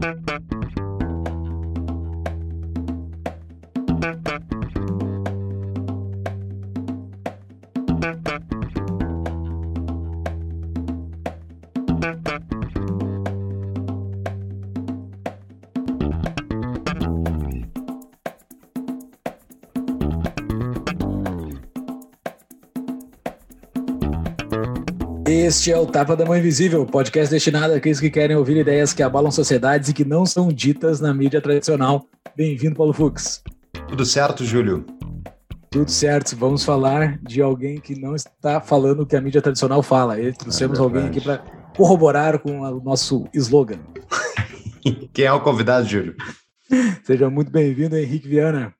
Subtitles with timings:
[0.00, 0.59] Thank you.
[25.50, 29.02] Este é o Tapa da Mão Invisível, podcast destinado àqueles que querem ouvir ideias que
[29.02, 32.06] abalam sociedades e que não são ditas na mídia tradicional.
[32.36, 33.42] Bem-vindo, Paulo Fux.
[33.88, 34.86] Tudo certo, Júlio?
[35.68, 36.36] Tudo certo.
[36.36, 40.20] Vamos falar de alguém que não está falando o que a mídia tradicional fala.
[40.20, 41.38] E trouxemos é alguém aqui para
[41.76, 43.80] corroborar com o nosso slogan.
[45.12, 46.14] Quem é o convidado, Júlio?
[47.02, 48.72] Seja muito bem-vindo, Henrique Viana.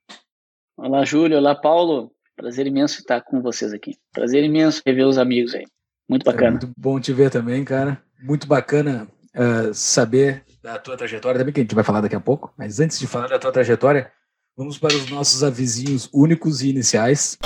[0.77, 1.37] Olá, Júlio.
[1.37, 2.13] Olá, Paulo.
[2.37, 3.97] Prazer imenso estar com vocês aqui.
[4.13, 5.65] Prazer imenso rever os amigos aí.
[6.11, 6.49] Muito bacana.
[6.49, 8.03] É muito bom te ver também, cara.
[8.21, 12.21] Muito bacana uh, saber da tua trajetória também, que a gente vai falar daqui a
[12.21, 12.53] pouco.
[12.59, 14.11] Mas antes de falar da tua trajetória,
[14.57, 17.39] vamos para os nossos avisinhos únicos e iniciais.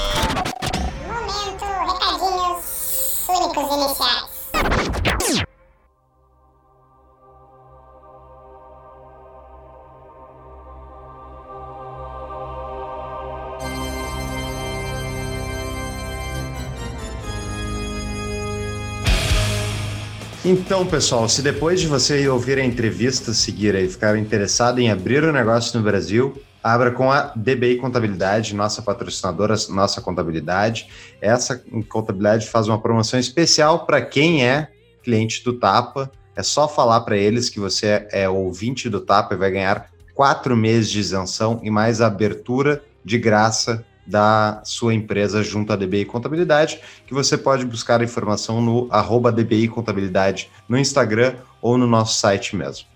[20.64, 25.22] Então, pessoal, se depois de você ouvir a entrevista seguir e ficar interessado em abrir
[25.22, 30.88] um negócio no Brasil, abra com a DBI Contabilidade, nossa patrocinadora, nossa contabilidade.
[31.20, 34.70] Essa contabilidade faz uma promoção especial para quem é
[35.02, 36.10] cliente do Tapa.
[36.34, 40.56] É só falar para eles que você é ouvinte do Tapa e vai ganhar quatro
[40.56, 46.80] meses de isenção e mais abertura de graça da sua empresa junto à DBI Contabilidade,
[47.06, 52.18] que você pode buscar a informação no arroba DBI Contabilidade no Instagram ou no nosso
[52.18, 52.86] site mesmo.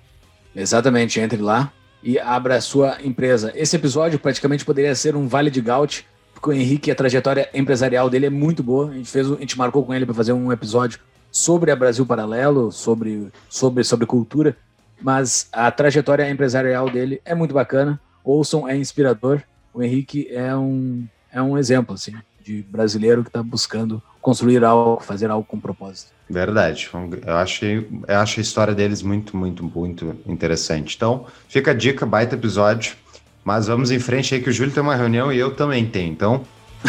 [0.55, 3.53] Exatamente, entre lá e abra a sua empresa.
[3.55, 8.09] Esse episódio praticamente poderia ser um vale de gaut, porque o Henrique, a trajetória empresarial
[8.09, 8.91] dele é muito boa.
[8.91, 12.07] A gente, fez, a gente marcou com ele para fazer um episódio sobre a Brasil
[12.07, 14.57] Paralelo, sobre, sobre, sobre cultura,
[15.01, 18.01] mas a trajetória empresarial dele é muito bacana.
[18.25, 19.43] Ouçam, é inspirador
[19.73, 25.03] o Henrique é um, é um exemplo assim, de brasileiro que está buscando construir algo,
[25.03, 26.13] fazer algo com propósito.
[26.29, 26.91] Verdade.
[27.27, 30.97] Eu achei, eu acho a história deles muito, muito, muito interessante.
[30.97, 32.97] Então, fica a dica, baita episódio.
[33.45, 36.13] Mas vamos em frente aí que o Júlio tem uma reunião e eu também tenho.
[36.13, 36.45] Então,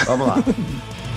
[0.06, 0.44] vamos lá.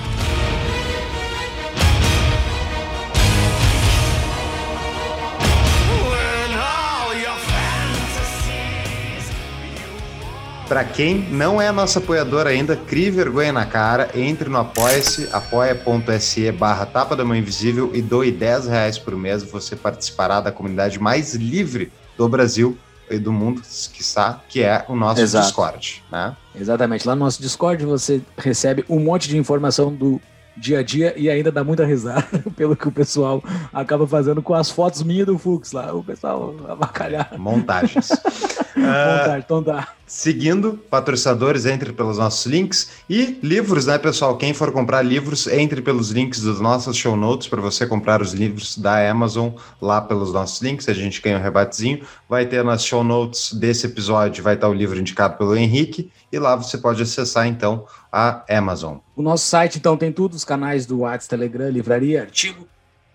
[10.72, 16.50] Para quem não é nosso apoiador ainda, crie vergonha na cara, entre no apoia-se, apoia.se
[16.50, 19.42] barra tapa da mão invisível e doe 10 reais por mês.
[19.42, 22.78] Você participará da comunidade mais livre do Brasil
[23.10, 23.60] e do mundo,
[23.92, 25.44] que está, que é o nosso Exato.
[25.44, 26.02] Discord.
[26.10, 26.34] Né?
[26.58, 27.06] Exatamente.
[27.06, 30.18] Lá no nosso Discord você recebe um monte de informação do
[30.56, 33.44] dia a dia e ainda dá muita risada pelo que o pessoal
[33.74, 35.92] acaba fazendo com as fotos minhas do Fux lá.
[35.92, 37.30] O pessoal avacalhar.
[37.36, 38.08] Montagens.
[38.76, 39.88] Montagem, então dá.
[40.06, 42.90] Seguindo, patrocinadores, entre pelos nossos links.
[43.08, 44.36] E livros, né, pessoal?
[44.36, 48.32] Quem for comprar livros, entre pelos links dos nossos show notes para você comprar os
[48.32, 49.50] livros da Amazon
[49.80, 50.88] lá pelos nossos links.
[50.88, 52.04] A gente ganha um rebatezinho.
[52.28, 56.10] Vai ter nas show notes desse episódio, vai estar o livro indicado pelo Henrique.
[56.30, 58.98] E lá você pode acessar, então, a Amazon.
[59.16, 62.68] O nosso site, então, tem tudo: os canais do WhatsApp, Telegram, livraria, artigo,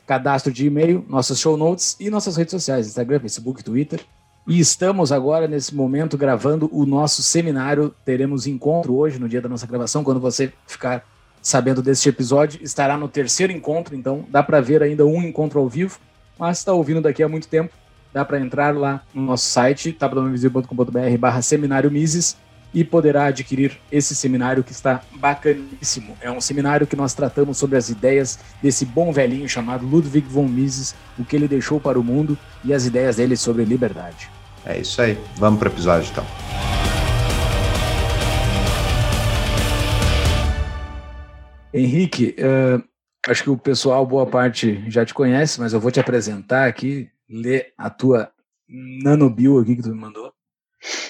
[0.07, 3.99] cadastro de e-mail, nossas show notes e nossas redes sociais: Instagram, Facebook, Twitter.
[4.47, 7.93] E estamos agora, nesse momento, gravando o nosso seminário.
[8.05, 10.05] Teremos encontro hoje, no dia da nossa gravação.
[10.05, 11.05] Quando você ficar
[11.41, 13.93] sabendo deste episódio, estará no terceiro encontro.
[13.93, 15.99] Então, dá para ver ainda um encontro ao vivo.
[16.39, 17.73] Mas está ouvindo daqui a muito tempo,
[18.13, 22.37] dá para entrar lá no nosso site, tabelainvisível.com.br barra seminário Mises
[22.73, 26.15] e poderá adquirir esse seminário que está bacaníssimo.
[26.21, 30.47] É um seminário que nós tratamos sobre as ideias desse bom velhinho chamado Ludwig von
[30.47, 34.36] Mises, o que ele deixou para o mundo e as ideias dele sobre liberdade.
[34.69, 35.13] É isso aí.
[35.37, 36.25] Vamos para o episódio então.
[41.73, 42.83] Henrique, uh,
[43.29, 47.09] acho que o pessoal, boa parte, já te conhece, mas eu vou te apresentar aqui,
[47.29, 48.29] ler a tua
[48.67, 50.33] nanobio aqui que tu me mandou.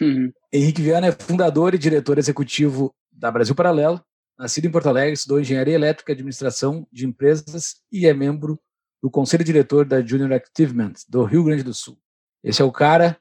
[0.02, 0.32] Uhum.
[0.54, 4.00] Henrique Viana é fundador e diretor executivo da Brasil Paralelo,
[4.38, 8.60] nascido em Porto Alegre, estudou Engenharia Elétrica e Administração de Empresas e é membro
[9.02, 11.98] do Conselho Diretor da Junior Activement do Rio Grande do Sul.
[12.44, 13.18] Esse é o cara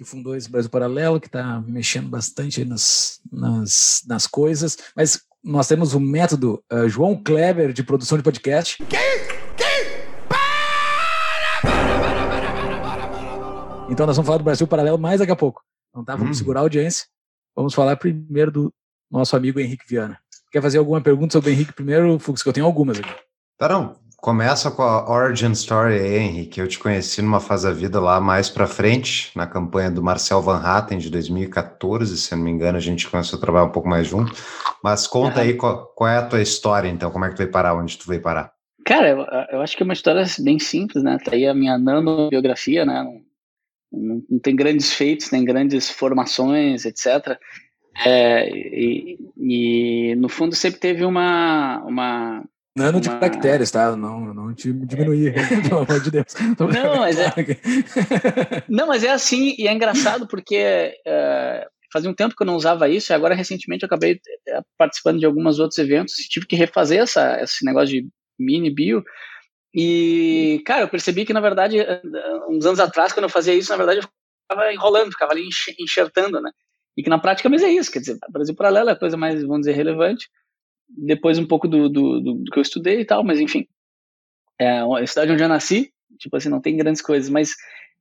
[0.00, 4.78] que fundou esse Brasil Paralelo, que está mexendo bastante nas, nas, nas coisas.
[4.96, 8.82] Mas nós temos o método uh, João Kleber de produção de podcast.
[13.90, 15.62] Então nós vamos falar do Brasil Paralelo mais daqui a pouco.
[15.90, 16.38] Então tá, vamos Hum.
[16.38, 17.04] segurar a audiência.
[17.54, 18.74] Vamos falar primeiro do
[19.10, 20.18] nosso amigo Henrique Viana.
[20.50, 22.42] Quer fazer alguma pergunta sobre o Henrique primeiro, Fux?
[22.42, 23.14] Que eu tenho algumas aqui.
[23.58, 23.99] Tá, não.
[24.20, 26.60] Começa com a origin story aí, Henrique.
[26.60, 30.42] Eu te conheci numa fase da vida lá mais pra frente, na campanha do Marcel
[30.42, 33.72] Van Hatten de 2014, se eu não me engano, a gente começou a trabalhar um
[33.72, 34.34] pouco mais junto.
[34.84, 35.48] Mas conta Aham.
[35.48, 37.96] aí qual, qual é a tua história, então, como é que tu veio parar, onde
[37.96, 38.52] tu veio parar?
[38.84, 39.20] Cara, eu,
[39.52, 41.16] eu acho que é uma história bem simples, né?
[41.24, 43.02] Tá aí a minha nanobiografia, né?
[43.02, 43.22] Não,
[43.90, 47.38] não, não tem grandes feitos, nem grandes formações, etc.
[48.04, 52.44] É, e, e, no fundo sempre teve uma, uma
[52.80, 53.94] Nano de Uma- bactérias, tá?
[53.96, 55.34] Não, não te diminuir,
[55.68, 56.26] pelo amor de Deus.
[56.58, 57.30] Não, mas é-
[58.68, 60.56] Não, mas é assim, e é engraçado porque
[61.06, 64.60] é, fazia um tempo que eu não usava isso, e agora recentemente eu acabei é,
[64.78, 69.04] participando de alguns outros eventos, e tive que refazer essa, esse negócio de mini bio.
[69.74, 71.76] E, cara, eu percebi que, na verdade,
[72.48, 74.08] uns anos atrás, quando eu fazia isso, na verdade, eu
[74.48, 76.50] ficava enrolando, ficava ali enx- enxertando, né?
[76.96, 79.40] E que na prática, mas é isso, quer dizer, Brasil Paralelo é a coisa mais,
[79.42, 80.28] vamos dizer, relevante.
[80.96, 83.66] Depois um pouco do, do, do, do que eu estudei e tal, mas enfim.
[84.58, 87.54] É a cidade onde eu nasci, tipo assim, não tem grandes coisas, mas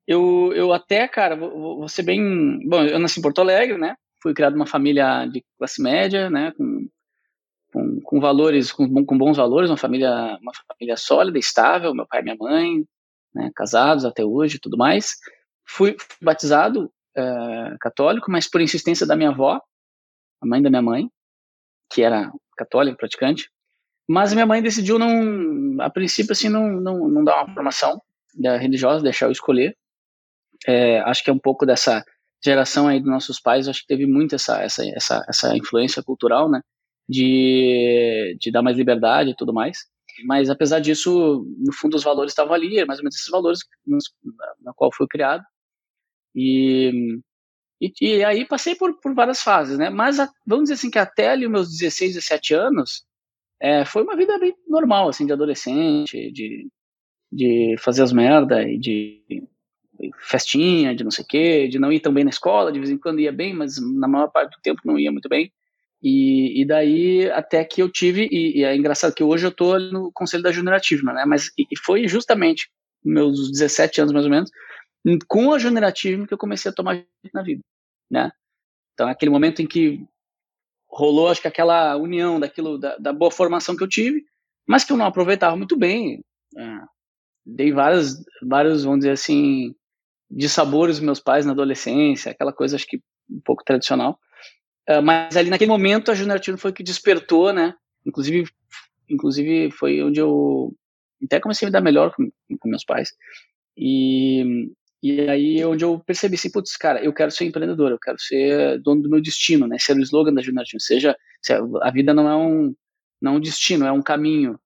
[0.05, 2.59] eu, eu até, cara, vou, vou- ser bem.
[2.67, 3.95] Bom, eu nasci em Porto Alegre, né?
[4.21, 6.51] Fui criado numa família de classe média, né?
[6.57, 6.87] Com,
[7.71, 12.21] com, com valores, com, com bons valores, uma família, uma família sólida, estável, meu pai
[12.21, 12.83] e minha mãe,
[13.33, 13.51] né?
[13.55, 15.15] Casados até hoje e tudo mais.
[15.67, 19.61] Fui, fui batizado eh, católico, mas por insistência da minha avó,
[20.41, 21.09] a mãe da minha mãe,
[21.91, 23.49] que era católica, praticante.
[24.07, 28.01] Mas minha mãe decidiu não, a princípio, assim, não, não, não dar uma formação
[28.33, 29.75] da religiosa, deixar eu escolher.
[30.67, 32.03] É, acho que é um pouco dessa
[32.43, 36.49] geração aí dos nossos pais, acho que teve muito essa, essa, essa, essa influência cultural,
[36.49, 36.61] né?
[37.07, 39.79] De, de dar mais liberdade e tudo mais.
[40.25, 43.59] Mas apesar disso, no fundo os valores estavam ali, mais ou menos esses valores
[44.61, 45.43] na, qual fui criado.
[46.35, 47.19] E,
[47.79, 49.89] e, e aí passei por, por várias fases, né?
[49.89, 53.03] Mas a, vamos dizer assim que até ali meus 16, 17 anos,
[53.59, 56.67] é, foi uma vida bem normal, assim, de adolescente, de,
[57.31, 59.21] de fazer as merda e de
[60.21, 62.89] festinha, de não sei o quê, de não ir tão bem na escola, de vez
[62.89, 65.51] em quando ia bem, mas na maior parte do tempo não ia muito bem.
[66.01, 69.77] E, e daí até que eu tive, e, e é engraçado que hoje eu tô
[69.77, 71.25] no conselho da Junior Achievement, né?
[71.25, 72.69] Mas e foi justamente
[73.03, 74.49] meus 17 anos mais ou menos,
[75.27, 77.03] com a Achievement que eu comecei a tomar
[77.33, 77.61] na vida,
[78.09, 78.31] né?
[78.93, 80.05] Então, é aquele momento em que
[80.89, 84.25] rolou, acho que aquela união daquilo, da, da boa formação que eu tive,
[84.67, 86.23] mas que eu não aproveitava muito bem.
[86.57, 86.79] É,
[87.45, 89.73] dei vários, vários, vamos dizer assim,
[90.29, 94.19] de sabores meus pais na adolescência, aquela coisa, acho que um pouco tradicional.
[94.89, 97.75] Uh, mas ali naquele momento a Achievement foi que despertou, né?
[98.05, 98.49] Inclusive,
[99.07, 100.75] inclusive foi onde eu
[101.23, 102.29] até comecei a me dar melhor com,
[102.59, 103.11] com meus pais.
[103.77, 108.19] E, e aí onde eu percebi assim, putz, cara, eu quero ser empreendedor, eu quero
[108.19, 109.77] ser dono do meu destino, né?
[109.79, 110.65] Ser o slogan da Junior.
[110.77, 111.15] Seja,
[111.81, 112.75] a vida não é um
[113.21, 114.59] não é um destino, é um caminho.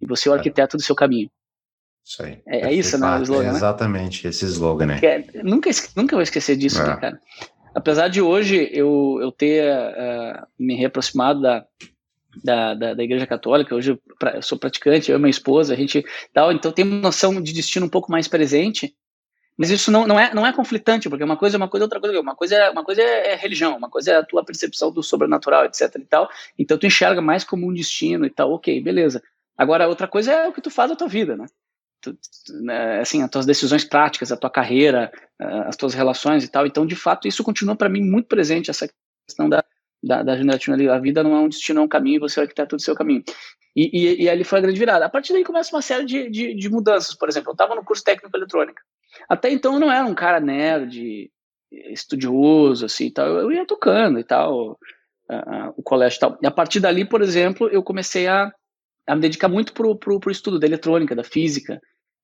[0.00, 1.30] E você é o arquiteto do seu caminho.
[2.04, 2.40] Isso aí.
[2.46, 3.18] É, é isso, né?
[3.18, 3.56] O slogan, é né?
[3.56, 5.00] exatamente, esse slogan, né?
[5.02, 6.86] É, nunca, nunca vou esquecer disso, É.
[6.86, 7.20] né, cara?
[7.74, 11.66] Apesar de hoje eu, eu ter uh, me reaproximado da,
[12.42, 15.74] da, da, da, Igreja Católica, hoje eu, pra, eu, sou praticante, eu e minha esposa,
[15.74, 18.94] a gente tal, então tem uma noção de destino um pouco mais presente,
[19.58, 21.98] mas isso não, não, é, não é conflitante, porque uma coisa é uma coisa, outra
[21.98, 25.02] coisa, uma coisa é, uma coisa é religião, uma coisa é a tua percepção do
[25.02, 29.20] sobrenatural, etc e tal, então tu enxerga mais como um destino e tal, ok, beleza.
[29.56, 31.46] Agora, outra coisa é o que tu faz da tua vida, né?
[32.00, 32.16] Tu,
[32.62, 35.10] né, assim, as tuas decisões práticas, a tua carreira,
[35.66, 36.64] as tuas relações e tal.
[36.64, 38.88] Então, de fato, isso continua para mim muito presente, essa
[39.26, 39.64] questão da,
[40.00, 40.34] da, da.
[40.34, 43.24] A vida não é um destino, é um caminho, você é o seu caminho.
[43.74, 45.04] E, e, e ali foi a grande virada.
[45.04, 47.16] A partir daí começa uma série de, de, de mudanças.
[47.16, 48.80] Por exemplo, eu estava no curso técnico eletrônica.
[49.28, 51.30] Até então eu não era um cara nerd,
[51.70, 53.26] estudioso, assim, e tal.
[53.28, 54.78] Eu ia tocando e tal,
[55.76, 56.38] o colégio e tal.
[56.42, 58.52] E a partir dali, por exemplo, eu comecei a,
[59.06, 61.80] a me dedicar muito pro, pro, pro estudo da eletrônica, da física,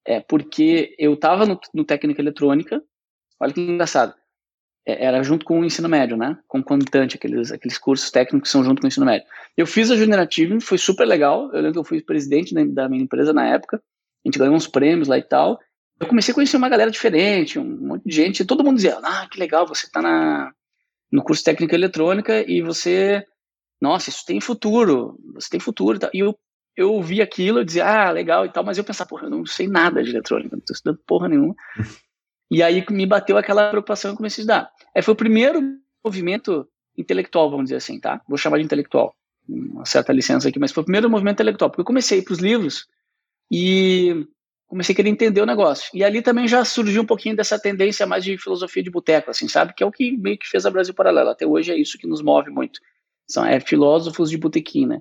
[0.07, 2.83] é, porque eu estava no, no técnica eletrônica,
[3.41, 4.15] olha que engraçado,
[4.87, 8.65] é, era junto com o ensino médio, né, concomitante, aqueles, aqueles cursos técnicos que são
[8.65, 9.27] junto com o ensino médio.
[9.57, 13.03] Eu fiz a Achievement, foi super legal, eu lembro que eu fui presidente da minha
[13.03, 15.59] empresa na época, a gente ganhou uns prêmios lá e tal,
[16.05, 18.99] eu comecei a conhecer uma galera diferente, um monte de gente, e todo mundo dizia,
[19.03, 20.53] ah, que legal, você está na,
[21.11, 23.25] no curso técnica eletrônica e você,
[23.81, 26.11] nossa, isso tem futuro, você tem futuro e tal.
[26.13, 26.39] E eu
[26.77, 29.47] eu ouvia aquilo, eu dizia, ah, legal e tal, mas eu pensava, porra, eu não
[29.47, 31.55] sei nada de eletrônica, não estou estudando porra nenhuma.
[32.51, 34.71] e aí me bateu aquela preocupação e eu comecei a estudar.
[34.95, 35.61] Aí foi o primeiro
[36.05, 38.21] movimento intelectual, vamos dizer assim, tá?
[38.29, 39.15] Vou chamar de intelectual,
[39.49, 42.39] uma certa licença aqui, mas foi o primeiro movimento intelectual, porque eu comecei para os
[42.41, 42.89] livros
[43.51, 44.27] e
[44.75, 45.89] comecei a querer entender o negócio.
[45.95, 49.47] E ali também já surgiu um pouquinho dessa tendência mais de filosofia de boteco, assim,
[49.47, 49.73] sabe?
[49.73, 51.31] Que é o que meio que fez a Brasil Paralelo.
[51.31, 52.81] Até hoje é isso que nos move muito.
[53.25, 55.01] São é, filósofos de botequim, né?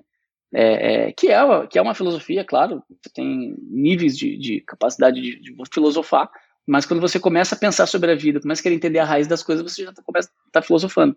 [0.54, 5.20] É, é, que, é, que é uma filosofia, claro, você tem níveis de, de capacidade
[5.20, 6.30] de, de, filosofar,
[6.64, 9.26] mas quando você começa a pensar sobre a vida, começa a querer entender a raiz
[9.26, 11.16] das coisas, você já tá, começa a tá filosofando.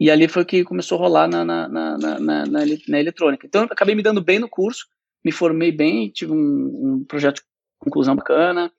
[0.00, 3.46] E ali foi que começou a rolar na, na, na, na, na, eletrônica.
[3.46, 4.88] Então, eu acabei me dando bem no curso,
[5.24, 7.42] me formei bem, tive um, um projeto
[7.84, 8.72] conclusão bacana,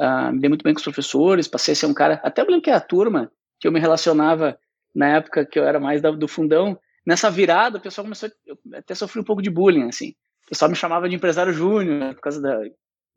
[0.00, 2.46] uh, me dei muito bem com os professores, passei a ser um cara, até eu
[2.46, 4.58] lembro que a turma que eu me relacionava
[4.94, 8.58] na época que eu era mais da, do fundão, nessa virada o pessoal começou, eu
[8.74, 10.10] até sofri um pouco de bullying, assim,
[10.46, 12.60] o pessoal me chamava de empresário júnior, por causa da,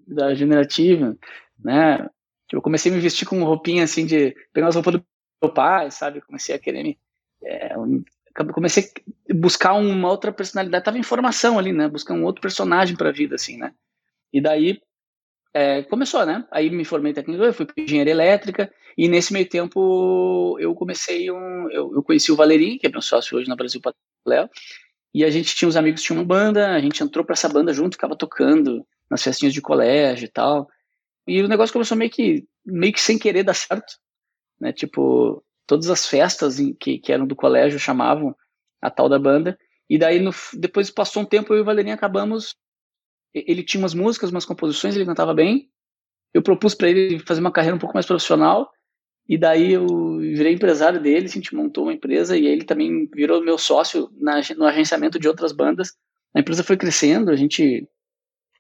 [0.08, 1.18] da generativa,
[1.58, 2.10] né,
[2.52, 5.06] eu comecei a me vestir com roupinha, assim, de pegar as roupas do
[5.42, 6.98] meu pai, sabe, comecei a querer me,
[7.44, 7.74] é,
[8.54, 8.92] comecei
[9.30, 11.88] a buscar uma outra personalidade, tava em formação ali, né?
[11.88, 13.74] Buscando um outro personagem para a vida, assim, né?
[14.32, 14.82] E daí
[15.54, 16.46] é, começou, né?
[16.52, 21.32] Aí me formei em tecnologia, fui para engenharia elétrica e nesse meio tempo eu comecei
[21.32, 24.50] um, eu, eu conheci o Valerim, que é meu sócio hoje na Brasil Paralelo,
[25.14, 27.50] e a gente tinha uns amigos que tinham uma banda, a gente entrou para essa
[27.50, 30.70] banda junto, ficava tocando nas festinhas de colégio e tal.
[31.28, 33.98] E o negócio começou meio que meio que sem querer dar certo,
[34.60, 34.72] né?
[34.72, 38.36] Tipo, todas as festas que, que eram do colégio chamavam
[38.82, 39.58] a tal da banda.
[39.90, 42.56] E daí, no, depois passou um tempo, eu e o Valerinho acabamos.
[43.34, 45.70] Ele tinha umas músicas, umas composições, ele cantava bem.
[46.34, 48.72] Eu propus para ele fazer uma carreira um pouco mais profissional.
[49.28, 53.44] E daí eu virei empresário dele, a gente montou uma empresa e ele também virou
[53.44, 55.94] meu sócio na, no agenciamento de outras bandas.
[56.34, 57.88] A empresa foi crescendo, a gente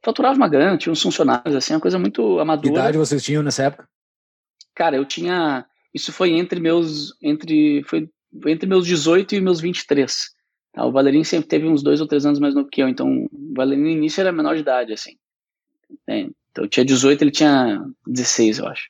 [0.03, 2.67] faturava uma grana, tinha uns funcionários, assim, uma coisa muito amadora.
[2.67, 3.89] Que idade vocês tinham nessa época?
[4.75, 8.09] Cara, eu tinha isso foi entre meus entre foi,
[8.41, 10.29] foi entre meus 18 e meus 23.
[10.73, 10.85] Tá?
[10.85, 13.53] O Valerinho sempre teve uns dois ou três anos mais novo que eu, então o
[13.55, 15.17] Valerinho no início era menor de idade, assim.
[16.07, 16.19] É,
[16.51, 18.89] então eu tinha 18, ele tinha 16, eu acho.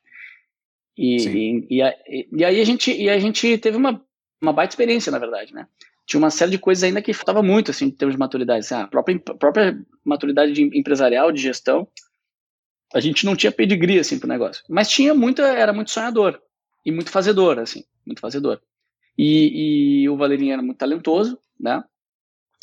[0.97, 4.03] E, e, e, a, e, aí a gente, e a gente teve uma,
[4.41, 5.65] uma baita experiência, na verdade, né?
[6.05, 8.59] Tinha uma série de coisas ainda que faltava muito, assim, em termos de maturidade.
[8.59, 11.87] Assim, a própria, própria maturidade de empresarial, de gestão,
[12.93, 14.63] a gente não tinha pedigree, assim, pro negócio.
[14.67, 16.41] Mas tinha muito, era muito sonhador
[16.85, 18.59] e muito fazedor, assim, muito fazedor.
[19.17, 21.83] E, e o Valerinho era muito talentoso, né?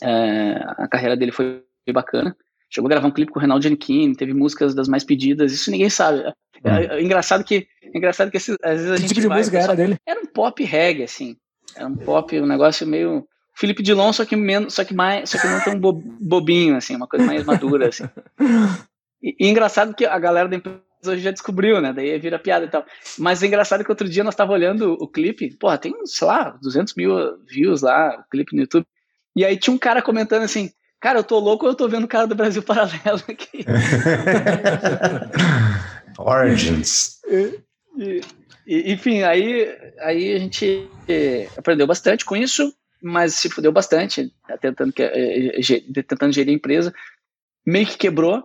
[0.02, 1.62] É, a carreira dele foi
[1.92, 2.36] bacana.
[2.68, 5.70] Chegou a gravar um clipe com o Reinaldo Giannichini, teve músicas das mais pedidas, isso
[5.70, 6.20] ninguém sabe.
[6.20, 6.34] É,
[6.64, 9.08] é, é engraçado que, é engraçado que às vezes a que gente.
[9.08, 9.96] tipo de vai, música era dele?
[10.04, 11.36] Era um pop reggae, assim.
[11.76, 13.26] Era um pop, um negócio meio.
[13.54, 15.80] Felipe Dilon, só que menos, só que mais, só que não tão
[16.20, 18.04] bobinho, assim, uma coisa mais madura, assim.
[19.22, 21.92] E, e engraçado que a galera da empresa hoje já descobriu, né?
[21.92, 22.84] Daí vira piada e tal.
[23.18, 26.50] Mas é engraçado que outro dia nós tava olhando o clipe, porra, tem, sei lá,
[26.62, 28.86] 200 mil views lá, o clipe no YouTube.
[29.34, 32.04] E aí tinha um cara comentando assim, cara, eu tô louco ou eu tô vendo
[32.04, 33.64] o cara do Brasil Paralelo aqui?
[36.18, 37.20] Origins.
[37.98, 38.20] E,
[38.66, 39.68] e, enfim, aí,
[40.00, 40.88] aí a gente
[41.56, 46.94] aprendeu bastante com isso, mas se fudeu bastante, tentando, eh, eh, tentando gerir a empresa.
[47.64, 48.42] Meio que quebrou,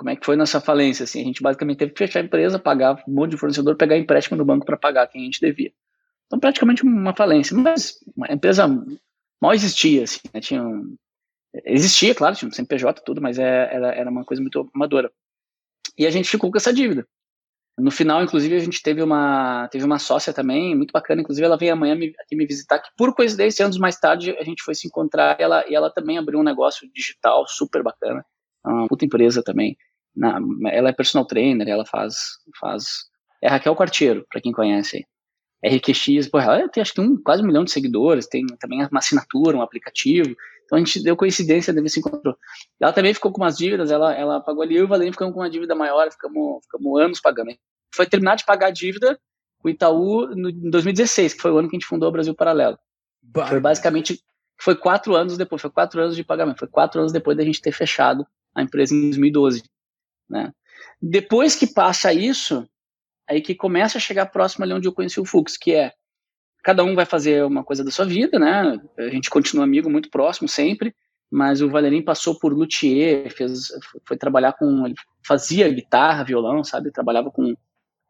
[0.00, 1.04] como é que foi nossa falência?
[1.04, 3.98] Assim, a gente basicamente teve que fechar a empresa, pagar um monte de fornecedor, pegar
[3.98, 5.70] empréstimo no banco para pagar quem a gente devia.
[6.26, 7.54] Então, praticamente uma falência.
[7.54, 8.66] Mas a empresa
[9.38, 10.40] mal existia, assim, né?
[10.40, 10.96] tinha um...
[11.66, 15.12] existia, claro, tinha um CNPJ tudo, mas é, era, era uma coisa muito amadora.
[15.98, 17.06] E a gente ficou com essa dívida.
[17.78, 21.20] No final, inclusive, a gente teve uma, teve uma sócia também, muito bacana.
[21.20, 24.44] Inclusive, ela veio amanhã me, aqui me visitar, que por coincidência, anos mais tarde, a
[24.44, 28.24] gente foi se encontrar e ela, e ela também abriu um negócio digital super bacana.
[28.64, 29.76] Uma puta empresa também.
[30.14, 30.38] Na,
[30.70, 32.16] ela é personal trainer, ela faz,
[32.58, 32.84] faz.
[33.42, 35.06] É Raquel Quartiero, para quem conhece.
[35.64, 38.98] RQX, pô, ela tem acho que um, quase um milhão de seguidores, tem também uma
[38.98, 40.34] assinatura, um aplicativo.
[40.64, 42.36] Então a gente deu coincidência, deve se encontrou.
[42.80, 45.34] Ela também ficou com umas dívidas, ela, ela pagou ali, eu e o Valente ficamos
[45.34, 47.50] com uma dívida maior, ficamos, ficamos anos pagando.
[47.94, 49.18] Foi terminar de pagar a dívida
[49.58, 52.12] com o Itaú no, em 2016, que foi o ano que a gente fundou o
[52.12, 52.78] Brasil Paralelo.
[53.22, 53.46] Bah.
[53.46, 54.22] Foi basicamente,
[54.58, 57.60] foi quatro anos depois, foi quatro anos de pagamento, foi quatro anos depois da gente
[57.60, 59.62] ter fechado a empresa em 2012.
[60.30, 60.52] Né?
[61.02, 62.66] Depois que passa isso,
[63.28, 65.92] aí que começa a chegar próximo ali onde eu conheci o Fux, que é
[66.62, 68.78] cada um vai fazer uma coisa da sua vida, né?
[68.98, 70.94] A gente continua amigo, muito próximo sempre,
[71.30, 73.68] mas o Valerim passou por luthier, fez,
[74.06, 74.94] foi trabalhar com, ele
[75.26, 76.92] fazia guitarra, violão, sabe?
[76.92, 77.54] Trabalhava com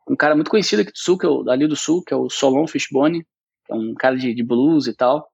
[0.08, 2.16] um cara muito conhecido aqui do Sul, que é o, ali do Sul, que é
[2.16, 3.24] o Solon Fishbone,
[3.64, 5.30] que é um cara de, de blues e tal.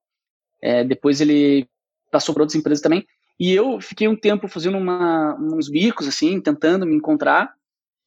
[0.61, 1.67] É, depois ele
[2.11, 3.07] passou por outras empresas também.
[3.39, 7.55] E eu fiquei um tempo fazendo uma, uns bicos, assim, tentando me encontrar.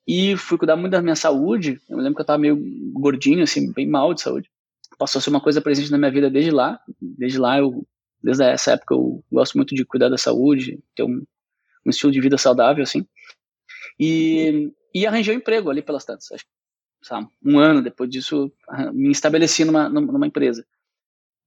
[0.08, 1.80] E fui cuidar muito da minha saúde.
[1.88, 2.58] Eu lembro que eu estava meio
[2.94, 4.50] gordinho, assim, bem mal de saúde.
[4.98, 6.80] Passou a ser uma coisa presente na minha vida desde lá.
[7.00, 7.86] Desde lá, eu,
[8.22, 11.24] desde essa época, eu gosto muito de cuidar da saúde, ter um,
[11.86, 13.06] um estilo de vida saudável, assim.
[14.00, 16.32] E, e arranjei um emprego ali pelas tantas.
[16.32, 16.46] Acho,
[17.04, 18.52] sabe, um ano depois disso,
[18.92, 20.66] me estabeleci numa, numa empresa.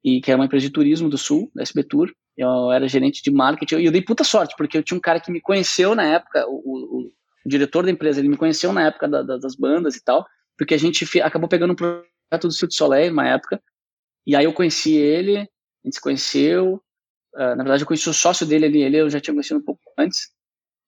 [0.04, 2.12] E que era uma empresa de turismo do Sul, da SB Tour.
[2.36, 3.76] Eu era gerente de marketing.
[3.76, 6.46] E eu dei puta sorte, porque eu tinha um cara que me conheceu na época,
[6.48, 7.12] o, o,
[7.44, 10.26] o diretor da empresa, ele me conheceu na época da, da, das bandas e tal,
[10.56, 13.62] porque a gente acabou pegando um projeto do Cirque Soleil, uma época.
[14.26, 15.44] E aí eu conheci ele, a
[15.84, 16.82] gente se conheceu.
[17.34, 19.64] Uh, na verdade, eu conheci o sócio dele ali, ele eu já tinha conhecido um
[19.64, 20.30] pouco antes.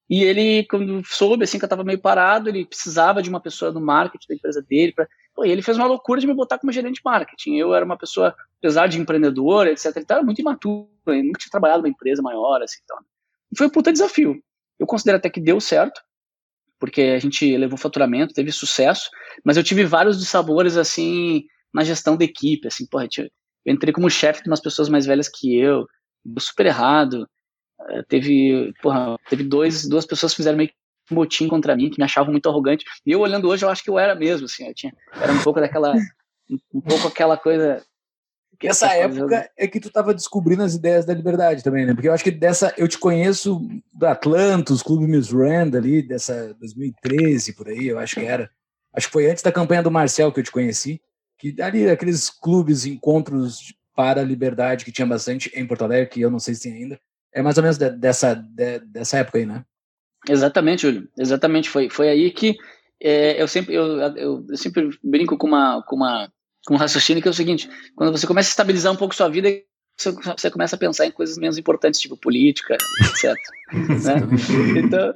[0.09, 3.71] E ele, quando soube assim que eu tava meio parado, ele precisava de uma pessoa
[3.71, 4.93] do marketing da empresa dele.
[4.93, 5.07] Pra...
[5.35, 7.55] Pô, e ele fez uma loucura de me botar como gerente de marketing.
[7.57, 10.89] Eu era uma pessoa, apesar de empreendedor, etc, e tal, era muito imaturo.
[11.05, 12.97] Eu nunca tinha trabalhado numa empresa maior, assim, então.
[13.57, 14.41] Foi um puta desafio.
[14.79, 16.01] Eu considero até que deu certo,
[16.79, 19.09] porque a gente levou faturamento, teve sucesso,
[19.43, 23.29] mas eu tive vários dissabores, assim, na gestão da equipe, assim, porra, eu
[23.73, 25.85] entrei como chefe de umas pessoas mais velhas que eu,
[26.23, 27.27] deu super errado,
[27.89, 30.75] é, teve, porra, teve dois, duas pessoas que fizeram meio que
[31.11, 32.85] motim contra mim, que me achavam muito arrogante.
[33.05, 35.41] E eu olhando hoje, eu acho que eu era mesmo, assim, eu tinha, era um
[35.41, 35.93] pouco daquela,
[36.73, 37.83] um pouco aquela coisa.
[38.57, 41.93] Que essa época é que tu estava descobrindo as ideias da liberdade também, né?
[41.93, 43.59] Porque eu acho que dessa, eu te conheço
[43.93, 48.49] do Atlantis, Clube Miss Rand ali, dessa 2013 por aí, eu acho que era.
[48.93, 51.01] Acho que foi antes da campanha do Marcel que eu te conheci,
[51.37, 56.21] que ali aqueles clubes, encontros para a liberdade que tinha bastante em Porto Alegre, que
[56.21, 56.99] eu não sei se tem ainda.
[57.33, 59.65] É mais ou menos de, dessa, de, dessa época aí, né?
[60.27, 61.07] Exatamente, Júlio.
[61.17, 61.69] Exatamente.
[61.69, 62.57] Foi, foi aí que
[63.01, 66.31] é, eu, sempre, eu, eu, eu, sempre brinco com, uma, com, uma,
[66.65, 69.29] com um raciocínio que é o seguinte: quando você começa a estabilizar um pouco sua
[69.29, 69.49] vida,
[69.97, 73.35] você, você começa a pensar em coisas menos importantes, tipo política, etc.
[73.73, 74.79] né?
[74.79, 75.15] Então,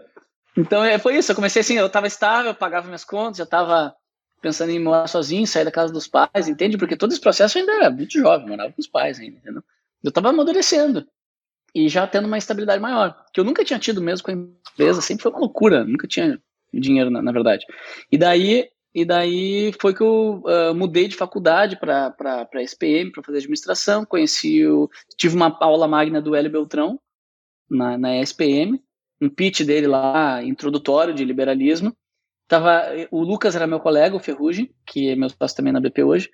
[0.57, 1.31] então é, foi isso.
[1.31, 3.95] Eu comecei assim: eu estava estável, eu pagava minhas contas, já estava
[4.41, 6.77] pensando em morar sozinho, sair da casa dos pais, entende?
[6.77, 9.63] Porque todo esse processo ainda era muito jovem, morava com os pais ainda, entendeu?
[10.01, 11.05] Eu estava amadurecendo
[11.73, 15.01] e já tendo uma estabilidade maior, que eu nunca tinha tido mesmo com a empresa,
[15.01, 16.39] sempre foi uma loucura, nunca tinha
[16.73, 17.65] dinheiro na, na verdade.
[18.11, 23.23] E daí e daí foi que eu uh, mudei de faculdade para para SPM para
[23.23, 26.99] fazer administração, conheci o tive uma aula magna do Hélio Beltrão
[27.69, 28.81] na, na SPM,
[29.21, 31.95] um pitch dele lá introdutório de liberalismo.
[32.47, 36.03] Tava o Lucas era meu colega, o Ferrugem, que é meu sócio também na BP
[36.03, 36.31] hoje,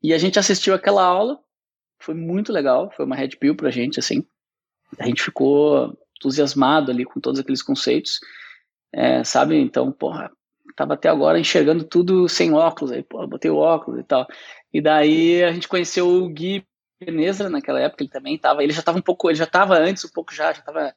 [0.00, 1.40] e a gente assistiu aquela aula,
[2.00, 4.24] foi muito legal, foi uma red pill pra gente assim
[4.98, 8.20] a gente ficou entusiasmado ali com todos aqueles conceitos,
[8.92, 9.56] é, sabe?
[9.56, 10.30] Então, porra,
[10.74, 14.26] tava até agora enxergando tudo sem óculos, aí, porra, botei o óculos e tal.
[14.72, 16.64] E daí a gente conheceu o Gui
[17.00, 20.04] Benesra naquela época, ele também tava, ele já tava um pouco, ele já tava antes
[20.04, 20.94] um pouco já, já tava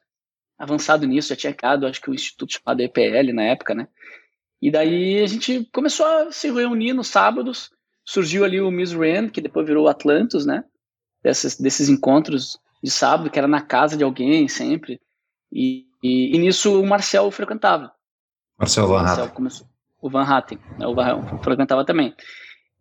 [0.58, 3.88] avançado nisso, já tinha criado, acho que o instituto chamado EPL na época, né?
[4.60, 7.70] E daí a gente começou a se reunir nos sábados,
[8.04, 10.64] surgiu ali o Miss Rand, que depois virou Atlantis, né?
[11.22, 15.00] Desses, desses encontros de sábado, que era na casa de alguém sempre.
[15.52, 17.92] E, e, e nisso o Marcel frequentava.
[18.58, 19.28] Marcel Van Hatten.
[19.28, 19.66] Começou,
[20.00, 22.14] o Van Hatten, né, o Van frequentava também.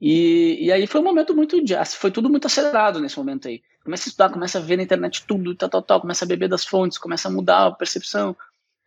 [0.02, 1.58] E, e aí foi um momento muito.
[1.98, 3.62] Foi tudo muito acelerado nesse momento aí.
[3.84, 6.48] Começa a estudar, começa a ver na internet tudo, tal, tal, tal, começa a beber
[6.48, 8.36] das fontes, começa a mudar a percepção,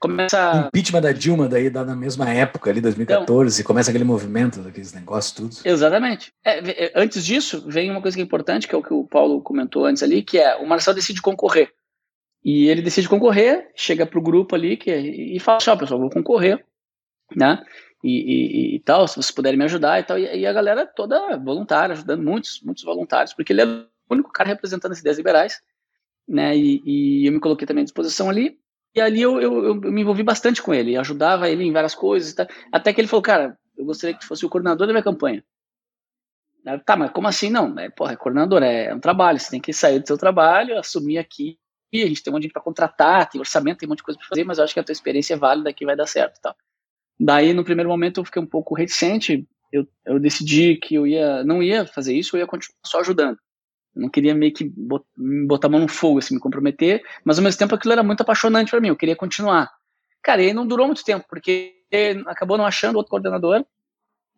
[0.02, 0.64] começa.
[0.64, 4.60] O impeachment da Dilma daí dá na mesma época, ali, 2014, então, começa aquele movimento
[4.60, 5.56] daqueles negócios, tudo.
[5.64, 6.32] Exatamente.
[6.44, 9.04] É, é, antes disso, vem uma coisa que é importante, que é o que o
[9.04, 11.72] Paulo comentou antes ali, que é o Marcel decide concorrer.
[12.44, 16.10] E ele decide concorrer, chega pro grupo ali que, e fala assim, ó, pessoal, vou
[16.10, 16.64] concorrer,
[17.36, 17.62] né?
[18.02, 20.18] E, e, e, tal, se vocês puderem me ajudar e tal.
[20.18, 24.32] E, e, a galera toda voluntária, ajudando muitos, muitos voluntários, porque ele é o único
[24.32, 25.62] cara representando as ideias liberais,
[26.28, 26.56] né?
[26.56, 28.58] E, e eu me coloquei também à disposição ali.
[28.94, 32.34] E ali eu, eu, eu, me envolvi bastante com ele, ajudava ele em várias coisas,
[32.34, 32.46] tá?
[32.70, 35.42] até que ele falou, cara, eu gostaria que tu fosse o coordenador da minha campanha.
[36.64, 37.50] Eu, tá, mas como assim?
[37.50, 40.18] Não, é, porra, é coordenador, é, é, um trabalho, você tem que sair do seu
[40.18, 41.58] trabalho, assumir aqui,
[41.94, 44.04] a gente tem um monte de gente para contratar, tem orçamento, tem um monte de
[44.04, 46.06] coisa para fazer, mas eu acho que a tua experiência é válida, que vai dar
[46.06, 46.54] certo tal.
[47.18, 51.44] Daí, no primeiro momento, eu fiquei um pouco reticente, eu, eu decidi que eu ia,
[51.44, 53.38] não ia fazer isso, eu ia continuar só ajudando
[53.94, 54.72] não queria meio que
[55.46, 58.22] botar a mão no fogo, assim, me comprometer, mas ao mesmo tempo aquilo era muito
[58.22, 59.70] apaixonante para mim, eu queria continuar.
[60.22, 61.74] Cara, e aí não durou muito tempo, porque
[62.26, 63.64] acabou não achando outro coordenador,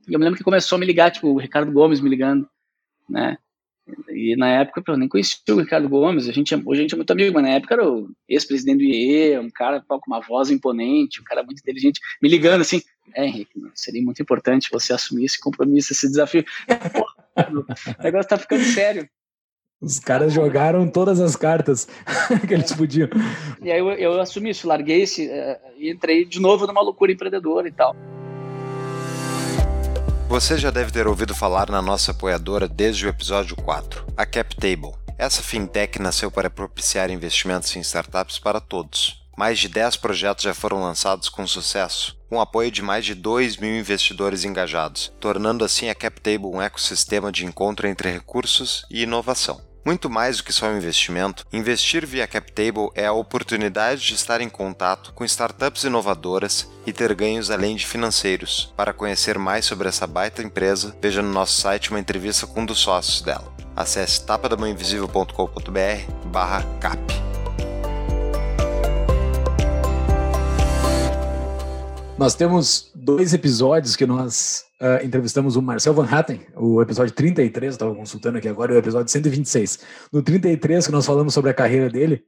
[0.08, 2.48] e eu me lembro que começou a me ligar, tipo, o Ricardo Gomes me ligando,
[3.08, 3.38] né,
[4.08, 6.96] e na época eu nem conhecia o Ricardo Gomes, a gente, hoje a gente é
[6.96, 10.50] muito amigo, mas na época era o ex-presidente do IE, um cara com uma voz
[10.50, 12.80] imponente, um cara muito inteligente, me ligando assim,
[13.14, 16.44] é, Henrique, seria muito importante você assumir esse compromisso, esse desafio.
[16.94, 17.06] Pô,
[18.00, 19.08] o negócio tá ficando sério.
[19.84, 21.86] Os caras jogaram todas as cartas
[22.48, 23.08] que eles podiam.
[23.62, 27.12] E aí eu, eu assumi isso, larguei esse uh, e entrei de novo numa loucura
[27.12, 27.94] empreendedora e tal.
[30.26, 34.92] Você já deve ter ouvido falar na nossa apoiadora desde o episódio 4, a CapTable.
[35.18, 40.54] Essa fintech nasceu para propiciar investimentos em startups para todos Mais de 10 projetos já
[40.54, 45.88] foram lançados com sucesso, com apoio de mais de 2 mil investidores engajados, tornando assim
[45.88, 49.73] a CapTable um ecossistema de encontro entre recursos e inovação.
[49.84, 54.40] Muito mais do que só um investimento, investir via CapTable é a oportunidade de estar
[54.40, 58.72] em contato com startups inovadoras e ter ganhos além de financeiros.
[58.74, 62.66] Para conhecer mais sobre essa baita empresa, veja no nosso site uma entrevista com um
[62.66, 63.52] dos sócios dela.
[63.76, 66.98] Acesse tapadamãoinvisível.com.br/cap.
[72.16, 77.74] Nós temos dois episódios que nós uh, entrevistamos o Marcel Van Hatten, o episódio 33,
[77.74, 79.80] estava consultando aqui agora, o episódio 126.
[80.10, 82.24] No 33, que nós falamos sobre a carreira dele,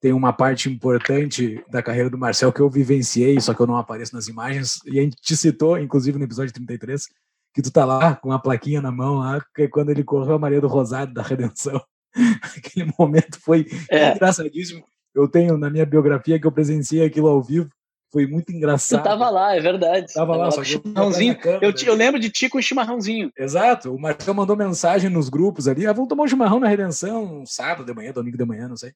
[0.00, 3.76] tem uma parte importante da carreira do Marcel que eu vivenciei, só que eu não
[3.76, 7.08] apareço nas imagens, e a gente te citou, inclusive no episódio 33,
[7.52, 10.34] que tu tá lá com uma plaquinha na mão, lá, que é quando ele correu
[10.34, 11.82] a Maria do Rosário da Redenção.
[12.56, 14.12] Aquele momento foi é.
[14.12, 14.84] engraçadíssimo.
[15.12, 17.68] Eu tenho na minha biografia que eu presenciei aquilo ao vivo
[18.12, 19.00] foi muito engraçado.
[19.00, 20.12] Tu tava lá, é verdade.
[20.12, 21.36] Tava, lá, só que chimarrãozinho.
[21.62, 23.32] Eu, eu, lembro de ti com o chimarrãozinho.
[23.36, 23.94] Exato.
[23.94, 25.86] O Marcão mandou mensagem nos grupos ali.
[25.86, 28.76] Ah, vamos tomar um chimarrão na Redenção, um sábado de manhã, domingo de manhã, não
[28.76, 28.92] sei.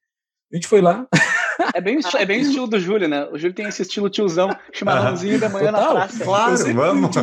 [0.52, 1.06] A gente foi lá.
[1.74, 3.24] É bem, é bem o estilo do Júlio, né?
[3.32, 5.94] O Júlio tem esse estilo tiozão, chimarrãozinho da manhã Total.
[5.94, 6.24] na praça.
[6.24, 7.16] Claro, vamos.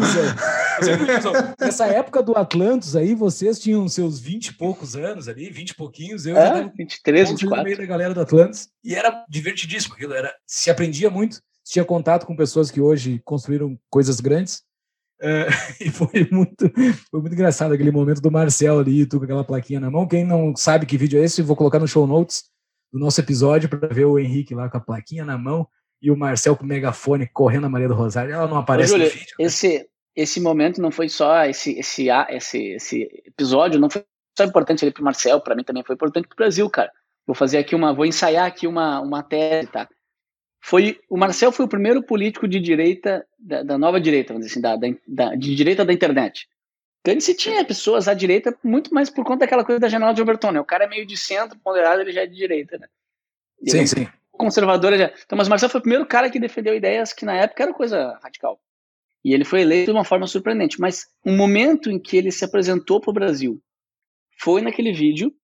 [1.60, 5.76] Nessa época do Atlantis aí, vocês tinham seus 20 e poucos anos ali, 20 e
[5.76, 6.26] pouquinhos.
[6.26, 7.58] Eu é, já 23, 24.
[7.58, 8.70] no meio da galera do Atlantis.
[8.84, 10.16] E era divertidíssimo aquilo.
[10.16, 14.64] Era, se aprendia muito tinha contato com pessoas que hoje construíram coisas grandes.
[15.22, 15.48] É,
[15.80, 16.72] e foi muito,
[17.10, 20.08] foi muito engraçado aquele momento do Marcel ali, tu com aquela plaquinha na mão.
[20.08, 22.44] Quem não sabe que vídeo é esse, vou colocar no show notes
[22.92, 25.68] do nosso episódio para ver o Henrique lá com a plaquinha na mão
[26.02, 28.34] e o Marcel com o megafone correndo a Maria do Rosário.
[28.34, 29.36] Ela não aparece Ô, Júlio, no vídeo.
[29.40, 29.46] Né?
[29.46, 34.04] Esse, esse momento não foi só esse, esse, esse, esse episódio, não foi
[34.38, 36.92] só importante ali para o Marcel, para mim também foi importante para o Brasil, cara.
[37.26, 39.88] Vou fazer aqui uma, vou ensaiar aqui uma, uma tese, tá?
[40.66, 44.60] Foi o Marcel foi o primeiro político de direita da, da nova direita, vamos dizer
[44.66, 46.48] assim, da, da, de direita da internet.
[47.02, 50.14] Então ele se tinha pessoas à direita muito mais por conta daquela coisa da janela
[50.14, 50.60] de Albertone.
[50.60, 52.88] O cara é meio de centro, ponderado, ele já é de direita, né?
[53.68, 54.08] sim, é sim.
[54.32, 55.14] Conservador já.
[55.26, 58.18] Então, mas Marcel foi o primeiro cara que defendeu ideias que na época era coisa
[58.24, 58.58] radical.
[59.22, 60.80] E ele foi eleito de uma forma surpreendente.
[60.80, 63.62] Mas o momento em que ele se apresentou para o Brasil
[64.40, 65.36] foi naquele vídeo.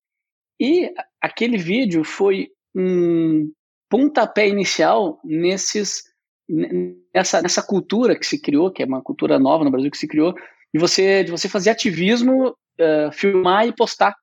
[0.57, 3.51] E aquele vídeo foi um,
[3.89, 6.03] pontapé inicial nesses
[7.13, 10.07] nessa, nessa cultura que se criou, que é uma cultura nova no Brasil que se
[10.07, 10.33] criou,
[10.73, 14.15] de você de você fazer ativismo, uh, filmar e postar,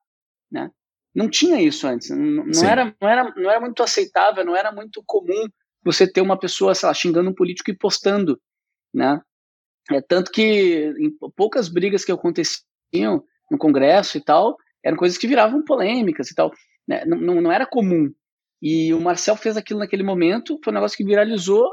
[0.50, 0.70] né?
[1.14, 4.72] Não tinha isso antes, não, não era não era não era muito aceitável, não era
[4.72, 5.48] muito comum
[5.84, 8.40] você ter uma pessoa, sei lá, xingando um político e postando,
[8.92, 9.20] né?
[9.90, 15.28] É tanto que em poucas brigas que aconteciam no Congresso e tal, eram coisas que
[15.28, 16.52] viravam polêmicas e tal,
[16.88, 17.04] né?
[17.04, 18.12] não, não, não era comum
[18.60, 21.66] e o Marcel fez aquilo naquele momento, foi um negócio que viralizou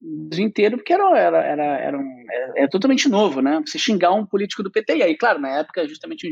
[0.00, 3.60] o dia inteiro, porque era, era, era, era, um, era, era totalmente novo, né?
[3.66, 4.96] Você xingar um político do PT.
[4.96, 6.28] E aí, claro, na época, justamente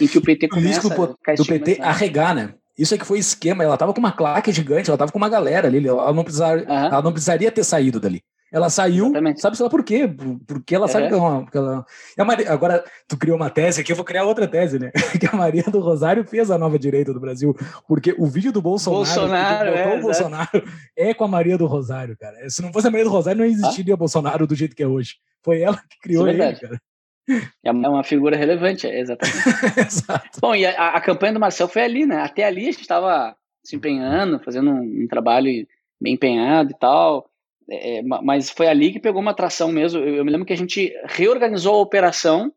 [0.00, 2.54] em que o PT começa o a do PT arregar, né?
[2.78, 3.62] Isso é que foi esquema.
[3.62, 5.86] Ela tava com uma claque gigante, ela tava com uma galera ali.
[5.86, 6.64] Ela não, precisar, uhum.
[6.66, 8.22] ela não precisaria ter saído dali.
[8.52, 9.40] Ela saiu, Exatamente.
[9.40, 10.10] sabe sei lá por quê?
[10.46, 10.88] Porque ela é.
[10.88, 11.86] sabe que ela, ela...
[12.24, 14.90] Maria, agora tu criou uma tese aqui, eu vou criar outra tese, né?
[15.20, 18.60] que a Maria do Rosário fez a nova direita do Brasil, porque o vídeo do
[18.60, 20.64] Bolsonaro, Bolsonaro é, o Bolsonaro
[20.96, 22.36] é com a Maria do Rosário, cara.
[22.48, 23.96] Se não fosse a Maria do Rosário, não existiria ah?
[23.96, 25.16] Bolsonaro do jeito que é hoje.
[25.42, 26.80] Foi ela que criou é ele, cara.
[27.62, 29.38] É uma figura relevante, é, exatamente.
[29.86, 30.40] Exato.
[30.40, 32.22] Bom, e a, a, campanha do Marcel foi ali, né?
[32.22, 35.66] Até ali a gente estava se empenhando, fazendo um, um trabalho
[36.00, 37.30] bem empenhado e tal.
[37.70, 40.00] É, é mas foi ali que pegou uma atração mesmo.
[40.00, 42.52] Eu, eu, me lembro que a gente reorganizou a operação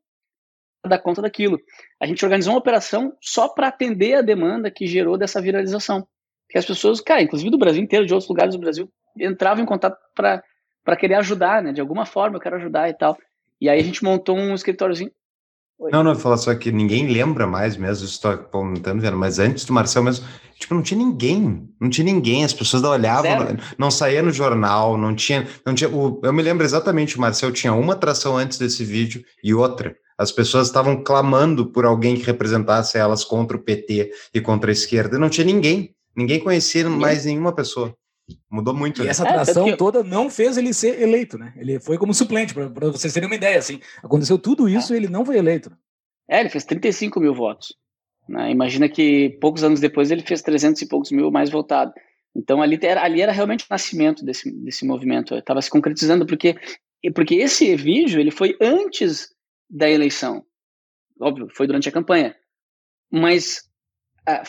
[0.85, 1.59] da conta daquilo.
[1.99, 6.05] A gente organizou uma operação só para atender a demanda que gerou dessa viralização.
[6.49, 9.67] Que as pessoas, cara, inclusive do Brasil inteiro, de outros lugares do Brasil, entravam em
[9.67, 11.71] contato para querer ajudar, né?
[11.71, 13.17] De alguma forma eu quero ajudar e tal.
[13.61, 15.11] E aí a gente montou um escritóriozinho
[15.79, 15.91] Oi.
[15.91, 19.73] Não, não, falar só que ninguém lembra mais mesmo, estou comentando, vendo, mas antes do
[19.73, 20.25] Marcel mesmo,
[20.57, 24.97] tipo, não tinha ninguém, não tinha ninguém, as pessoas olhavam, não, não, saía no jornal,
[24.97, 28.57] não tinha, não tinha, o, eu me lembro exatamente, o Marcel tinha uma atração antes
[28.57, 33.59] desse vídeo e outra, as pessoas estavam clamando por alguém que representasse elas contra o
[33.59, 37.93] PT e contra a esquerda, não tinha ninguém, ninguém conhecia mais nenhuma pessoa.
[38.49, 39.01] Mudou muito.
[39.01, 39.11] E né?
[39.11, 41.53] essa atração é, toda não fez ele ser eleito, né?
[41.57, 43.57] Ele foi como suplente, para vocês terem uma ideia.
[43.57, 45.71] Assim, aconteceu tudo isso e ele não foi eleito.
[46.29, 47.75] É, ele fez 35 mil votos.
[48.27, 48.51] Né?
[48.51, 51.93] Imagina que poucos anos depois ele fez 300 e poucos mil mais votado.
[52.35, 55.35] Então ali era, ali era realmente o nascimento desse, desse movimento.
[55.35, 56.55] Estava se concretizando porque
[57.13, 59.27] porque esse vídeo ele foi antes
[59.69, 60.45] da eleição.
[61.19, 62.33] Óbvio, foi durante a campanha.
[63.11, 63.72] Mas é,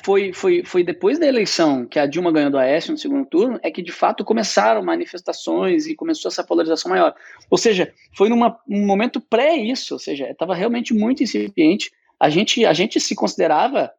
[0.03, 3.59] foi, foi, foi depois da eleição que a Dilma ganhou do Aécio no segundo turno,
[3.63, 7.15] é que de fato começaram manifestações e começou essa polarização maior.
[7.51, 11.91] Ou seja, foi num momento pré isso, ou seja, estava realmente muito incipiente.
[12.21, 13.93] A gente, a gente se considerava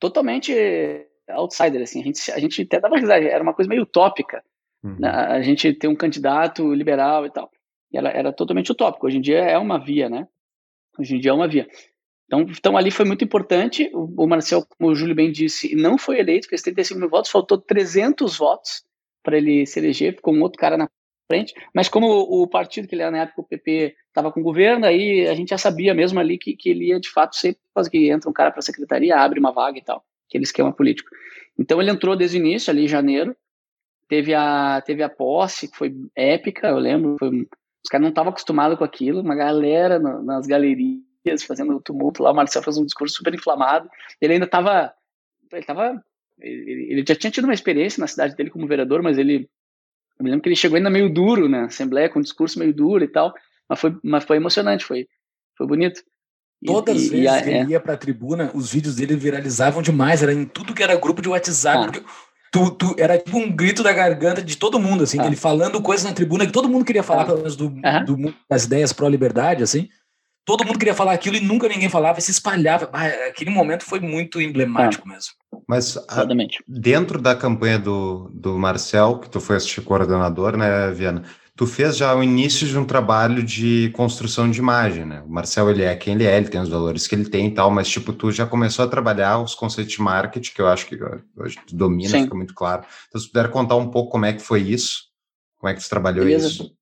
[0.00, 0.54] totalmente
[1.28, 4.42] outsider, assim, a gente, a gente até dava risada, era uma coisa meio utópica,
[4.82, 4.96] uhum.
[4.98, 5.10] né?
[5.10, 7.50] a gente ter um candidato liberal e tal.
[7.92, 9.06] Era, era totalmente utópico.
[9.06, 10.26] Hoje em dia é uma via, né?
[10.98, 11.66] Hoje em dia é uma via.
[12.28, 13.90] Então, então ali foi muito importante.
[13.92, 17.30] O, o Marcel, como o Júlio bem disse, não foi eleito, fez 35 mil votos,
[17.30, 18.84] faltou 300 votos
[19.22, 20.88] para ele se eleger, ficou um outro cara na
[21.30, 21.54] frente.
[21.74, 24.42] Mas como o, o partido que ele era na época, o PP, estava com o
[24.42, 27.56] governo, aí a gente já sabia mesmo ali que, que ele ia de fato ser,
[27.90, 31.10] que entra um cara para a secretaria, abre uma vaga e tal, aquele esquema político.
[31.58, 33.34] Então ele entrou desde o início, ali em janeiro,
[34.06, 38.30] teve a, teve a posse, que foi épica, eu lembro, foi, os caras não estavam
[38.30, 43.16] acostumados com aquilo, uma galera nas galerias fazendo tumulto lá, o Marcel fez um discurso
[43.16, 43.88] super inflamado,
[44.20, 44.92] ele ainda estava,
[45.52, 46.02] ele estava,
[46.40, 49.48] ele, ele, já tinha tido uma experiência na cidade dele como vereador, mas ele,
[50.18, 52.72] eu me lembro que ele chegou ainda meio duro na Assembleia, com um discurso meio
[52.72, 53.34] duro e tal,
[53.68, 55.06] mas foi, mas foi emocionante, foi,
[55.56, 56.02] foi bonito.
[56.64, 57.64] Todas as vezes a, que ele é.
[57.66, 61.22] ia para a tribuna, os vídeos dele viralizavam demais, era em tudo que era grupo
[61.22, 61.84] de WhatsApp, ah.
[61.84, 62.02] porque
[62.50, 65.26] tu, tu, era tipo um grito da garganta de todo mundo, assim, ah.
[65.26, 67.26] ele falando coisas na tribuna que todo mundo queria falar, ah.
[67.26, 69.88] pelo menos do, do, das ideias pró-liberdade, assim
[70.48, 72.88] todo mundo queria falar aquilo e nunca ninguém falava e se espalhava.
[72.90, 75.12] Ah, aquele momento foi muito emblemático é.
[75.12, 75.32] mesmo.
[75.68, 76.26] Mas a,
[76.66, 81.22] dentro da campanha do, do Marcel, que tu foi assistir coordenador, né, Viana?
[81.54, 85.22] Tu fez já o início de um trabalho de construção de imagem, né?
[85.26, 87.50] O Marcel, ele é quem ele é, ele tem os valores que ele tem e
[87.50, 90.86] tal, mas, tipo, tu já começou a trabalhar os conceitos de marketing, que eu acho
[90.86, 90.98] que
[91.36, 92.22] hoje tu domina, Sim.
[92.22, 92.84] fica muito claro.
[93.08, 95.08] Então, se puder contar um pouco como é que foi isso,
[95.58, 96.46] como é que tu trabalhou Beleza.
[96.46, 96.77] isso?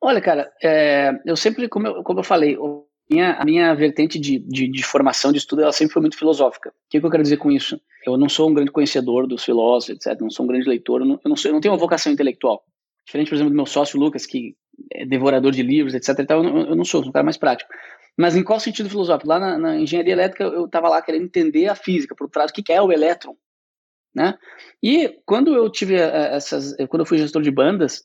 [0.00, 2.56] Olha, cara, é, eu sempre, como eu, como eu falei,
[3.10, 6.68] minha, a minha vertente de, de, de, formação, de estudo, ela sempre foi muito filosófica.
[6.68, 7.80] O que, que, eu quero dizer com isso?
[8.06, 10.20] Eu não sou um grande conhecedor dos filósofos, etc.
[10.20, 11.00] Não sou um grande leitor.
[11.00, 12.62] Eu não, eu não, sou, eu não tenho uma vocação intelectual.
[13.04, 14.54] Diferente, por exemplo, do meu sócio Lucas, que
[14.92, 16.18] é devorador de livros, etc.
[16.20, 17.70] Então, eu, eu não sou, sou um cara mais prático.
[18.16, 19.28] Mas em qual sentido filosófico?
[19.28, 22.54] Lá na, na engenharia elétrica, eu estava lá querendo entender a física por trás, o
[22.54, 23.36] que, que é o elétron.
[24.14, 24.36] Né?
[24.82, 28.02] E quando eu tive eh, essas, quando eu fui gestor de bandas,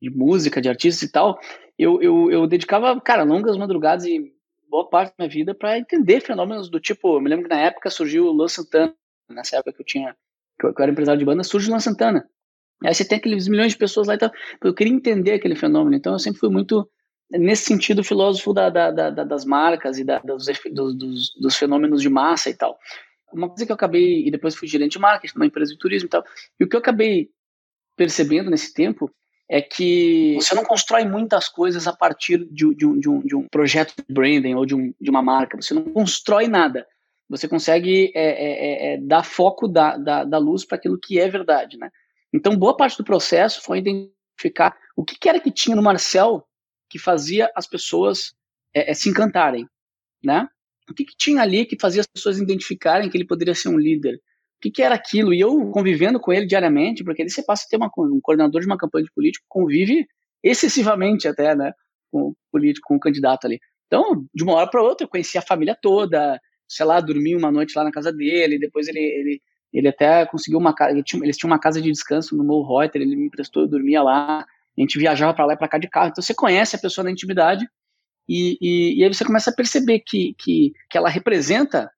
[0.00, 1.38] de música, de artistas e tal,
[1.78, 4.32] eu, eu, eu dedicava, cara, longas madrugadas e
[4.68, 7.60] boa parte da minha vida para entender fenômenos do tipo, eu me lembro que na
[7.60, 8.94] época surgiu o Luan Santana,
[9.30, 10.16] nessa época que eu tinha,
[10.58, 12.28] que eu, que eu era empresário de banda, surge o Luan Santana.
[12.84, 14.30] Aí você tem aqueles milhões de pessoas lá e tal,
[14.62, 16.88] eu queria entender aquele fenômeno, então eu sempre fui muito,
[17.30, 22.50] nesse sentido, filósofo da, da, da, das marcas e dos, dos, dos fenômenos de massa
[22.50, 22.78] e tal.
[23.32, 26.06] Uma coisa que eu acabei, e depois fui gerente de marketing numa empresa de turismo
[26.06, 26.24] e tal,
[26.60, 27.30] e o que eu acabei
[27.96, 29.10] percebendo nesse tempo
[29.48, 33.36] é que você não constrói muitas coisas a partir de, de, um, de, um, de
[33.36, 35.56] um, projeto de branding ou de, um, uma marca.
[35.60, 36.86] Você não constrói nada.
[37.28, 41.18] Você consegue é, é, é, é dar foco da, da, da luz para aquilo que
[41.18, 41.76] é verdade.
[41.76, 41.90] Né?
[42.32, 46.46] Então, boa parte do processo foi identificar o que, que era que tinha no Marcel
[46.88, 48.34] que fazia as pessoas
[48.74, 49.68] é, é, se encantarem.
[50.22, 50.48] Né?
[50.88, 53.78] O que, que tinha ali que fazia as pessoas identificarem que ele poderia ser um
[53.78, 54.20] líder?
[54.56, 55.34] O que, que, era aquilo?
[55.34, 58.60] E eu convivendo com ele diariamente, porque ele você passa a ter uma, um coordenador
[58.60, 60.06] de uma campanha de político, convive
[60.42, 61.72] excessivamente até, né,
[62.10, 63.60] com o político, com o candidato ali.
[63.86, 67.52] Então, de uma hora para outra, eu conheci a família toda, sei lá, dormi uma
[67.52, 69.42] noite lá na casa dele, depois ele, ele,
[69.72, 73.14] ele até conseguiu uma casa, eles tinham uma casa de descanso no Morro Reuter, ele
[73.14, 76.08] me emprestou, eu dormia lá, a gente viajava para lá e para cá de carro,
[76.08, 77.66] então você conhece a pessoa na intimidade,
[78.28, 81.90] e, e, e aí você começa a perceber que, que, que ela representa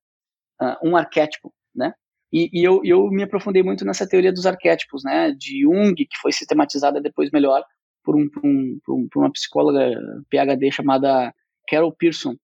[0.61, 1.95] uh, um arquétipo, né?
[2.33, 6.19] E, e eu, eu, me aprofundei muito nessa teoria dos arquétipos, né, de Jung, que
[6.21, 7.65] foi sistematizada depois melhor
[8.05, 9.99] por, um, por, um, por, um, por uma psicóloga
[10.31, 11.35] PhD chamada
[11.69, 12.37] Carol Pearson,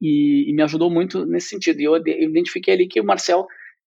[0.00, 1.80] e, e, me ajudou muito nesse sentido.
[1.80, 3.46] E eu, eu identifiquei ali que o Marcel,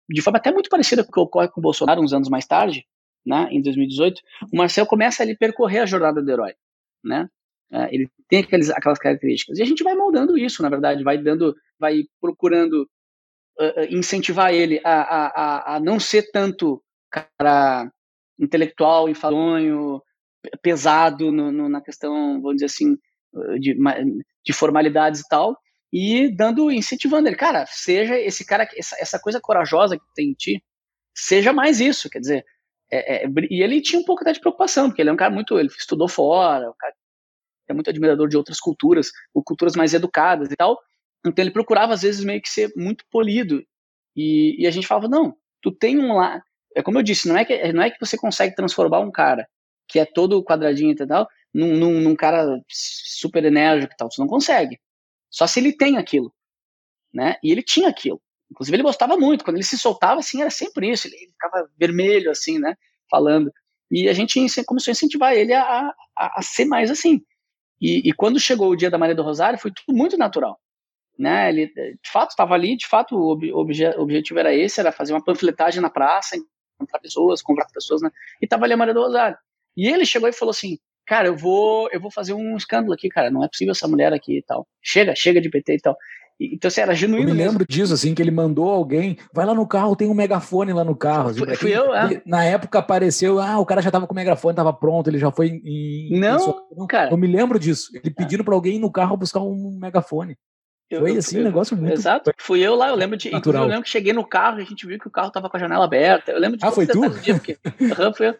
[0.09, 2.45] de forma até muito parecida com o que ocorre com o Bolsonaro uns anos mais
[2.45, 2.85] tarde,
[3.25, 6.53] né, em 2018, o Marcel começa a percorrer a jornada do herói,
[7.03, 7.29] né?
[7.71, 9.57] É, ele tem aqueles, aquelas características.
[9.57, 12.87] E a gente vai moldando isso, na verdade, vai dando, vai procurando
[13.89, 17.91] incentivar ele a, a, a não ser tanto cara
[18.39, 20.01] intelectual, enfadonho,
[20.61, 22.97] pesado no, no, na questão, vamos dizer assim,
[23.59, 23.77] de,
[24.45, 25.57] de formalidades e tal,
[25.91, 30.33] e dando, incentivando ele, cara, seja esse cara, essa, essa coisa corajosa que tem em
[30.33, 30.63] ti,
[31.15, 32.45] seja mais isso, quer dizer,
[32.91, 35.31] é, é, e ele tinha um pouco até de preocupação, porque ele é um cara
[35.31, 36.93] muito, ele estudou fora, um cara
[37.69, 39.11] é muito admirador de outras culturas,
[39.45, 40.77] culturas mais educadas e tal,
[41.25, 43.63] então ele procurava às vezes meio que ser muito polido.
[44.15, 46.41] E, e a gente falava, não, tu tem um lá.
[46.75, 49.47] É como eu disse, não é, que, não é que você consegue transformar um cara
[49.87, 54.11] que é todo quadradinho e tal, num, num, num cara super enérgico e tal.
[54.11, 54.79] Você não consegue.
[55.29, 56.33] Só se ele tem aquilo.
[57.13, 57.35] Né?
[57.43, 58.21] E ele tinha aquilo.
[58.51, 59.43] Inclusive, ele gostava muito.
[59.43, 61.07] Quando ele se soltava, assim, era sempre isso.
[61.07, 62.75] Ele ficava vermelho, assim, né?
[63.09, 63.51] Falando.
[63.91, 67.21] E a gente começou a incentivar ele a, a, a ser mais assim.
[67.79, 70.59] E, e, quando chegou o dia da Maria do Rosário, foi tudo muito natural.
[71.17, 71.49] Né?
[71.49, 75.23] Ele, de fato, estava ali, de fato, o obje, objetivo era esse, era fazer uma
[75.23, 78.09] panfletagem na praça, encontrar pessoas, conversar com pessoas, né?
[78.41, 79.37] E estava ali a Maria do Rosário.
[79.77, 83.09] E ele chegou e falou assim, cara, eu vou, eu vou fazer um escândalo aqui,
[83.09, 84.67] cara, não é possível essa mulher aqui e tal.
[84.81, 85.95] Chega, chega de PT e tal.
[86.39, 87.29] Então, assim, era genuíno.
[87.29, 87.65] Eu me lembro mesmo.
[87.69, 90.95] disso, assim, que ele mandou alguém, vai lá no carro, tem um megafone lá no
[90.95, 91.29] carro.
[91.29, 92.21] Assim, fui, fui eu, é.
[92.25, 95.31] Na época apareceu, ah, o cara já tava com o megafone, tava pronto, ele já
[95.31, 96.19] foi em.
[96.19, 96.87] Não, em...
[96.87, 97.11] cara.
[97.11, 97.89] Eu me lembro disso.
[97.93, 98.43] Ele pedindo é.
[98.43, 100.35] para alguém ir no carro buscar um megafone.
[100.99, 101.93] Foi assim, um negócio muito.
[101.93, 102.31] Exato.
[102.37, 103.31] Fui eu lá, eu lembro de.
[103.31, 105.57] Eu lembro que cheguei no carro e a gente viu que o carro tava com
[105.57, 106.31] a janela aberta.
[106.31, 106.65] Eu lembro de.
[106.65, 107.09] Ah, foi tu?
[107.21, 108.35] Dia, porque, uhum, foi eu.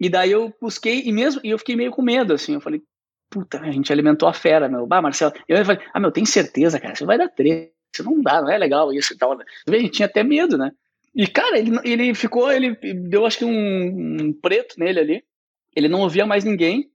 [0.00, 2.54] E daí eu busquei, e mesmo, e eu fiquei meio com medo, assim.
[2.54, 2.82] Eu falei,
[3.30, 4.86] puta, a gente alimentou a fera, meu.
[4.86, 5.32] Bah, Marcelo.
[5.48, 8.50] Eu falei, ah, meu, tem certeza, cara, você vai dar treta isso não dá, não
[8.50, 9.38] é legal isso e tal.
[9.38, 10.72] A gente tinha até medo, né?
[11.14, 15.24] E, cara, ele, ele ficou, ele deu acho que um, um preto nele ali.
[15.76, 16.90] Ele não ouvia mais ninguém.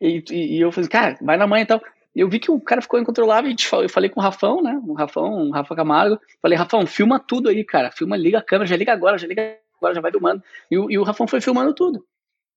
[0.00, 1.82] E, e, e, eu falei, cara, vai na mãe e tal.
[2.16, 4.80] Eu vi que o cara ficou incontrolável e eu falei com o Rafão, né?
[4.86, 6.18] O Rafão, o Rafa Camargo.
[6.40, 7.90] Falei, Rafão, filma tudo aí, cara.
[7.90, 10.42] Filma, liga a câmera, já liga agora, já liga agora, já vai filmando.
[10.70, 12.02] E, e o Rafão foi filmando tudo.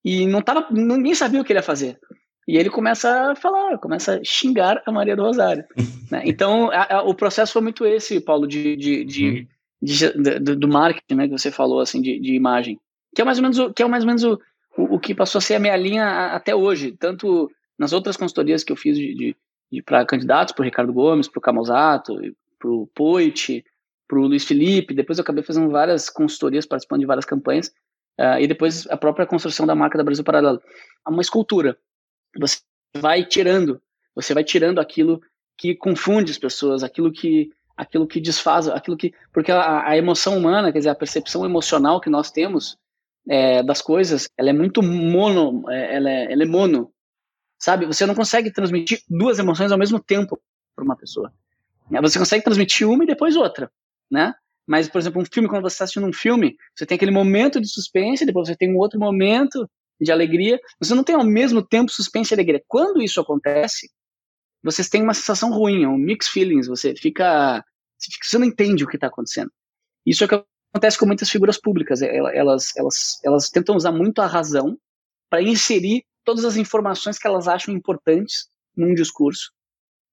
[0.03, 1.99] E não tava, ninguém sabia o que ele ia fazer.
[2.47, 5.65] E ele começa a falar, começa a xingar a Maria do Rosário.
[6.09, 6.21] né?
[6.23, 9.47] Então, a, a, o processo foi muito esse, Paulo, de, de, de, uhum.
[9.81, 12.79] de, de do marketing, né, que você falou, assim, de, de imagem.
[13.13, 14.39] Que é mais ou menos, o, que é mais ou menos o,
[14.77, 18.63] o, o, que passou a ser a minha linha até hoje, tanto nas outras consultorias
[18.63, 19.35] que eu fiz de, de,
[19.85, 22.15] para candidatos, para o Ricardo Gomes, para o Camozato,
[22.57, 23.63] para o Poit,
[24.07, 27.67] para o Luiz Felipe, depois eu acabei fazendo várias consultorias, participando de várias campanhas,
[28.19, 30.59] uh, e depois a própria construção da marca da Brasil Paralelo.
[31.07, 31.77] É uma escultura.
[32.39, 32.57] Você
[32.97, 33.79] vai tirando,
[34.15, 35.21] você vai tirando aquilo
[35.55, 40.37] que confunde as pessoas, aquilo que aquilo que desfaz, aquilo que porque a, a emoção
[40.37, 42.77] humana, quer dizer, a percepção emocional que nós temos
[43.27, 46.91] é, das coisas, ela é muito mono, é, ela, é, ela é mono,
[47.59, 47.85] sabe?
[47.85, 50.39] Você não consegue transmitir duas emoções ao mesmo tempo
[50.75, 51.31] para uma pessoa.
[52.01, 53.71] Você consegue transmitir uma e depois outra,
[54.09, 54.33] né?
[54.65, 57.59] Mas, por exemplo, um filme, quando você está assistindo um filme, você tem aquele momento
[57.59, 59.67] de suspense, depois você tem um outro momento
[59.99, 62.63] de alegria, você não tem ao mesmo tempo suspense e alegria.
[62.67, 63.89] Quando isso acontece,
[64.63, 67.63] vocês têm uma sensação ruim, um mixed feelings, você fica,
[67.97, 69.51] você não entende o que está acontecendo.
[70.05, 74.21] Isso é o que acontece com muitas figuras públicas, elas, elas, elas tentam usar muito
[74.21, 74.77] a razão
[75.29, 79.51] para inserir todas as informações que elas acham importantes num discurso,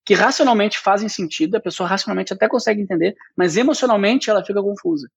[0.02, 5.10] que racionalmente fazem sentido, a pessoa racionalmente até consegue entender, mas emocionalmente ela fica confusa,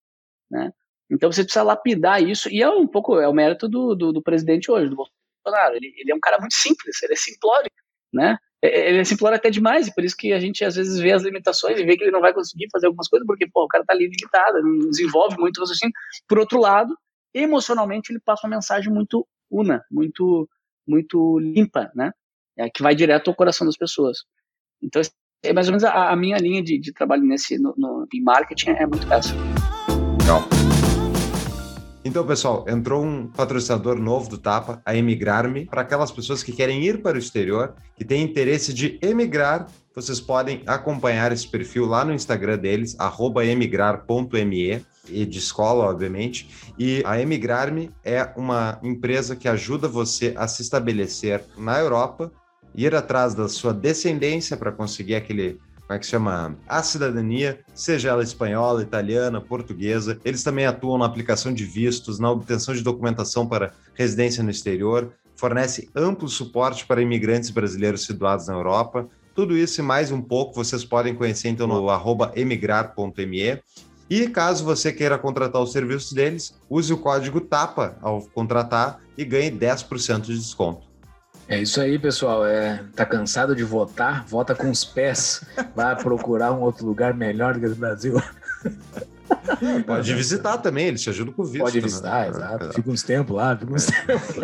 [0.51, 0.73] né?
[1.09, 4.21] Então você precisa lapidar isso, e é um pouco, é o mérito do, do, do
[4.21, 5.77] presidente hoje, do Bolsonaro.
[5.77, 7.71] Ele, ele, é um cara muito simples, ele é simplório,
[8.11, 8.37] né?
[8.61, 10.99] É, é, ele é simplório até demais, e por isso que a gente às vezes
[10.99, 13.63] vê as limitações e vê que ele não vai conseguir fazer algumas coisas, porque pô,
[13.63, 15.93] o cara tá ali limitado, não desenvolve muito raciocínio.
[16.27, 16.93] Por outro lado,
[17.33, 20.47] emocionalmente ele passa uma mensagem muito una, muito,
[20.89, 22.11] muito limpa, né?
[22.57, 24.19] É, que vai direto ao coração das pessoas.
[24.81, 25.01] Então,
[25.43, 28.21] é mais ou menos a, a minha linha de, de trabalho nesse, no, no, em
[28.21, 29.33] marketing é muito essa.
[32.03, 35.65] Então, pessoal, entrou um patrocinador novo do Tapa, a Emigrar-me.
[35.65, 40.21] Para aquelas pessoas que querem ir para o exterior, que têm interesse de emigrar, vocês
[40.21, 42.95] podem acompanhar esse perfil lá no Instagram deles,
[43.43, 46.71] emigrar.me, e de escola, obviamente.
[46.77, 52.31] E a Emigrar-me é uma empresa que ajuda você a se estabelecer na Europa,
[52.73, 56.55] ir atrás da sua descendência para conseguir aquele como é que se chama?
[56.67, 60.19] A cidadania, seja ela espanhola, italiana, portuguesa.
[60.23, 65.11] Eles também atuam na aplicação de vistos, na obtenção de documentação para residência no exterior,
[65.35, 69.07] fornece amplo suporte para imigrantes brasileiros situados na Europa.
[69.33, 71.83] Tudo isso e mais um pouco vocês podem conhecer então no
[72.35, 73.59] emigrar.me.
[74.07, 79.25] E caso você queira contratar os serviços deles, use o código TAPA ao contratar e
[79.25, 80.88] ganhe 10% de desconto.
[81.49, 82.45] É isso aí, pessoal.
[82.45, 84.23] É, tá cansado de votar?
[84.27, 85.43] Vota com os pés.
[85.75, 88.21] Vai procurar um outro lugar melhor do que o Brasil.
[89.87, 91.63] Pode visitar também, eles te ajudam com o visto.
[91.63, 91.81] Pode né?
[91.81, 92.27] visitar, né?
[92.29, 92.73] exato.
[92.73, 94.35] Fica uns tempos lá, fica uns tempos.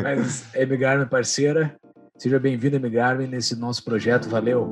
[0.00, 1.74] Mas, Emigarmin, parceira,
[2.16, 4.28] seja bem-vindo, Emigarmin, nesse nosso projeto.
[4.28, 4.70] Valeu!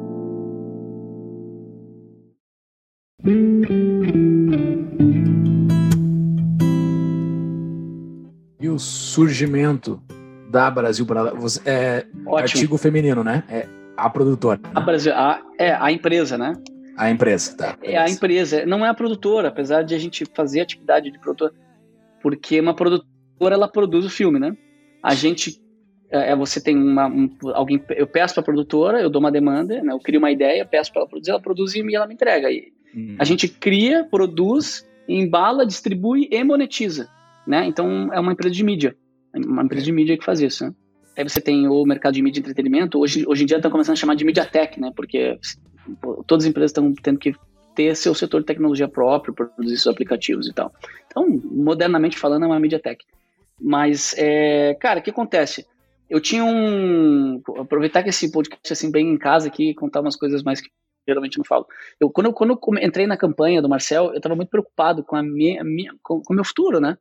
[8.61, 10.01] E o surgimento
[10.51, 12.37] da Brasil para você é Ótimo.
[12.37, 13.45] artigo feminino, né?
[13.49, 14.59] É a produtora.
[14.63, 14.71] Né?
[14.75, 16.55] A Brasil, a, é a empresa, né?
[16.97, 17.79] A empresa, tá.
[17.83, 21.53] É a empresa, não é a produtora, apesar de a gente fazer atividade de produtora,
[22.23, 24.55] porque uma produtora ela produz o filme, né?
[25.03, 25.61] A gente
[26.11, 29.33] é, é você tem uma um, alguém eu peço para a produtora, eu dou uma
[29.33, 29.93] demanda, né?
[29.93, 32.51] eu crio uma ideia, peço para ela produzir, ela produz e ela me entrega.
[32.51, 33.17] E, Hum.
[33.19, 37.09] A gente cria, produz, embala, distribui e monetiza,
[37.47, 37.67] né?
[37.67, 38.97] Então é uma empresa de mídia,
[39.35, 40.75] uma empresa de mídia que faz isso, né?
[41.17, 43.95] Aí você tem o mercado de mídia e entretenimento, hoje, hoje em dia estão começando
[43.95, 44.91] a chamar de MediaTek, né?
[44.95, 45.39] Porque
[46.27, 47.35] todas as empresas estão tendo que
[47.75, 50.73] ter seu setor de tecnologia próprio, produzir seus aplicativos e tal.
[51.07, 53.05] Então, modernamente falando, é uma MediaTek.
[53.61, 55.67] Mas, é, cara, o que acontece?
[56.09, 57.43] Eu tinha um.
[57.59, 60.71] Aproveitar que esse podcast assim, bem em casa aqui, contar umas coisas mais que
[61.07, 61.67] geralmente não falo.
[62.01, 65.17] Eu, quando, eu, quando eu entrei na campanha do Marcel, eu estava muito preocupado com
[65.17, 66.97] a minha, minha com, com o meu futuro, né?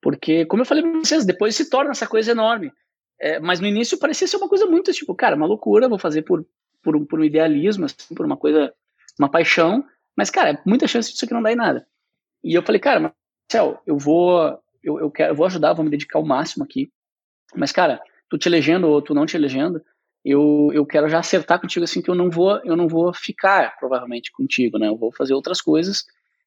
[0.00, 2.72] Porque, como eu falei para vocês, depois se torna essa coisa enorme.
[3.20, 6.22] É, mas no início parecia ser uma coisa muito tipo, cara, uma loucura, vou fazer
[6.22, 6.46] por,
[6.82, 8.72] por, um, por um idealismo, assim, por uma coisa,
[9.18, 9.84] uma paixão.
[10.16, 11.86] Mas, cara, é muita chance disso aqui não dar em nada.
[12.42, 13.12] E eu falei, cara,
[13.50, 16.92] Marcel, eu vou, eu, eu quero, eu vou ajudar, vou me dedicar ao máximo aqui.
[17.54, 19.82] Mas, cara, tu te elegendo ou tu não te elegendo,
[20.24, 23.76] eu, eu quero já acertar contigo assim que eu não vou eu não vou ficar
[23.78, 24.88] provavelmente contigo, né?
[24.88, 26.04] Eu vou fazer outras coisas,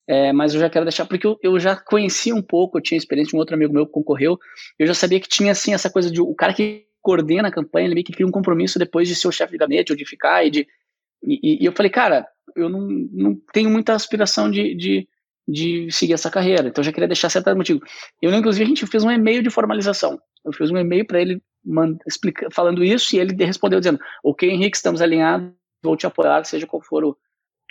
[0.08, 2.98] é, mas eu já quero deixar porque eu, eu já conhecia um pouco, eu tinha
[2.98, 4.38] experiência de um outro amigo meu que concorreu,
[4.78, 7.88] eu já sabia que tinha assim essa coisa de o cara que coordena a campanha,
[7.88, 10.06] ele meio que cria um compromisso depois de ser o chefe de gabinete ou de
[10.06, 10.68] ficar e de
[11.24, 12.82] e, e, eu falei, cara, eu não,
[13.12, 15.08] não tenho muita aspiração de, de,
[15.48, 17.80] de seguir essa carreira, então eu já queria deixar acertado contigo.
[18.20, 20.20] Eu, inclusive, a gente fez um e-mail de formalização.
[20.44, 21.40] Eu fiz um e-mail para ele
[22.08, 25.52] explica, falando isso e ele respondeu dizendo: Ok, Henrique, estamos alinhados,
[25.84, 27.18] vou te apoiar, seja qual for o,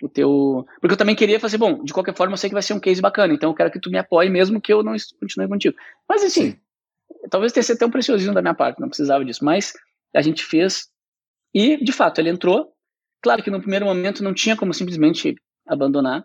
[0.02, 0.66] o teu.
[0.80, 2.80] Porque eu também queria fazer, bom, de qualquer forma eu sei que vai ser um
[2.80, 5.76] case bacana, então eu quero que tu me apoie mesmo que eu não continue contigo.
[6.08, 6.58] Mas assim, Sim.
[7.30, 9.72] talvez tenha sido até um preciosismo da minha parte, não precisava disso, mas
[10.14, 10.88] a gente fez
[11.54, 12.72] e, de fato, ele entrou.
[13.22, 15.36] Claro que no primeiro momento não tinha como simplesmente
[15.66, 16.24] abandonar,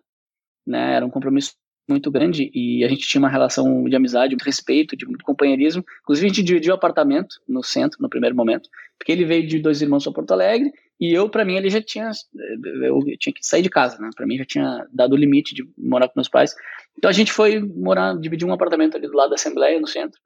[0.65, 0.95] né?
[0.95, 1.53] Era um compromisso
[1.87, 5.83] muito grande e a gente tinha uma relação de amizade, de respeito, de companheirismo.
[6.01, 9.59] Inclusive, a gente dividiu o apartamento no centro, no primeiro momento, porque ele veio de
[9.59, 12.09] dois irmãos para Porto Alegre e eu, para mim, ele já tinha.
[12.83, 14.09] Eu tinha que sair de casa, né?
[14.15, 16.55] Para mim, já tinha dado o limite de morar com meus pais.
[16.97, 20.19] Então, a gente foi morar, dividir um apartamento ali do lado da Assembleia, no centro.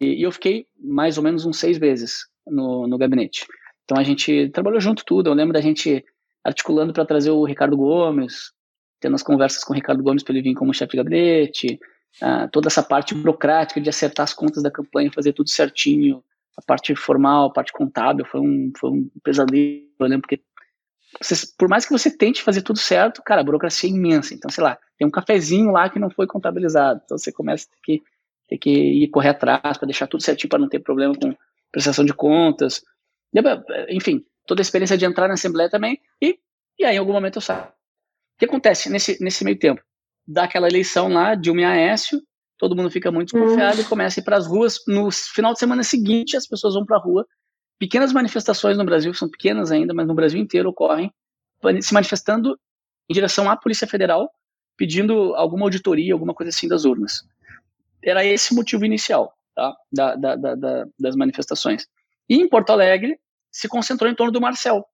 [0.00, 3.46] E, e eu fiquei mais ou menos uns seis meses no, no gabinete.
[3.84, 5.28] Então, a gente trabalhou junto tudo.
[5.28, 6.02] Eu lembro da gente
[6.42, 8.52] articulando para trazer o Ricardo Gomes,
[9.00, 11.78] tendo as conversas com o Ricardo Gomes para ele vir como chefe de gabinete,
[12.22, 16.24] uh, toda essa parte burocrática de acertar as contas da campanha, fazer tudo certinho,
[16.58, 20.42] a parte formal, a parte contábil, foi um, foi um pesadelo, lembro, porque
[21.22, 24.34] você, por mais que você tente fazer tudo certo, cara, a burocracia é imensa.
[24.34, 27.00] Então, sei lá, tem um cafezinho lá que não foi contabilizado.
[27.04, 28.02] Então, você começa a ter que,
[28.48, 31.32] ter que ir correr atrás para deixar tudo certinho para não ter problema com
[31.70, 32.82] prestação de contas.
[33.88, 36.00] Enfim, toda a experiência de entrar na Assembleia também.
[36.20, 36.38] E,
[36.76, 39.82] e aí, em algum momento, eu saio o que acontece nesse, nesse meio tempo?
[40.26, 42.22] Dá aquela eleição lá, Dilma e Aécio,
[42.58, 44.78] todo mundo fica muito desconfiado e começa a ir para as ruas.
[44.86, 47.26] No final de semana seguinte, as pessoas vão para a rua.
[47.78, 51.12] Pequenas manifestações no Brasil, são pequenas ainda, mas no Brasil inteiro ocorrem,
[51.80, 52.58] se manifestando
[53.08, 54.28] em direção à Polícia Federal,
[54.76, 57.22] pedindo alguma auditoria, alguma coisa assim das urnas.
[58.02, 59.74] Era esse o motivo inicial tá?
[59.92, 61.86] da, da, da, das manifestações.
[62.28, 63.18] E em Porto Alegre
[63.50, 64.84] se concentrou em torno do Marcel,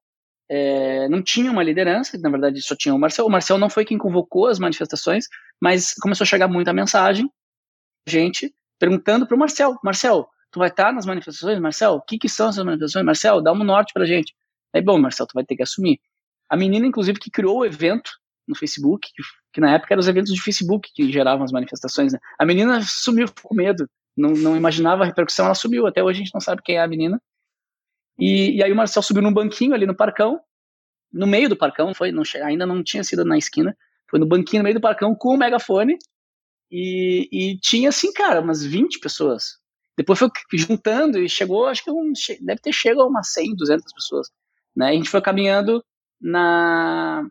[0.49, 3.27] é, não tinha uma liderança, na verdade só tinha o Marcel.
[3.27, 5.27] O Marcel não foi quem convocou as manifestações,
[5.61, 7.31] mas começou a chegar muita mensagem,
[8.07, 11.59] gente perguntando para o Marcel: Marcel, tu vai estar nas manifestações?
[11.59, 13.05] Marcel, o que, que são essas manifestações?
[13.05, 14.35] Marcel, dá um norte para gente.
[14.73, 16.01] Aí, bom, Marcel, tu vai ter que assumir.
[16.49, 18.11] A menina, inclusive, que criou o evento
[18.47, 22.13] no Facebook, que, que na época eram os eventos de Facebook que geravam as manifestações,
[22.13, 22.19] né?
[22.39, 25.87] A menina sumiu com medo, não, não imaginava a repercussão, ela subiu.
[25.87, 27.21] Até hoje a gente não sabe quem é a menina.
[28.19, 30.41] E, e aí o Marcel subiu num banquinho ali no parcão,
[31.13, 33.77] no meio do parcão, foi, não, ainda não tinha sido na esquina,
[34.09, 35.97] foi no banquinho no meio do parcão com o megafone,
[36.71, 39.59] e, e tinha assim, cara, umas 20 pessoas.
[39.97, 43.93] Depois foi juntando e chegou, acho que um, deve ter chegado a umas 100, 200
[43.93, 44.31] pessoas.
[44.77, 44.89] Né?
[44.89, 45.85] a gente foi caminhando
[46.21, 47.25] na,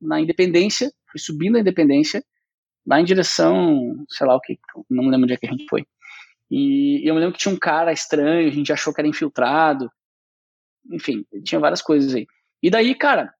[0.00, 2.24] na Independência, foi subindo a Independência,
[2.86, 4.58] lá em direção, sei lá o que,
[4.88, 5.86] não lembro onde é que a gente foi.
[6.50, 9.08] E, e eu me lembro que tinha um cara estranho, a gente achou que era
[9.08, 9.90] infiltrado,
[10.90, 12.26] enfim, tinha várias coisas aí.
[12.62, 13.32] E daí, cara,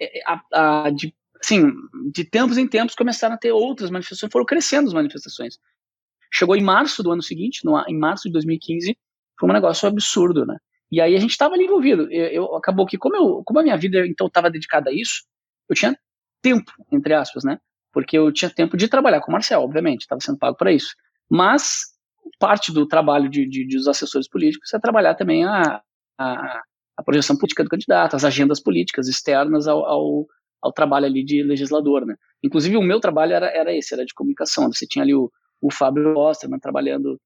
[0.00, 1.72] é, a, a, de, assim,
[2.12, 5.58] de tempos em tempos começaram a ter outras manifestações, foram crescendo as manifestações.
[6.32, 8.96] Chegou em março do ano seguinte, no, em março de 2015,
[9.38, 10.56] foi um negócio absurdo, né?
[10.92, 12.10] E aí a gente estava ali envolvido.
[12.12, 15.24] Eu, eu, acabou que, como, eu, como a minha vida então estava dedicada a isso,
[15.68, 15.96] eu tinha
[16.42, 17.58] tempo, entre aspas, né?
[17.92, 20.94] Porque eu tinha tempo de trabalhar com o Marcel, obviamente, estava sendo pago para isso.
[21.28, 21.82] Mas
[22.38, 25.80] parte do trabalho de, de, de, dos assessores políticos é trabalhar também a,
[26.18, 26.62] a,
[26.96, 30.26] a projeção política do candidato, as agendas políticas externas ao, ao,
[30.62, 32.16] ao, trabalho ali de legislador, né?
[32.42, 34.72] Inclusive o meu trabalho era, era esse, era de comunicação.
[34.72, 35.30] Você tinha ali o,
[35.60, 37.20] o Fábio Osterman trabalhando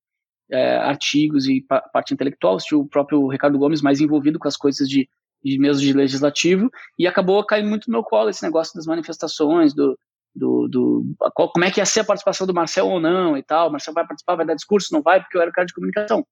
[0.51, 4.57] é, artigos e pa parte intelectual, tinha o próprio Ricardo Gomes mais envolvido com as
[4.57, 5.09] coisas de
[5.45, 9.75] de mesmo de legislativo, e acabou caindo muito no meu colo esse negócio das manifestações,
[9.75, 9.99] do,
[10.35, 11.05] do, do
[11.35, 13.69] como é que ia ser a participação do Marcel ou não e tal.
[13.69, 16.27] O Marcel vai participar, vai dar discurso, não vai, porque eu era cara de comunicação.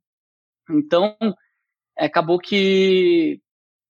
[0.70, 1.14] Então,
[1.98, 3.38] acabou que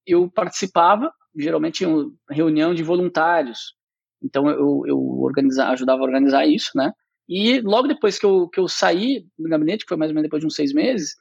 [0.05, 1.85] eu participava, geralmente
[2.31, 3.75] reunião de voluntários.
[4.23, 6.93] Então, eu, eu organizava, ajudava a organizar isso, né?
[7.29, 10.27] E logo depois que eu, que eu saí do gabinete, que foi mais ou menos
[10.27, 11.15] depois de uns seis meses,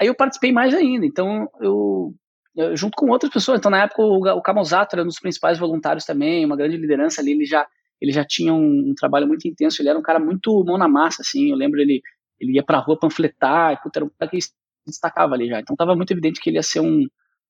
[0.00, 1.04] aí eu participei mais ainda.
[1.04, 2.14] Então, eu,
[2.56, 3.58] eu junto com outras pessoas.
[3.58, 7.20] Então, na época, o, o Camozato era um dos principais voluntários também, uma grande liderança
[7.20, 7.32] ali.
[7.32, 7.66] Ele já,
[8.00, 9.82] ele já tinha um, um, trabalho muito intenso.
[9.82, 11.50] Ele era um cara muito mão na massa, assim.
[11.50, 12.00] Eu lembro ele,
[12.40, 14.52] ele ia pra rua panfletar, puta, era um cara que se
[14.86, 15.60] destacava ali já.
[15.60, 17.06] Então, estava muito evidente que ele ia ser um,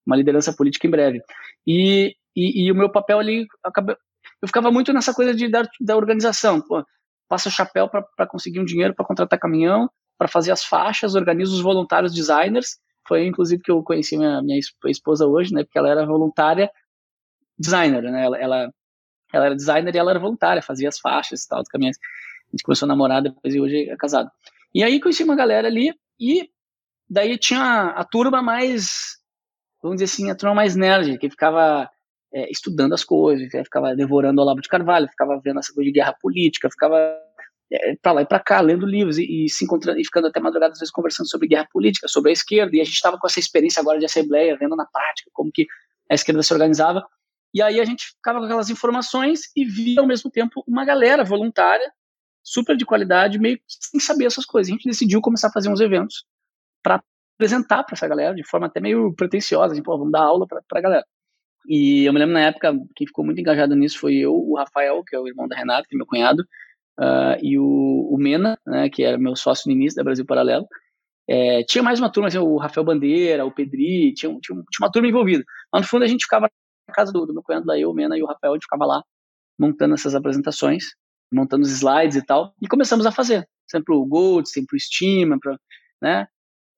[0.07, 1.23] uma liderança política em breve.
[1.67, 3.97] E, e, e o meu papel ali, acabou,
[4.41, 6.61] eu ficava muito nessa coisa de da, da organização.
[6.61, 6.85] Pô,
[7.29, 9.89] passa o chapéu para conseguir um dinheiro para contratar caminhão,
[10.19, 12.79] para fazer as faixas, organiza os voluntários designers.
[13.07, 15.65] Foi inclusive que eu conheci minha, minha esposa hoje, né?
[15.65, 16.71] Porque ela era voluntária
[17.59, 18.25] designer, né?
[18.25, 18.75] Ela, ela,
[19.33, 21.97] ela era designer e ela era voluntária, fazia as faixas e tal, dos caminhões.
[21.97, 24.31] A gente começou a namorar depois e hoje é casado.
[24.75, 26.49] E aí conheci uma galera ali e
[27.09, 29.19] daí tinha a turma mais,
[29.83, 31.91] vamos dizer assim, a turma mais nerd, que ficava
[32.33, 35.93] é, estudando as coisas, ficava devorando o Olavo de Carvalho, ficava vendo essa coisa de
[35.93, 36.97] guerra política, ficava
[37.71, 40.41] é, para lá e para cá, lendo livros e, e, se encontrando e ficando até
[40.41, 43.27] madrugada às vezes conversando sobre guerra política, sobre a esquerda, e a gente estava com
[43.27, 45.67] essa experiência agora de assembleia, vendo na prática como que
[46.11, 47.05] a esquerda se organizava,
[47.55, 51.23] e aí a gente ficava com aquelas informações e via ao mesmo tempo uma galera
[51.23, 51.93] voluntária,
[52.43, 54.71] super de qualidade, meio sem saber essas coisas.
[54.71, 56.25] A gente decidiu começar a fazer uns eventos
[56.83, 57.03] para
[57.43, 60.81] apresentar para essa galera de forma até meio pretensiosa, pô, vamos dar aula para a
[60.81, 61.07] galera.
[61.67, 65.03] E eu me lembro na época, quem ficou muito engajado nisso foi eu, o Rafael,
[65.05, 66.43] que é o irmão da Renata, que é meu cunhado,
[67.01, 70.67] uh, e o, o, Mena, né, que era meu sócio no início da Brasil Paralelo.
[71.29, 74.91] É, tinha mais uma turma, assim, o Rafael Bandeira, o Pedri, tinha, tinha, tinha, uma
[74.91, 75.45] turma envolvida.
[75.73, 76.49] Mas no fundo a gente ficava
[76.89, 78.65] na casa do, do meu cunhado lá, eu, o Mena e o Rafael, a gente
[78.65, 79.03] ficava lá
[79.59, 80.85] montando essas apresentações,
[81.33, 83.49] montando os slides e tal, e começamos a fazer.
[83.69, 85.39] Sempre o Gold, sempre o Steam,
[86.03, 86.27] né?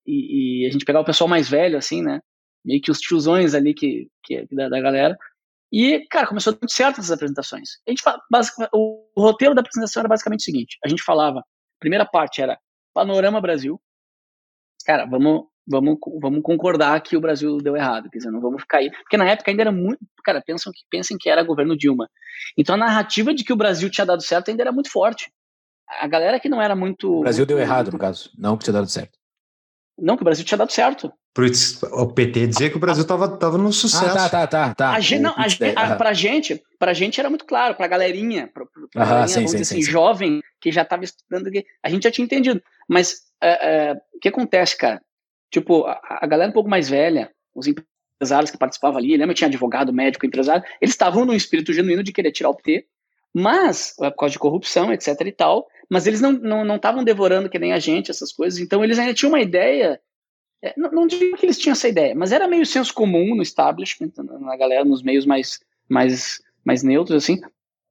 [0.06, 2.20] E, e, a gente pegava o pessoal mais velho, assim, né?
[2.64, 5.16] meio que os tiozões ali que, que da, da, galera.
[5.70, 7.80] E, cara, começou muito certo essas apresentações.
[7.86, 8.02] A gente
[8.72, 11.44] o, o roteiro da apresentação era basicamente o seguinte: a gente falava, a
[11.78, 12.58] primeira parte era
[12.94, 13.80] Panorama Brasil.
[14.86, 18.78] Cara, vamos, vamos, vamos concordar que o Brasil deu errado, quer dizer, não vamos ficar
[18.78, 18.90] aí.
[18.90, 19.98] Porque na época ainda era muito.
[20.24, 22.08] Cara, pensam que, pensem que era governo Dilma.
[22.56, 25.32] Então a narrativa de que o Brasil tinha dado certo ainda era muito forte.
[26.00, 27.18] A galera que não era muito.
[27.18, 29.18] O Brasil deu errado, no caso, não que tinha dado certo.
[29.98, 31.12] Não, que o Brasil tinha dado certo.
[31.92, 34.04] O PT dizia que o Brasil estava tava no sucesso.
[34.04, 34.74] Ah, tá, tá, tá.
[34.74, 34.90] tá.
[34.92, 38.48] A gente, não, a gente, a, pra, gente, pra gente era muito claro, pra galerinha,
[38.52, 41.50] pra, pra ah, galerinha, sim, vamos sim, dizer sim, assim, jovem, que já estava estudando,
[41.82, 42.62] a gente já tinha entendido.
[42.88, 45.00] Mas é, é, o que acontece, cara?
[45.50, 49.34] Tipo, a, a, galera um pouco mais velha, os empresários que participavam ali, lembra?
[49.34, 52.86] Tinha advogado, médico, empresário, eles estavam num espírito genuíno de querer tirar o PT,
[53.34, 57.48] mas, por causa de corrupção, etc e tal, mas eles não estavam não, não devorando
[57.48, 60.00] que nem a gente essas coisas, então eles ainda tinham uma ideia
[60.62, 63.42] é, não, não, digo que eles tinham essa ideia, mas era meio senso comum no
[63.42, 67.38] establishment, na galera, nos meios mais, mais, mais neutros, assim,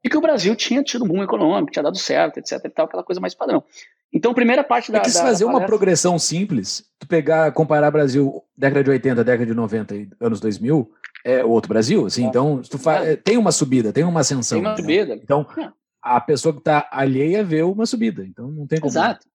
[0.04, 2.86] e que o Brasil tinha tido um boom econômico, tinha dado certo, etc e tal,
[2.86, 3.64] aquela coisa mais padrão.
[4.12, 4.98] Então, a primeira parte da.
[4.98, 9.46] É que se fazer uma progressão simples, tu pegar, comparar Brasil década de 80, década
[9.46, 10.91] de 90 e anos 2000,
[11.24, 12.28] é outro Brasil, assim, é.
[12.28, 13.06] então tu fa...
[13.06, 13.16] É.
[13.16, 14.58] tem uma subida, tem uma ascensão.
[14.58, 14.78] Tem uma né?
[14.78, 15.14] subida.
[15.16, 15.70] Então, é.
[16.04, 18.91] A pessoa que está alheia vê uma subida, então não tem como.
[18.91, 19.26] Exato.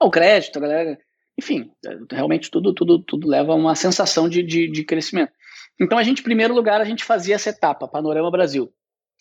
[0.00, 0.98] O crédito, a galera
[1.38, 1.70] enfim,
[2.10, 5.32] realmente tudo, tudo, tudo leva a uma sensação de, de, de crescimento.
[5.80, 8.72] Então, a gente, em primeiro lugar, a gente fazia essa etapa, Panorama Brasil.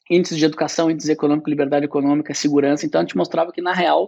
[0.09, 2.87] Índices de educação, índices econômico, liberdade econômica, segurança.
[2.87, 4.05] Então, a gente mostrava que, na real,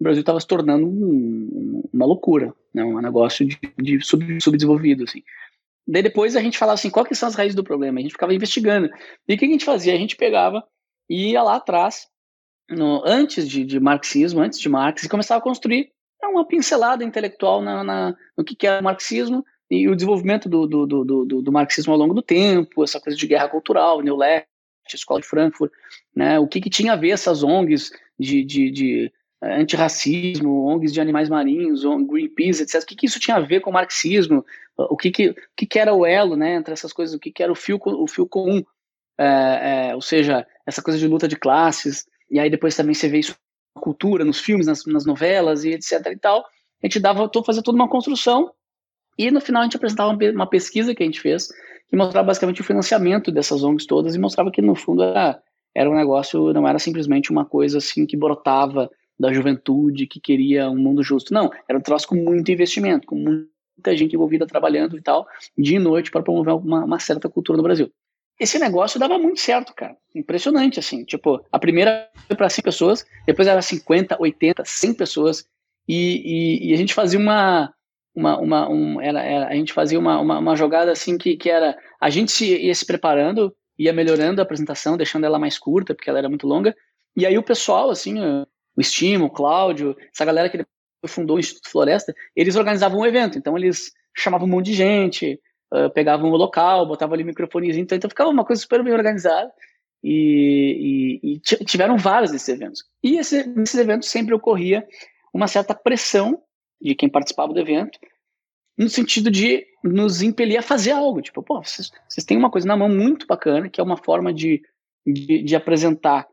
[0.00, 2.82] o Brasil estava se tornando um, uma loucura, né?
[2.82, 5.04] um negócio de, de sub, subdesenvolvido.
[5.04, 5.22] Assim.
[5.86, 7.98] Daí depois a gente falava assim, quais são as raízes do problema?
[7.98, 8.88] A gente ficava investigando.
[9.28, 9.92] E o que a gente fazia?
[9.92, 10.64] A gente pegava
[11.10, 12.08] e ia lá atrás,
[12.70, 15.90] no, antes de, de marxismo, antes de Marx, e começava a construir
[16.22, 20.48] é uma pincelada intelectual na, na, no que, que é o marxismo e o desenvolvimento
[20.48, 24.02] do, do, do, do, do marxismo ao longo do tempo, essa coisa de guerra cultural,
[24.02, 24.48] New Left,
[24.92, 25.72] Escola de Frankfurt,
[26.14, 29.12] né, o que, que tinha a ver essas ONGs de, de, de
[29.42, 32.82] eh, antirracismo, ONGs de animais marinhos, Greenpeace, etc.
[32.82, 34.44] O que, que isso tinha a ver com o marxismo?
[34.76, 37.14] O que, que, o que, que era o elo né, entre essas coisas?
[37.14, 38.62] O que, que era o fio, o fio comum?
[39.16, 42.06] É, é, ou seja, essa coisa de luta de classes.
[42.30, 43.36] E aí depois também você vê isso
[43.74, 46.40] cultura, nos filmes, nas, nas novelas e etc e tal.
[46.82, 48.52] A gente dava, fazendo toda uma construção
[49.18, 51.48] e no final a gente apresentava uma pesquisa que a gente fez
[51.90, 55.42] que mostrava basicamente o financiamento dessas ONGs todas e mostrava que no fundo era,
[55.74, 60.70] era um negócio, não era simplesmente uma coisa assim que brotava da juventude que queria
[60.70, 61.34] um mundo justo.
[61.34, 65.26] Não, era um troço com muito investimento, com muita gente envolvida trabalhando e tal,
[65.58, 67.92] dia e noite, para promover uma, uma certa cultura no Brasil.
[68.40, 69.94] Esse negócio dava muito certo, cara.
[70.14, 71.04] Impressionante, assim.
[71.04, 75.44] Tipo, a primeira foi para 100 pessoas, depois era 50, 80, 100 pessoas,
[75.86, 76.22] e,
[76.64, 77.70] e, e a gente fazia uma.
[78.14, 81.50] uma, uma um, era, era, a gente fazia uma, uma, uma, jogada assim que, que
[81.50, 81.76] era.
[82.00, 86.08] A gente se, ia se preparando, ia melhorando a apresentação, deixando ela mais curta, porque
[86.08, 86.74] ela era muito longa.
[87.14, 90.64] E aí o pessoal, assim, o Estimo, o Cláudio, essa galera que
[91.06, 93.36] fundou o Instituto Floresta, eles organizavam um evento.
[93.36, 95.38] Então eles chamavam um monte de gente,
[95.94, 97.82] pegavam o local, botavam ali microfonezinho.
[97.82, 99.50] Então, então ficava uma coisa super bem organizada.
[100.02, 102.84] E, e, e tiveram vários desses eventos.
[103.02, 104.86] E esse, nesses eventos sempre ocorria
[105.32, 106.42] uma certa pressão
[106.80, 107.98] de quem participava do evento,
[108.78, 111.20] no sentido de nos impelir a fazer algo.
[111.20, 114.32] Tipo, pô, vocês, vocês têm uma coisa na mão muito bacana, que é uma forma
[114.32, 114.62] de,
[115.06, 116.26] de, de apresentar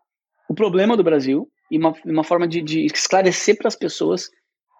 [0.49, 4.29] o problema do Brasil e uma, uma forma de, de esclarecer para as pessoas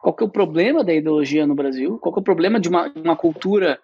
[0.02, 2.70] qual que é o problema da ideologia no Brasil, qual que é o problema de
[2.70, 3.78] uma, uma cultura,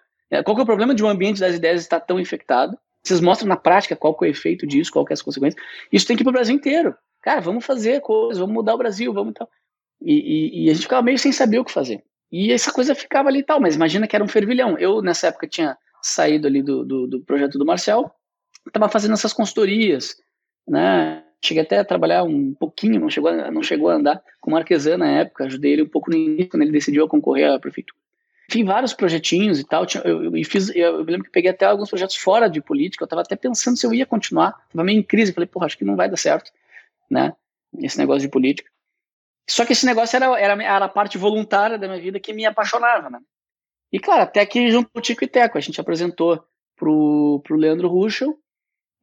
[0.44, 2.78] qual que é o problema de um ambiente das ideias estar tão infectado.
[3.04, 5.62] Vocês mostram na prática qual que é o efeito disso, qual que é as consequências.
[5.92, 6.96] Isso tem que ir para o Brasil inteiro.
[7.22, 9.50] Cara, vamos fazer coisas, vamos mudar o Brasil, vamos tal.
[10.02, 12.04] E, e, e, a gente ficava meio sem saber o que fazer.
[12.32, 14.78] E essa coisa ficava ali e tal, mas imagina que era um fervilhão.
[14.78, 18.12] Eu, nessa época, tinha saído ali do, do, do projeto do Marcel,
[18.68, 20.16] estava fazendo essas consultorias,
[20.68, 21.24] né?
[21.44, 24.98] Cheguei até a trabalhar um pouquinho, não chegou, não chegou a andar com o Marquesan
[24.98, 27.98] na época, ajudei ele um pouco no início, quando ele decidiu concorrer à prefeitura.
[28.50, 31.66] Fiz vários projetinhos e tal, eu, eu, eu fiz, eu, eu, lembro que peguei até
[31.66, 35.00] alguns projetos fora de política, eu estava até pensando se eu ia continuar, estava meio
[35.00, 36.52] em crise, falei, porra, acho que não vai dar certo,
[37.10, 37.34] né,
[37.80, 38.70] esse negócio de política.
[39.50, 42.46] Só que esse negócio era, era, era a parte voluntária da minha vida que me
[42.46, 43.20] apaixonava, né.
[43.92, 46.44] E claro, até que junto com o Tico e Teco, a gente apresentou
[46.76, 48.38] pro, pro Leandro Ruschel,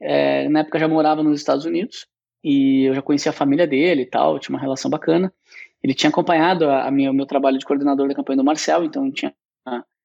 [0.00, 2.06] é, na época já morava nos Estados Unidos,
[2.42, 5.32] e eu já conhecia a família dele e tal, tinha uma relação bacana.
[5.82, 8.84] Ele tinha acompanhado a, a minha, o meu trabalho de coordenador da campanha do Marcel,
[8.84, 9.34] então tinha,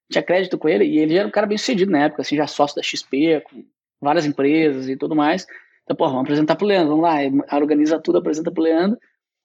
[0.10, 2.48] tinha crédito com ele, e ele era um cara bem sucedido na época, assim, já
[2.48, 3.64] sócio da XP, com
[4.02, 5.46] várias empresas e tudo mais.
[5.84, 8.98] Então, pô, vamos apresentar pro Leandro, vamos lá, organiza tudo, apresenta pro Leandro.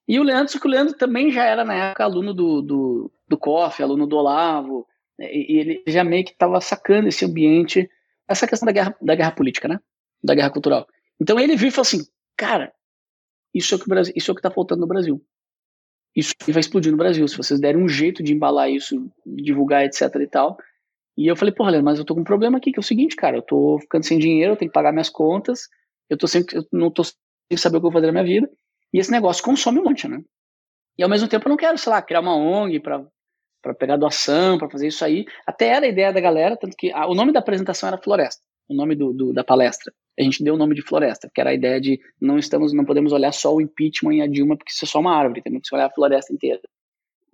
[0.08, 3.12] E o Leandro, só que o Leandro também já era na época aluno do, do,
[3.28, 4.86] do COF, aluno do Olavo,
[5.18, 7.88] né, e, e ele já meio que estava sacando esse ambiente,
[8.26, 9.78] essa questão da guerra, da guerra política, né?
[10.22, 10.86] Da guerra cultural.
[11.20, 12.04] Então ele viu e falou assim,
[12.36, 12.72] cara,
[13.54, 15.22] isso é o que, Brasil, isso é o que tá faltando no Brasil.
[16.14, 17.26] Isso vai explodir no Brasil.
[17.28, 20.56] Se vocês derem um jeito de embalar isso, divulgar, etc e tal.
[21.16, 22.84] E eu falei, porra, Leandro, mas eu tô com um problema aqui, que é o
[22.84, 25.68] seguinte, cara, eu tô ficando sem dinheiro, eu tenho que pagar minhas contas,
[26.08, 27.14] eu tô sempre, eu não tô sem
[27.56, 28.50] saber o que eu vou fazer na minha vida.
[28.92, 30.22] E esse negócio consome um monte, né?
[30.98, 33.04] E ao mesmo tempo eu não quero, sei lá, criar uma ONG para
[33.62, 35.26] para pegar doação, para fazer isso aí.
[35.46, 38.42] Até era a ideia da galera, tanto que a, o nome da apresentação era Floresta,
[38.66, 41.50] o nome do, do, da palestra a gente deu o nome de floresta, que era
[41.50, 44.72] a ideia de não estamos, não podemos olhar só o impeachment e a Dilma, porque
[44.72, 46.60] isso é só uma árvore, temos que olhar a floresta inteira.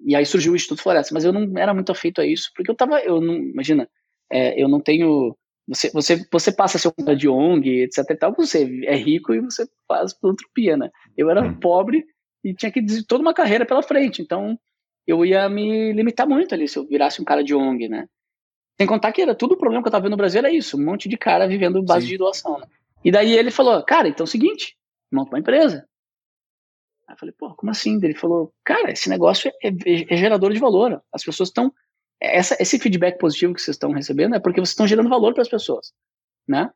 [0.04, 2.70] E aí surgiu o Instituto Floresta, mas eu não era muito afeito a isso, porque
[2.70, 3.88] eu tava, eu não, imagina,
[4.30, 8.10] é, eu não tenho, você, você, você passa a ser um cara de ONG, etc
[8.10, 10.90] e tal, você é rico e você faz filantropia, né?
[11.16, 11.58] Eu era hum.
[11.58, 12.04] pobre
[12.44, 14.56] e tinha que dizer toda uma carreira pela frente, então
[15.06, 18.06] eu ia me limitar muito ali se eu virasse um cara de ONG, né?
[18.78, 20.76] Sem contar que era tudo o problema que eu tava vendo no Brasil era isso,
[20.76, 22.12] um monte de cara vivendo base Sim.
[22.12, 22.66] de doação, né?
[23.04, 24.76] E daí ele falou, cara, então é o seguinte,
[25.10, 25.86] monta uma empresa.
[27.08, 27.96] Aí eu falei, pô, como assim?
[28.02, 31.00] Ele falou, cara, esse negócio é, é, é gerador de valor.
[31.12, 31.72] As pessoas estão.
[32.20, 35.48] esse feedback positivo que vocês estão recebendo é porque vocês estão gerando valor para as
[35.48, 35.92] pessoas,
[36.46, 36.70] né?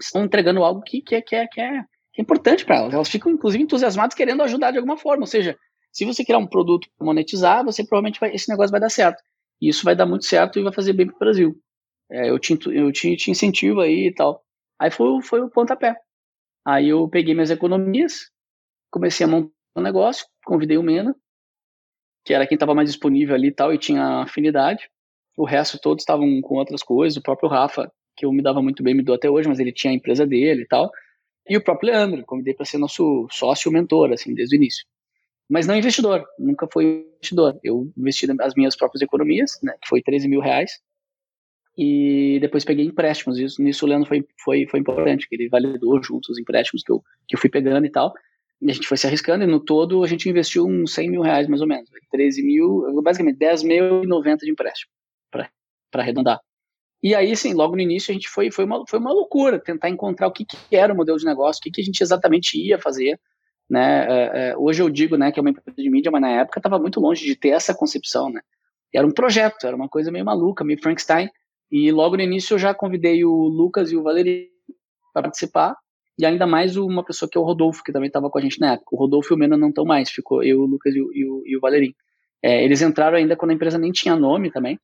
[0.00, 1.82] Estão entregando algo que, que, é, que, é, que, é,
[2.12, 2.92] que é importante para elas.
[2.92, 5.22] Elas ficam, inclusive, entusiasmadas querendo ajudar de alguma forma.
[5.22, 5.56] Ou seja,
[5.92, 9.22] se você criar um produto para monetizar, você provavelmente vai, esse negócio vai dar certo.
[9.60, 11.60] E isso vai dar muito certo e vai fazer bem para o Brasil.
[12.10, 14.42] É, eu, te, eu te, te incentivo aí e tal.
[14.78, 15.96] Aí foi, foi o pontapé.
[16.66, 18.30] Aí eu peguei minhas economias,
[18.90, 21.14] comecei a montar um negócio, convidei o Mena,
[22.24, 24.88] que era quem estava mais disponível ali e tal, e tinha afinidade.
[25.36, 27.16] O resto todos estavam com outras coisas.
[27.16, 29.72] O próprio Rafa, que eu me dava muito bem, me dou até hoje, mas ele
[29.72, 30.90] tinha a empresa dele e tal.
[31.48, 34.84] E o próprio Leandro, convidei para ser nosso sócio mentor, assim, desde o início.
[35.48, 37.58] Mas não investidor, nunca foi investidor.
[37.64, 40.72] Eu investi as minhas próprias economias, né, que foi 13 mil reais,
[41.76, 43.38] e depois peguei empréstimos.
[43.38, 46.92] Isso, nisso o Leandro foi, foi, foi importante, que ele validou juntos os empréstimos que
[46.92, 48.12] eu, que eu fui pegando e tal.
[48.60, 51.22] E a gente foi se arriscando, e no todo a gente investiu uns 100 mil
[51.22, 51.88] reais mais ou menos.
[52.10, 54.90] 13 mil, basicamente 10 mil e 90 de empréstimo,
[55.30, 55.48] para
[55.94, 56.40] arredondar.
[57.00, 59.88] E aí, sim, logo no início a gente foi, foi, uma, foi uma loucura tentar
[59.88, 62.58] encontrar o que, que era o modelo de negócio, o que, que a gente exatamente
[62.58, 63.20] ia fazer.
[63.68, 64.06] Né?
[64.08, 66.58] É, é, hoje eu digo né, que é uma empresa de mídia, mas na época
[66.58, 68.30] estava muito longe de ter essa concepção.
[68.30, 68.40] Né?
[68.94, 71.30] Era um projeto, era uma coisa meio maluca, meio Frankenstein.
[71.70, 74.48] E logo no início eu já convidei o Lucas e o Valeri
[75.12, 75.76] para participar,
[76.18, 78.58] e ainda mais uma pessoa que é o Rodolfo, que também estava com a gente
[78.60, 78.88] na época.
[78.92, 81.24] O Rodolfo e o Mena não estão mais, ficou eu, o Lucas e o, e
[81.24, 81.94] o, e o Valerim.
[82.42, 84.78] É, eles entraram ainda quando a empresa nem tinha nome também.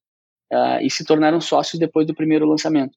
[0.52, 2.96] uh, e se tornaram sócios depois do primeiro lançamento.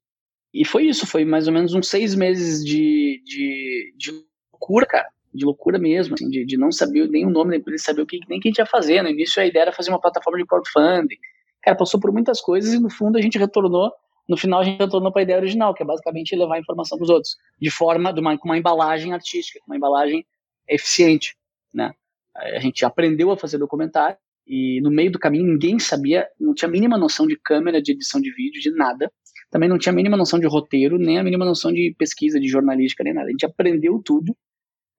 [0.54, 4.12] E foi isso, foi mais ou menos uns seis meses de, de, de
[4.52, 7.84] loucura, cara, de loucura mesmo, assim, de, de não saber nem o nome da empresa,
[7.84, 9.02] saber o que, nem que a gente ia fazer.
[9.02, 11.18] No início a ideia era fazer uma plataforma de crowdfunding.
[11.62, 13.92] Cara, passou por muitas coisas e no fundo a gente retornou,
[14.28, 17.06] no final a gente retornou para a ideia original, que é basicamente levar informação para
[17.06, 20.26] os outros, de forma, de uma, com uma embalagem artística, uma embalagem
[20.68, 21.36] eficiente,
[21.74, 21.94] né?
[22.36, 26.70] A gente aprendeu a fazer documentário e no meio do caminho ninguém sabia, não tinha
[26.70, 29.12] a mínima noção de câmera, de edição de vídeo, de nada.
[29.50, 32.48] Também não tinha a mínima noção de roteiro, nem a mínima noção de pesquisa, de
[32.48, 33.28] jornalística, nem nada.
[33.28, 34.36] A gente aprendeu tudo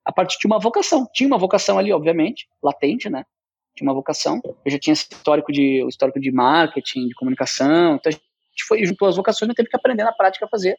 [0.09, 1.07] a partir de uma vocação.
[1.13, 3.25] Tinha uma vocação ali, obviamente, latente, né?
[3.77, 4.41] Tinha uma vocação.
[4.65, 7.97] Eu já tinha esse histórico de, o histórico de marketing, de comunicação.
[7.97, 10.77] Então a gente foi junto às vocações, mas teve que aprender na prática a fazer.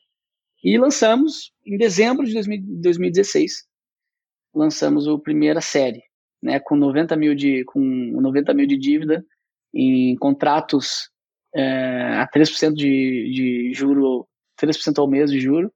[0.63, 2.33] E lançamos em dezembro de
[2.81, 3.69] 2016
[4.51, 6.01] lançamos a primeira série,
[6.41, 9.23] né, com 90 mil de, com 90 mil de dívida
[9.71, 11.11] em contratos
[11.53, 14.27] é, a 3% de, de juro,
[14.59, 15.71] 3% ao mês de juro,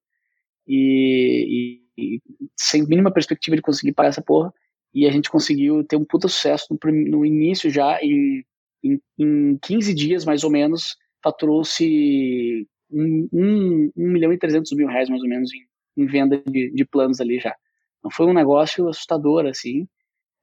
[0.67, 2.21] e, e,
[2.57, 4.53] sem mínima perspectiva de conseguir pagar essa porra,
[4.93, 8.45] e a gente conseguiu ter um puta sucesso no, no início já, e
[8.83, 14.71] em, em 15 dias, mais ou menos, faturou-se 1 um, um, um, milhão e 300
[14.73, 17.55] mil reais, mais ou menos, em, em venda de, de planos ali já.
[17.99, 19.87] Então foi um negócio assustador, assim.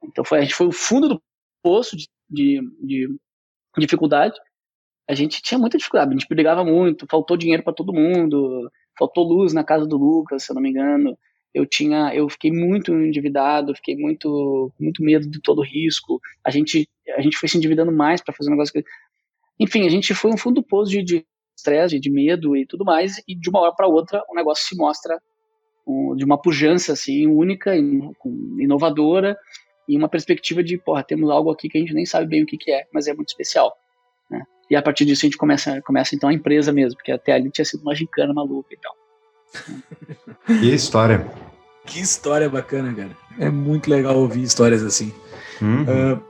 [0.03, 1.23] Então foi, a gente foi o fundo do
[1.63, 3.19] poço de, de, de
[3.79, 4.35] dificuldade.
[5.07, 9.25] A gente tinha muita dificuldade, a gente brigava muito, faltou dinheiro para todo mundo, faltou
[9.25, 11.19] luz na casa do Lucas, se eu não me engano.
[11.53, 16.21] Eu tinha, eu fiquei muito endividado, fiquei muito, muito medo de todo risco.
[16.45, 18.85] A gente, a gente foi se endividando mais para fazer um negócio que,
[19.59, 21.27] enfim, a gente foi um fundo do de
[21.57, 23.23] estresse, de, de medo e tudo mais.
[23.27, 25.21] E de uma hora para outra o negócio se mostra
[25.87, 29.37] um, de uma pujança assim única, inovadora
[29.89, 32.47] e uma perspectiva de, porra, temos algo aqui que a gente nem sabe bem o
[32.47, 33.77] que, que é, mas é muito especial.
[34.31, 34.45] Né?
[34.71, 37.51] E a partir disso a gente começa, começa então a empresa mesmo, porque até ali
[37.51, 38.95] tinha sido uma gincana maluca e tal.
[40.47, 41.27] Que história.
[41.87, 43.11] Que história bacana, cara.
[43.39, 45.13] É muito legal ouvir histórias assim.
[45.61, 45.83] Uhum.
[45.83, 46.23] Uh,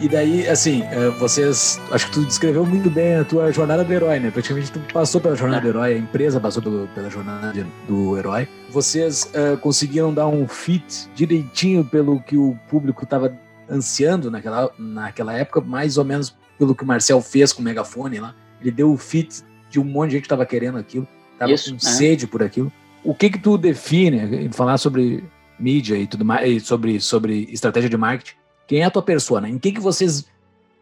[0.00, 1.80] E daí, assim, eh, vocês.
[1.90, 4.30] Acho que tu descreveu muito bem a tua jornada do herói, né?
[4.30, 8.46] Praticamente tu passou pela jornada do herói, a empresa passou pelo, pela jornada do herói.
[8.70, 13.36] Vocês uh, conseguiram dar um fit direitinho pelo que o público estava
[13.68, 18.20] ansiando naquela, naquela época, mais ou menos pelo que o Marcel fez com o megafone
[18.20, 18.36] lá.
[18.60, 21.70] Ele deu o fit de um monte de gente que estava querendo aquilo, tava Isso,
[21.70, 21.80] com é.
[21.80, 22.72] sede por aquilo.
[23.02, 25.24] O que que tu define, falar sobre
[25.58, 28.36] mídia e tudo mais, sobre, sobre estratégia de marketing,
[28.68, 29.48] quem é a tua persona?
[29.48, 30.26] Em que, que vocês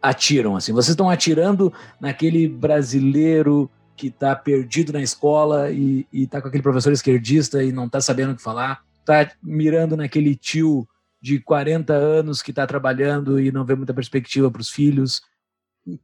[0.01, 0.57] atiram?
[0.57, 0.73] Assim?
[0.73, 6.91] Vocês estão atirando naquele brasileiro que está perdido na escola e está com aquele professor
[6.91, 8.83] esquerdista e não está sabendo o que falar?
[8.99, 10.85] Está mirando naquele tio
[11.21, 15.21] de 40 anos que está trabalhando e não vê muita perspectiva para os filhos?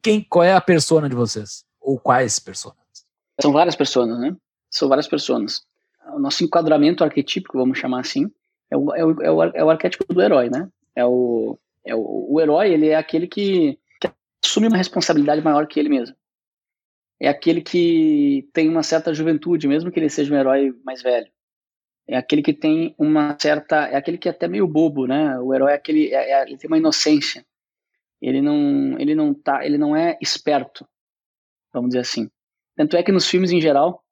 [0.02, 1.66] Quem, qual é a persona de vocês?
[1.82, 2.78] Ou quais personas?
[3.42, 4.34] São várias pessoas, né?
[4.72, 5.62] São várias pessoas.
[6.16, 8.32] O nosso enquadramento arquetípico, vamos chamar assim,
[8.72, 10.70] é o, é o, é o, é o arquétipo do herói, né?
[10.96, 14.10] É o, é o, o herói, ele é aquele que, que
[14.44, 16.16] assume uma responsabilidade maior que ele mesmo.
[17.20, 21.32] É aquele que tem uma certa juventude, mesmo que ele seja um herói mais velho.
[22.08, 25.40] É aquele que tem uma certa, é aquele que é até meio bobo, né?
[25.40, 27.46] O herói é aquele, é, é, ele tem uma inocência.
[28.22, 30.88] Ele não, ele não tá, ele não é esperto,
[31.74, 32.30] vamos dizer assim.
[32.76, 34.04] Tanto é que nos filmes em geral,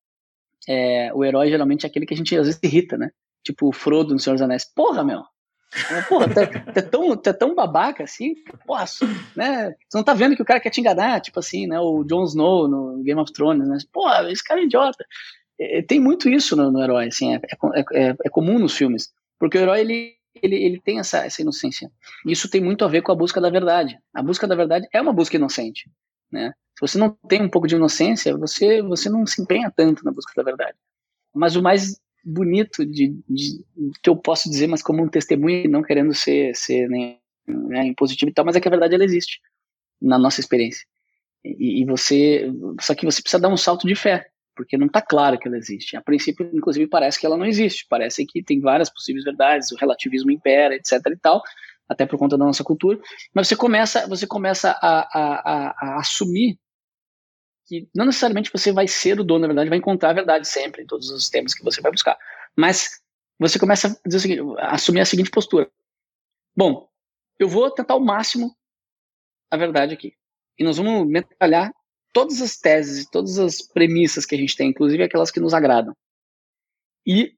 [0.67, 3.11] é, o herói geralmente é aquele que a gente às vezes irrita, né?
[3.43, 4.65] Tipo o Frodo no Senhor dos Anéis.
[4.65, 5.23] Porra, meu!
[6.09, 8.85] Porra, tá, tá, tão, tá tão babaca assim, porra,
[9.35, 9.73] né?
[9.87, 11.79] Você não tá vendo que o cara quer te enganar, tipo assim, né?
[11.79, 13.77] O Jon Snow no Game of Thrones, né?
[13.91, 15.05] Porra, esse cara é idiota.
[15.59, 19.13] É, tem muito isso no, no herói, assim, é, é, é, é, comum nos filmes.
[19.39, 21.89] Porque o herói, ele, ele, ele tem essa, essa inocência.
[22.25, 23.97] Isso tem muito a ver com a busca da verdade.
[24.13, 25.89] A busca da verdade é uma busca inocente,
[26.31, 26.51] né?
[26.77, 30.11] Se você não tem um pouco de inocência, você, você não se empenha tanto na
[30.11, 30.77] busca da verdade.
[31.33, 33.63] Mas o mais bonito de, de,
[34.01, 37.17] que eu posso dizer, mas como um testemunho, não querendo ser, ser né,
[37.47, 39.39] né, impositivo e tal, mas é que a verdade ela existe
[40.01, 40.85] na nossa experiência.
[41.43, 45.01] E, e, você, só que você precisa dar um salto de fé, porque não está
[45.01, 45.95] claro que ela existe.
[45.97, 47.85] A princípio, inclusive, parece que ela não existe.
[47.89, 50.99] Parece que tem várias possíveis verdades, o relativismo impera, etc.
[51.07, 51.41] e tal,
[51.89, 52.99] até por conta da nossa cultura.
[53.33, 56.59] Mas você começa, você começa a, a, a, a assumir
[57.71, 60.83] que não necessariamente você vai ser o dono da verdade, vai encontrar a verdade sempre
[60.83, 62.17] em todos os temas que você vai buscar.
[62.53, 63.01] Mas
[63.39, 65.71] você começa a, dizer seguinte, a assumir a seguinte postura.
[66.53, 66.89] Bom,
[67.39, 68.53] eu vou tentar o máximo
[69.49, 70.13] a verdade aqui.
[70.59, 71.73] E nós vamos metralhar
[72.11, 75.95] todas as teses, todas as premissas que a gente tem, inclusive aquelas que nos agradam.
[77.07, 77.37] E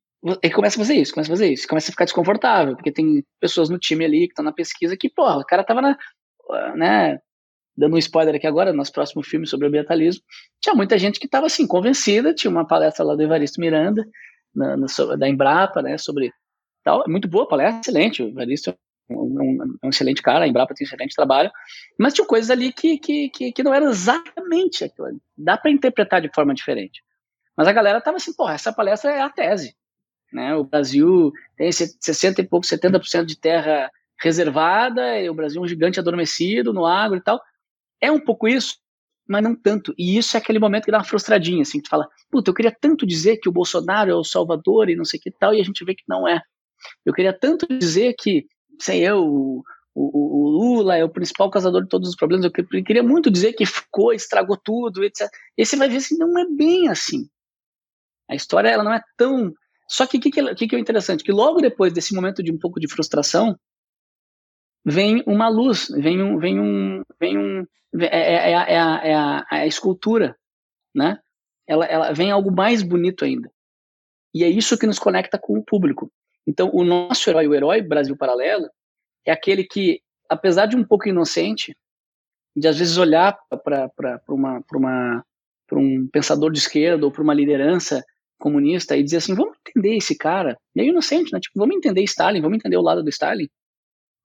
[0.52, 3.70] começa a fazer isso, começa a fazer isso, começa a ficar desconfortável, porque tem pessoas
[3.70, 5.98] no time ali que estão na pesquisa que, porra, o cara tava na,
[6.76, 7.20] né,
[7.76, 10.24] dando um spoiler aqui agora, nosso próximo filme sobre ambientalismo,
[10.62, 14.06] tinha muita gente que estava assim, convencida, tinha uma palestra lá do Evaristo Miranda,
[14.56, 16.32] na, na, da Embrapa, né, sobre
[16.84, 18.76] tal, muito boa palestra, excelente, o Evaristo é
[19.10, 21.52] um, um, excelente cara, a Embrapa tem um excelente trabalho,
[22.00, 26.22] mas tinha coisas ali que, que, que, que não eram exatamente aquilo, dá para interpretar
[26.22, 27.02] de forma diferente.
[27.56, 29.76] Mas a galera tava assim, porra, essa palestra é a tese,
[30.32, 30.56] né?
[30.56, 35.68] O Brasil tem 60 e pouco, 70% de terra reservada, e o Brasil é um
[35.68, 37.40] gigante adormecido no agro e tal.
[38.04, 38.76] É um pouco isso,
[39.28, 39.94] mas não tanto.
[39.98, 42.54] E isso é aquele momento que dá uma frustradinha, assim, que tu fala, puta, eu
[42.54, 45.62] queria tanto dizer que o Bolsonaro é o salvador e não sei que tal, e
[45.62, 46.42] a gente vê que não é.
[47.06, 48.46] Eu queria tanto dizer que,
[48.82, 49.64] sei eu, o,
[49.96, 53.54] o, o Lula é o principal causador de todos os problemas, eu queria muito dizer
[53.54, 55.30] que ficou, estragou tudo, etc.
[55.58, 57.30] E você vai ver assim, não é bem assim.
[58.30, 59.54] A história, ela não é tão
[59.88, 61.24] só que o que, que, que é interessante?
[61.24, 63.56] Que logo depois desse momento de um pouco de frustração,
[64.86, 66.38] vem uma luz, vem um.
[66.38, 67.66] Vem um, vem um
[68.00, 70.36] é, é, é, é, a, é, a, é a escultura,
[70.94, 71.20] né?
[71.68, 73.50] Ela, ela vem algo mais bonito ainda.
[74.34, 76.12] E é isso que nos conecta com o público.
[76.46, 78.68] Então, o nosso herói, o herói Brasil Paralelo,
[79.26, 81.78] é aquele que, apesar de um pouco inocente,
[82.56, 85.26] de às vezes olhar para uma, uma,
[85.72, 88.04] um pensador de esquerda ou para uma liderança
[88.40, 91.40] comunista e dizer assim, vamos entender esse cara, meio inocente, né?
[91.40, 93.48] Tipo, vamos entender Stalin, vamos entender o lado do Stalin.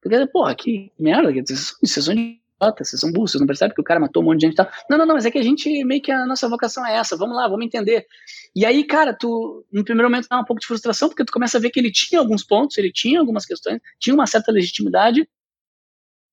[0.00, 3.84] Porque, pô, que merda, vocês são idiotas, vocês são burros, vocês não percebem que o
[3.84, 4.70] cara matou um monte de gente e tal.
[4.88, 7.16] Não, não, não, mas é que a gente, meio que a nossa vocação é essa,
[7.16, 8.06] vamos lá, vamos entender.
[8.54, 11.58] E aí, cara, tu, no primeiro momento dá um pouco de frustração, porque tu começa
[11.58, 15.28] a ver que ele tinha alguns pontos, ele tinha algumas questões, tinha uma certa legitimidade,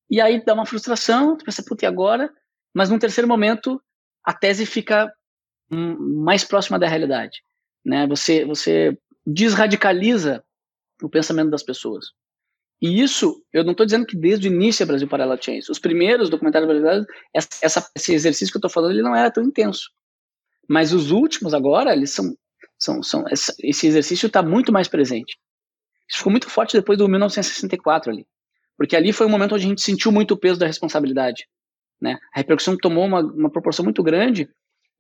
[0.10, 2.32] e aí dá uma frustração, tu pensa, puta, e agora?
[2.74, 3.82] Mas num terceiro momento,
[4.24, 5.12] a tese fica
[5.72, 7.42] hum, mais próxima da realidade
[7.86, 8.08] né?
[8.08, 10.44] Você você desradicaliza
[11.02, 12.08] o pensamento das pessoas.
[12.82, 15.72] E isso, eu não estou dizendo que desde o início a Brasil Paralelo tinha isso.
[15.72, 19.44] Os primeiros documentários brasileiros, essa, esse exercício que eu estou falando, ele não era tão
[19.44, 19.90] intenso.
[20.68, 22.36] Mas os últimos agora, eles são,
[22.78, 23.24] são, são
[23.62, 25.38] esse exercício está muito mais presente.
[26.10, 28.28] Isso ficou muito forte depois do 1964 ali,
[28.78, 31.48] porque ali foi um momento onde a gente sentiu muito o peso da responsabilidade,
[32.00, 32.18] né?
[32.34, 34.48] A repercussão tomou uma, uma proporção muito grande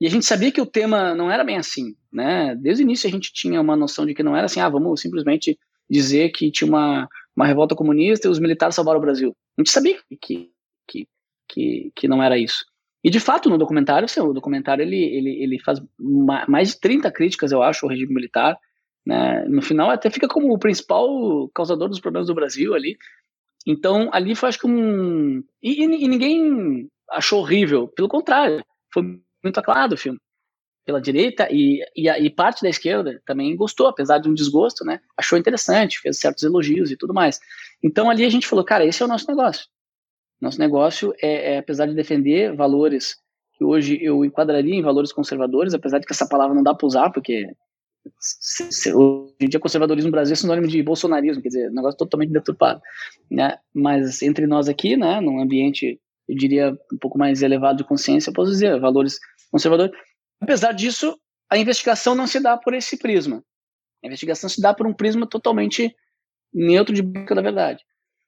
[0.01, 2.55] e a gente sabia que o tema não era bem assim, né?
[2.55, 5.01] Desde o início a gente tinha uma noção de que não era assim, ah, vamos
[5.01, 5.57] simplesmente
[5.89, 9.35] dizer que tinha uma, uma revolta comunista e os militares salvaram o Brasil.
[9.57, 10.49] A gente sabia que,
[10.87, 11.07] que,
[11.49, 12.65] que, que não era isso.
[13.03, 15.79] E de fato, no documentário, o documentário ele, ele, ele faz
[16.47, 18.57] mais de 30 críticas, eu acho, ao regime militar.
[19.05, 19.45] Né?
[19.47, 22.97] No final, até fica como o principal causador dos problemas do Brasil ali.
[23.67, 25.43] Então, ali foi, acho que um.
[25.61, 29.03] E, e ninguém achou horrível, pelo contrário, foi
[29.43, 30.19] muito aclamado o filme
[30.85, 34.99] pela direita e, e, e, parte da esquerda também gostou, apesar de um desgosto, né?
[35.17, 37.39] Achou interessante, fez certos elogios e tudo mais.
[37.83, 39.65] Então ali a gente falou, cara, esse é o nosso negócio.
[40.39, 43.15] Nosso negócio é, é apesar de defender valores
[43.57, 46.85] que hoje eu enquadraria em valores conservadores, apesar de que essa palavra não dá para
[46.85, 47.49] usar, porque
[48.19, 51.73] se, se, hoje em dia conservadorismo no Brasil é sinônimo de bolsonarismo, quer dizer, um
[51.73, 52.81] negócio totalmente deturpado,
[53.31, 53.57] né?
[53.73, 58.29] Mas entre nós aqui, né, num ambiente, eu diria, um pouco mais elevado de consciência,
[58.29, 59.17] eu posso dizer, valores
[59.49, 59.91] conservador.
[60.41, 61.19] Apesar disso,
[61.49, 63.43] a investigação não se dá por esse prisma.
[64.03, 65.95] A investigação se dá por um prisma totalmente
[66.53, 67.83] neutro de busca da verdade.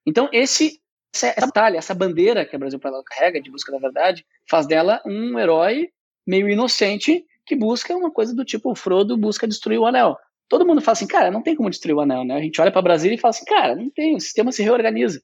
[0.06, 0.82] Então, esse,
[1.14, 4.68] essa, essa batalha, essa bandeira que a Brasil Paralelo carrega de busca da verdade, faz
[4.68, 5.90] dela um herói
[6.26, 10.18] meio inocente que busca uma coisa do tipo o Frodo busca destruir o anel.
[10.50, 12.36] Todo mundo fala assim, cara, não tem como destruir o anel, né?
[12.36, 15.22] A gente olha para Brasília e fala assim, cara, não tem, o sistema se reorganiza.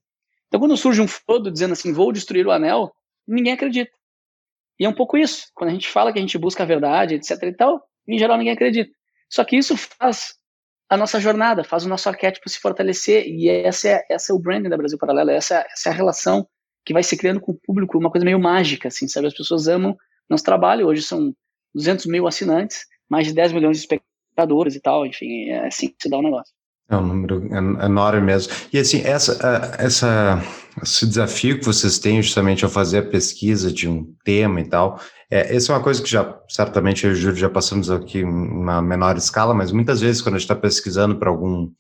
[0.48, 2.94] Então, quando surge um Frodo dizendo assim, vou destruir o anel,
[3.28, 3.92] ninguém acredita.
[4.80, 5.48] E é um pouco isso.
[5.54, 8.38] Quando a gente fala que a gente busca a verdade, etc e tal, em geral
[8.38, 8.92] ninguém acredita.
[9.30, 10.36] Só que isso faz
[10.90, 13.26] a nossa jornada, faz o nosso arquétipo se fortalecer.
[13.28, 16.48] E essa é, essa é o branding da Brasil Paralelo, essa, essa é a relação
[16.86, 19.28] que vai se criando com o público, uma coisa meio mágica, assim, sabe?
[19.28, 19.98] As pessoas amam
[20.30, 20.88] nosso trabalho.
[20.88, 21.34] Hoje são
[21.74, 25.06] 200 mil assinantes, mais de 10 milhões de espectadores e tal.
[25.06, 26.54] Enfim, é assim que se dá o negócio.
[26.94, 27.48] É um número
[27.84, 28.54] enorme mesmo.
[28.72, 30.44] E assim, essa, essa,
[30.82, 35.00] esse desafio que vocês têm justamente ao fazer a pesquisa de um tema e tal,
[35.32, 38.26] é, essa é uma coisa que já, certamente, eu o Júlio já passamos aqui em
[38.26, 41.72] uma menor escala, mas muitas vezes quando a gente está pesquisando para algum,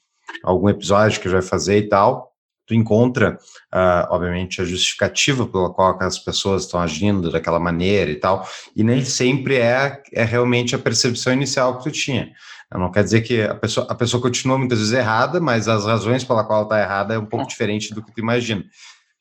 [0.43, 2.33] algum episódio que vai fazer e tal,
[2.65, 3.37] tu encontra,
[3.73, 8.83] uh, obviamente, a justificativa pela qual as pessoas estão agindo daquela maneira e tal, e
[8.83, 12.31] nem sempre é, é realmente a percepção inicial que tu tinha.
[12.77, 16.23] Não quer dizer que a pessoa, a pessoa continua muitas vezes errada, mas as razões
[16.23, 17.47] pela qual ela está errada é um pouco é.
[17.47, 18.63] diferente do que tu imagina.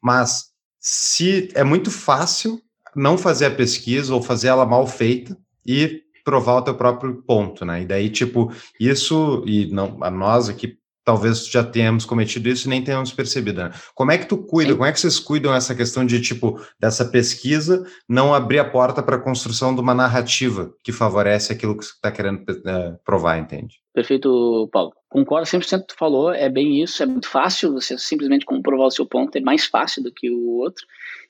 [0.02, 0.46] Mas
[0.80, 2.60] se é muito fácil
[2.94, 5.36] não fazer a pesquisa ou fazer ela mal feita
[5.66, 7.82] e provar o teu próprio ponto, né?
[7.82, 12.70] E daí, tipo, isso, e não, a nós aqui talvez já tenhamos cometido isso e
[12.70, 13.62] nem tenhamos percebido.
[13.62, 13.72] Né?
[13.94, 14.72] Como é que tu cuida?
[14.72, 19.02] Como é que vocês cuidam essa questão de tipo dessa pesquisa não abrir a porta
[19.02, 23.38] para a construção de uma narrativa que favorece aquilo que você está querendo uh, provar,
[23.38, 23.80] entende?
[23.92, 24.92] Perfeito, Paulo.
[25.08, 28.90] Concordo 100% que tu falou, é bem isso, é muito fácil você simplesmente comprovar o
[28.90, 30.86] seu ponto, é mais fácil do que o outro.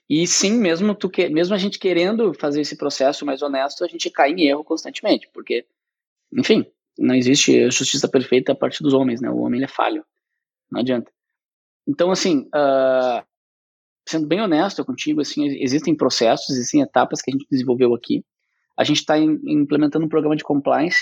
[0.09, 3.89] E sim, mesmo tu que, mesmo a gente querendo fazer esse processo mais honesto, a
[3.89, 5.65] gente cai em erro constantemente, porque
[6.33, 6.65] enfim,
[6.99, 9.31] não existe justiça perfeita a partir dos homens, né?
[9.31, 10.05] O homem é falho,
[10.71, 11.11] não adianta.
[11.87, 13.25] Então, assim, uh,
[14.09, 18.25] sendo bem honesto contigo, assim, existem processos, existem etapas que a gente desenvolveu aqui.
[18.77, 21.01] A gente está implementando um programa de compliance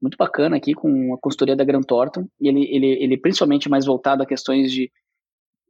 [0.00, 2.26] muito bacana aqui com a consultoria da Grant Thornton.
[2.40, 4.90] E ele, ele, ele principalmente mais voltado a questões de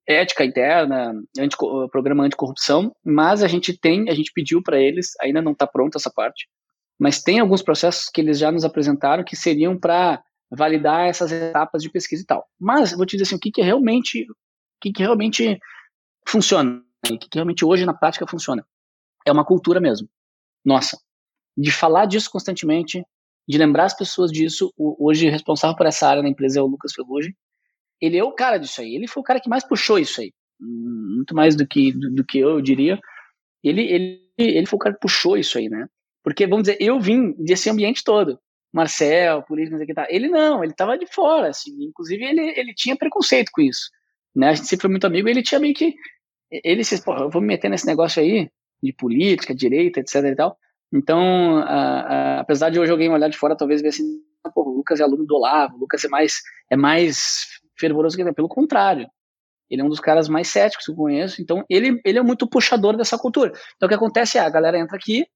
[0.07, 1.57] ética interna, anti,
[1.91, 5.99] programa anticorrupção, mas a gente tem, a gente pediu para eles, ainda não está pronta
[5.99, 6.49] essa parte,
[7.03, 11.83] mas tem alguns processos que eles já nos apresentaram que seriam para validar essas etapas
[11.83, 12.49] de pesquisa e tal.
[12.61, 14.35] Mas vou te dizer assim, o que, que realmente, o
[14.81, 15.59] que, que realmente
[16.29, 18.65] funciona, o que, que realmente hoje na prática funciona,
[19.27, 20.09] é uma cultura mesmo.
[20.65, 20.97] Nossa,
[21.59, 23.05] de falar disso constantemente,
[23.49, 24.73] de lembrar as pessoas disso.
[24.77, 27.35] O, hoje responsável por essa área na empresa é o Lucas Ferrugem.
[28.01, 28.95] Ele é o cara disso aí.
[28.95, 32.25] Ele foi o cara que mais puxou isso aí, muito mais do que do, do
[32.25, 33.01] que eu, eu diria.
[33.61, 35.89] Ele, ele, ele foi o cara que puxou isso aí, né?
[36.23, 38.39] Porque, vamos dizer, eu vim desse ambiente todo.
[38.73, 40.07] Marcel, político, não sei o que tá.
[40.09, 41.73] Ele não, ele tava de fora, assim.
[41.85, 43.91] Inclusive, ele, ele tinha preconceito com isso.
[44.35, 44.49] Né?
[44.49, 45.95] A gente sempre foi muito amigo, ele tinha meio que.
[46.51, 48.51] Ele se, pô, eu vou me meter nesse negócio aí,
[48.83, 50.57] de política, direita, etc e tal.
[50.93, 54.21] Então, a, a, apesar de hoje alguém olhar de fora, talvez ver assim,
[54.55, 57.47] pô, o Lucas é aluno do Olavo, o Lucas é mais, é mais
[57.79, 58.33] fervoroso que ele.
[58.33, 59.07] Pelo contrário,
[59.71, 61.41] ele é um dos caras mais céticos que eu conheço.
[61.41, 63.53] Então, ele, ele é muito puxador dessa cultura.
[63.77, 65.27] Então, o que acontece é, a galera entra aqui,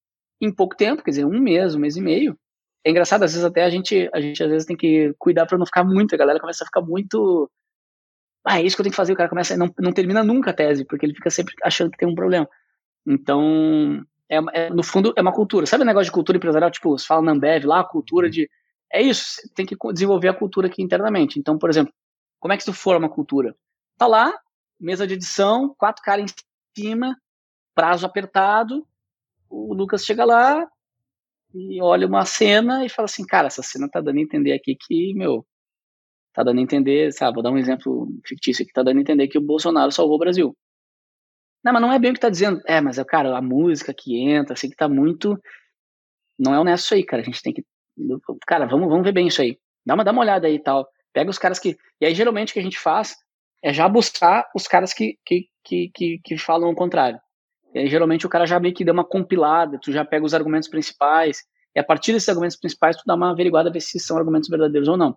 [0.41, 2.39] em pouco tempo, quer dizer, um mês, um mês e meio.
[2.84, 5.59] É engraçado, às vezes até a gente, a gente às vezes tem que cuidar para
[5.59, 7.51] não ficar muito, a galera começa a ficar muito
[8.47, 10.51] ah, é isso que eu tenho que fazer, o cara começa, não, não termina nunca
[10.51, 12.49] a tese, porque ele fica sempre achando que tem um problema.
[13.05, 15.66] Então, é, é, no fundo, é uma cultura.
[15.66, 16.70] Sabe o negócio de cultura empresarial?
[16.70, 18.49] Tipo, você fala na Ambev lá, a cultura de.
[18.93, 21.41] É isso, tem que desenvolver a cultura aqui internamente.
[21.41, 21.93] Então, por exemplo,
[22.39, 23.53] como é que tu forma a cultura?
[23.99, 24.32] Tá lá,
[24.78, 27.16] mesa de edição, quatro caras em cima,
[27.74, 28.87] prazo apertado,
[29.49, 30.66] o Lucas chega lá
[31.55, 34.76] e olha uma cena e fala assim, cara, essa cena tá dando a entender aqui
[34.78, 35.47] que, meu,
[36.34, 39.28] tá dando a entender, sabe, vou dar um exemplo fictício aqui, tá dando a entender
[39.28, 40.57] que o Bolsonaro salvou o Brasil.
[41.64, 42.61] Não, mas não é bem o que tá dizendo.
[42.66, 45.36] É, mas, cara, a música que entra, assim, que tá muito...
[46.38, 47.64] Não é honesto isso aí, cara, a gente tem que...
[48.47, 49.59] Cara, vamos, vamos ver bem isso aí.
[49.84, 50.86] Dá uma, dá uma olhada aí e tal.
[51.12, 51.76] Pega os caras que...
[52.01, 53.16] E aí, geralmente, o que a gente faz
[53.64, 57.18] é já buscar os caras que, que, que, que, que falam o contrário.
[57.87, 61.45] Geralmente, o cara já meio que deu uma compilada, tu já pega os argumentos principais,
[61.74, 64.89] e a partir desses argumentos principais, tu dá uma averiguada, ver se são argumentos verdadeiros
[64.89, 65.16] ou não.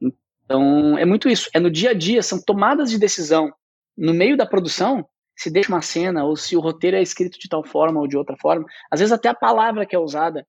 [0.00, 1.48] Então, é muito isso.
[1.54, 3.52] É no dia a dia, são tomadas de decisão.
[3.96, 7.48] No meio da produção, se deixa uma cena, ou se o roteiro é escrito de
[7.48, 10.46] tal forma ou de outra forma, às vezes até a palavra que é usada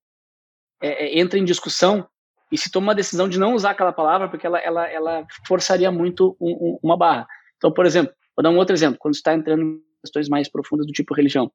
[0.81, 2.07] é, é, entra em discussão
[2.51, 5.91] e se toma uma decisão de não usar aquela palavra porque ela, ela, ela forçaria
[5.91, 7.27] muito um, um, uma barra.
[7.55, 8.97] Então, por exemplo, vou dar um outro exemplo.
[8.99, 11.51] Quando está entrando questões mais profundas do tipo religião.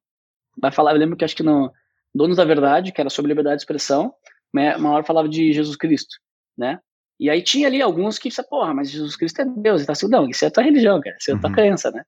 [0.59, 1.71] Vai falar, eu lembro que acho que no
[2.13, 4.13] Donos da Verdade, que era sobre liberdade de expressão,
[4.53, 6.15] uma hora falava de Jesus Cristo,
[6.57, 6.79] né?
[7.19, 9.81] E aí tinha ali alguns que, porra, mas Jesus Cristo é Deus.
[9.81, 11.55] E tá assim, não, isso é tua religião, cara, isso é a tua uhum.
[11.55, 12.03] crença, né?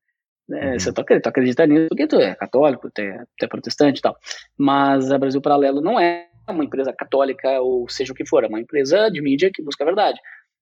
[0.51, 0.79] É, uhum.
[0.79, 4.01] Você tá, tu acredita nisso porque tu é católico, tu é, tu é protestante e
[4.01, 4.15] tal.
[4.57, 8.47] Mas a Brasil Paralelo não é uma empresa católica ou seja o que for, é
[8.47, 10.19] uma empresa de mídia que busca a verdade.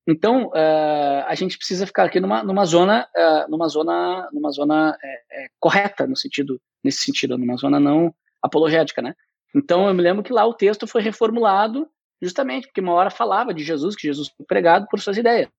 [0.08, 4.97] Então, uh, a gente precisa ficar aqui numa, numa zona, uh, numa zona, numa zona
[5.03, 9.14] é, é, correta no sentido, nesse sentido, numa zona não apologética, né?
[9.53, 11.89] Então, eu me lembro que lá o texto foi reformulado
[12.22, 15.49] justamente porque uma hora falava de Jesus, que Jesus foi pregado por suas ideias.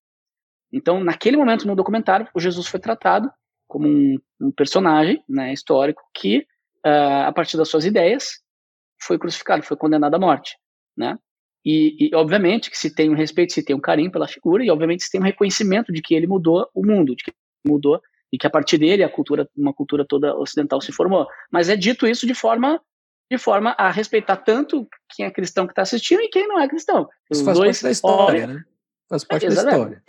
[0.72, 3.30] Então, naquele momento no documentário, o Jesus foi tratado
[3.66, 6.38] como um, um personagem, né, histórico que,
[6.86, 8.40] uh, a partir das suas ideias,
[9.00, 10.56] foi crucificado, foi condenado à morte,
[10.96, 11.18] né?
[11.70, 14.70] E, e, obviamente que se tem um respeito, se tem um carinho pela figura, e
[14.70, 17.32] obviamente se tem um reconhecimento de que ele mudou o mundo, de que
[17.66, 18.00] mudou
[18.32, 21.26] e que a partir dele a cultura, uma cultura toda ocidental se formou.
[21.52, 22.80] Mas é dito isso de forma
[23.30, 26.66] de forma a respeitar tanto quem é cristão que está assistindo e quem não é
[26.66, 27.06] cristão.
[27.30, 28.64] Isso faz parte da história, né?
[29.06, 30.02] Faz parte é, da história.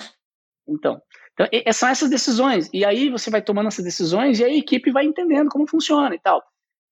[0.65, 1.01] Então,
[1.33, 2.69] então, são essas decisões.
[2.73, 6.19] E aí você vai tomando essas decisões e a equipe vai entendendo como funciona e
[6.19, 6.41] tal.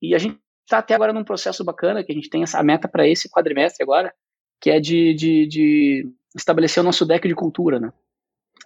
[0.01, 2.89] E a gente está até agora num processo bacana, que a gente tem essa meta
[2.89, 4.13] para esse quadrimestre agora,
[4.61, 7.91] que é de, de, de, estabelecer o nosso deck de cultura, né?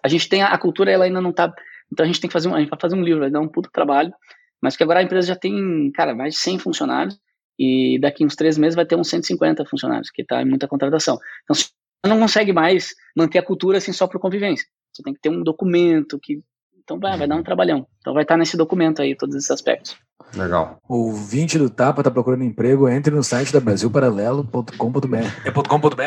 [0.03, 1.53] A gente tem a, a, cultura, ela ainda não tá,
[1.91, 3.41] então a gente tem que fazer um, a gente vai fazer um livro, vai dar
[3.41, 4.13] um puto trabalho,
[4.61, 7.19] mas que agora a empresa já tem, cara, mais de 100 funcionários,
[7.59, 11.19] e daqui uns três meses vai ter uns 150 funcionários, que está em muita contratação.
[11.43, 11.69] Então, você
[12.07, 14.65] não consegue mais manter a cultura assim só por convivência.
[14.91, 16.41] Você tem que ter um documento que.
[16.83, 17.85] Então vai, vai dar um trabalhão.
[17.99, 19.95] Então vai estar nesse documento aí, todos esses aspectos.
[20.35, 20.77] Legal.
[20.87, 25.15] O 20 do Tapa tá procurando emprego, entre no site da brasilparalelo.com.br.
[25.45, 26.01] É .com.br?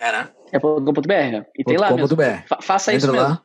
[0.00, 0.28] É, né?
[0.52, 2.16] É .com.br, e tem lá mesmo.
[2.46, 3.40] Fa faça Entre isso lá, mesmo.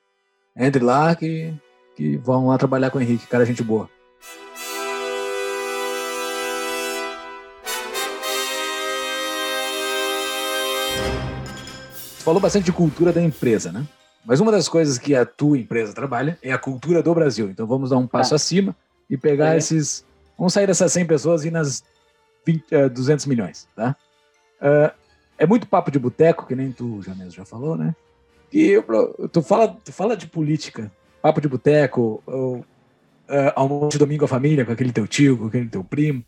[0.55, 1.53] Entre lá que,
[1.95, 3.89] que vão lá trabalhar com o Henrique, cara, gente boa.
[11.91, 13.85] Você falou bastante de cultura da empresa, né?
[14.25, 17.49] Mas uma das coisas que a tua empresa trabalha é a cultura do Brasil.
[17.49, 18.35] Então vamos dar um passo Tá.
[18.37, 18.75] acima
[19.09, 19.57] e pegar É.
[19.57, 20.05] esses.
[20.37, 21.83] Vamos sair dessas 100 pessoas e ir nas
[22.45, 23.95] 20, eh, 200 milhões, tá?
[24.61, 24.93] Ah,
[25.37, 27.93] é muito papo de boteco, que nem tu já mesmo já falou, né?
[28.51, 32.65] E eu- tu, fala, tu fala de política, papo de boteco, ou,
[33.27, 36.23] ah, almoço de domingo a família, com aquele teu tio, com aquele teu primo.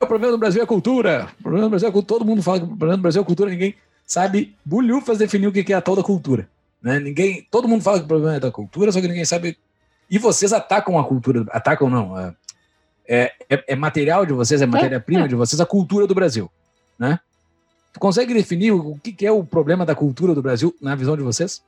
[0.00, 1.28] O problema do Brasil é cultura.
[1.38, 2.18] O problema do Brasil é cultura.
[2.18, 3.74] Todo mundo fala que o problema do Brasil é cultura, ninguém
[4.06, 6.48] sabe bulhufas definir o que que é a tal da cultura.
[6.82, 6.98] Né?
[6.98, 9.56] Ninguém, todo mundo fala que o problema é da cultura, só que ninguém sabe.
[10.10, 12.34] E vocês atacam a cultura, atacam não, é,
[13.08, 16.50] é, é- é material de vocês, é matéria-prima de vocês, a cultura do Brasil,
[16.98, 17.18] né?
[17.92, 21.16] Tu consegue definir o que que é o problema da cultura do Brasil na visão
[21.16, 21.62] de vocês?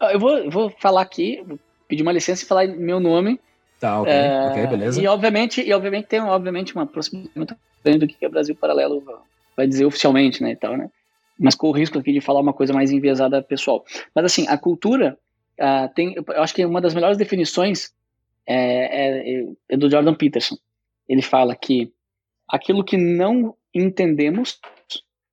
[0.00, 1.58] Ó, Eu vou, vou falar aqui, vou
[1.88, 3.40] pedir uma licença e falar em meu nome.
[3.80, 5.00] Tá, ok, É, ok, beleza.
[5.02, 9.02] E obviamente, e obviamente tem obviamente uma proximidade muito grande do que é Brasil Paralelo
[9.56, 10.88] vai dizer oficialmente, né, e tal, né?
[11.42, 13.84] Mas com o risco aqui de falar uma coisa mais enviesada pessoal.
[14.14, 15.18] Mas assim, a cultura
[15.58, 17.92] ah, tem, eu acho que uma das melhores definições
[18.46, 20.56] é, é- é do Jordan Peterson.
[21.08, 21.92] Ele fala que
[22.48, 24.60] aquilo que não entendemos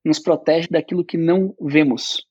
[0.03, 2.25] nos protege daquilo que não vemos.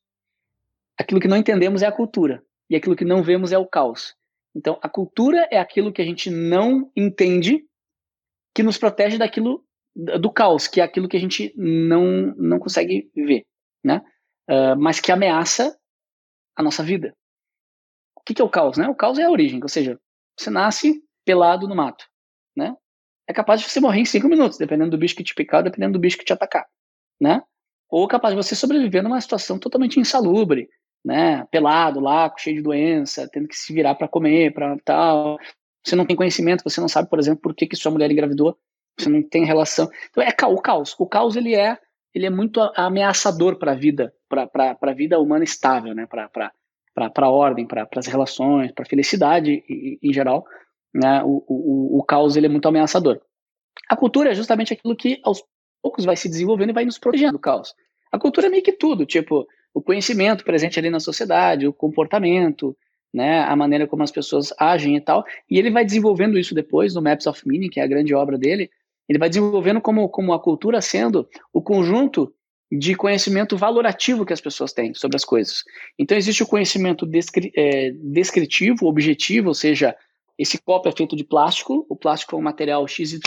[0.99, 4.15] Aquilo que não entendemos é a cultura e aquilo que não vemos é o caos.
[4.55, 7.65] Então, a cultura é aquilo que a gente não entende
[8.55, 9.65] que nos protege daquilo
[9.95, 13.45] do caos, que é aquilo que a gente não não consegue ver,
[13.85, 14.03] né?
[14.49, 15.77] Ah, mas que ameaça
[16.57, 17.15] a nossa vida.
[18.17, 18.89] O que, que é o caos, né?
[18.89, 20.01] O caos é a origem, ou seja,
[20.37, 22.07] você nasce pelado no mato,
[22.57, 22.75] né?
[23.29, 25.93] É capaz de você morrer em cinco minutos, dependendo do bicho que te picar, dependendo
[25.93, 26.67] do bicho que te atacar,
[27.21, 27.43] né?
[27.91, 30.69] Ou capaz de você sobreviver numa situação totalmente insalubre,
[31.05, 31.45] né?
[31.51, 35.39] Pelado lá, cheio de doença, tendo que se virar para comer, para tal.
[35.85, 38.59] Você não tem conhecimento, você não sabe, por exemplo, por que, que sua mulher engravidou,
[38.99, 39.89] você não tem relação.
[40.11, 40.95] Então é o caos.
[40.99, 41.79] O caos ele é
[42.19, 46.07] ele é muito ameaçador para a vida, para a vida humana estável, né?
[46.07, 46.53] Para
[47.17, 49.63] a ordem, para as relações, para a felicidade
[50.03, 50.45] em geral,
[50.93, 51.23] né?
[51.23, 53.21] O, o, o caos ele é muito ameaçador.
[53.89, 55.43] A cultura é justamente aquilo que aos
[55.81, 57.73] poucos vai se desenvolvendo e vai nos protegendo do caos.
[58.11, 62.77] A cultura é meio que tudo, tipo o conhecimento presente ali na sociedade, o comportamento,
[63.15, 65.25] né, a maneira como as pessoas agem e tal.
[65.49, 68.37] E ele vai desenvolvendo isso depois no Maps of Meaning, que é a grande obra
[68.37, 68.71] dele.
[69.09, 72.33] Ele vai desenvolvendo como, como a cultura sendo o conjunto
[72.71, 75.65] de conhecimento valorativo que as pessoas têm sobre as coisas.
[75.99, 79.97] Então existe o conhecimento descri é, descritivo, objetivo, ou seja,
[80.39, 83.21] esse copo é feito de plástico, o plástico é um material XYZ,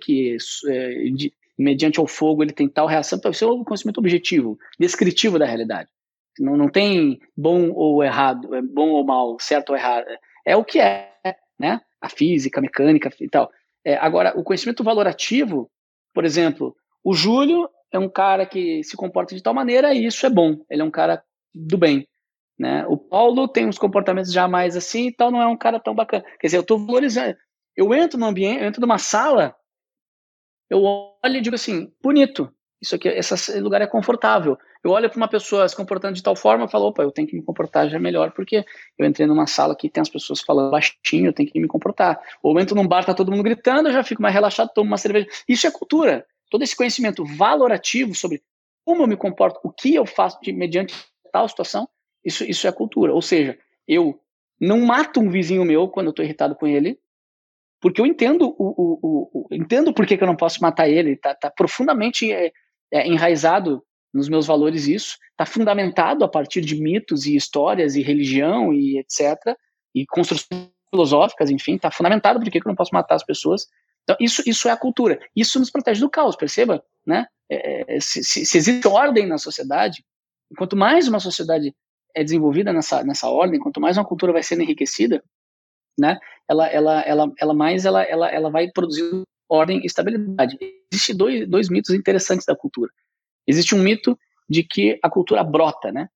[0.00, 3.98] que é, de, mediante o fogo ele tem tal reação, então isso é um conhecimento
[3.98, 5.90] objetivo, descritivo da realidade.
[6.38, 10.06] Não, não tem bom ou errado, é bom ou mal, certo ou errado.
[10.46, 11.12] É o que é,
[11.58, 11.80] né?
[12.00, 13.50] A física, a mecânica e tal.
[13.84, 15.70] É, agora, o conhecimento valorativo,
[16.14, 20.26] por exemplo, o Júlio é um cara que se comporta de tal maneira e isso
[20.26, 20.56] é bom.
[20.70, 21.22] Ele é um cara
[21.54, 22.06] do bem.
[22.58, 22.84] Né?
[22.86, 25.94] O Paulo tem uns comportamentos já mais assim e tal, não é um cara tão
[25.94, 26.24] bacana.
[26.40, 27.36] Quer dizer, eu estou valorizando.
[27.76, 29.54] Eu entro no ambiente, eu entro numa sala,
[30.68, 32.52] eu olho e digo assim, bonito,
[32.82, 34.58] isso aqui, esse lugar é confortável.
[34.84, 37.26] Eu olho para uma pessoa se comportando de tal forma e falo, opa, eu tenho
[37.26, 38.64] que me comportar já melhor, porque
[38.96, 42.20] eu entrei numa sala que tem as pessoas falando baixinho, eu tenho que me comportar.
[42.42, 44.88] Ou eu entro num bar, tá todo mundo gritando, eu já fico mais relaxado, tomo
[44.88, 45.26] uma cerveja.
[45.48, 46.26] Isso é cultura.
[46.50, 48.42] Todo esse conhecimento valorativo sobre
[48.84, 50.94] como eu me comporto, o que eu faço de, mediante
[51.30, 51.86] tal situação,
[52.24, 53.12] isso, isso é cultura.
[53.12, 54.18] Ou seja, eu
[54.60, 56.98] não mato um vizinho meu quando eu estou irritado com ele,
[57.80, 61.16] porque eu entendo o, o, o, o entendo por que eu não posso matar ele,
[61.16, 62.50] tá, tá profundamente é,
[62.90, 68.02] é, enraizado nos meus valores isso, está fundamentado a partir de mitos e histórias e
[68.02, 69.56] religião e etc,
[69.94, 73.66] e construções filosóficas, enfim, está fundamentado por que, eu não posso matar as pessoas.
[74.02, 75.18] Então, isso, isso é a cultura.
[75.36, 76.82] Isso nos protege do caos, perceba?
[77.06, 77.26] Né?
[77.50, 80.02] É, se, se, se existe ordem na sociedade,
[80.56, 81.74] quanto mais uma sociedade
[82.14, 85.22] é desenvolvida nessa, nessa ordem, quanto mais uma cultura vai sendo enriquecida,
[85.98, 86.18] né,
[86.48, 90.56] ela, ela, ela, ela mais ela, ela, ela vai produzindo ordem e estabilidade.
[90.92, 92.90] Existem dois, dois mitos interessantes da cultura.
[93.48, 94.16] Existe um mito
[94.48, 96.08] de que a cultura brota, né?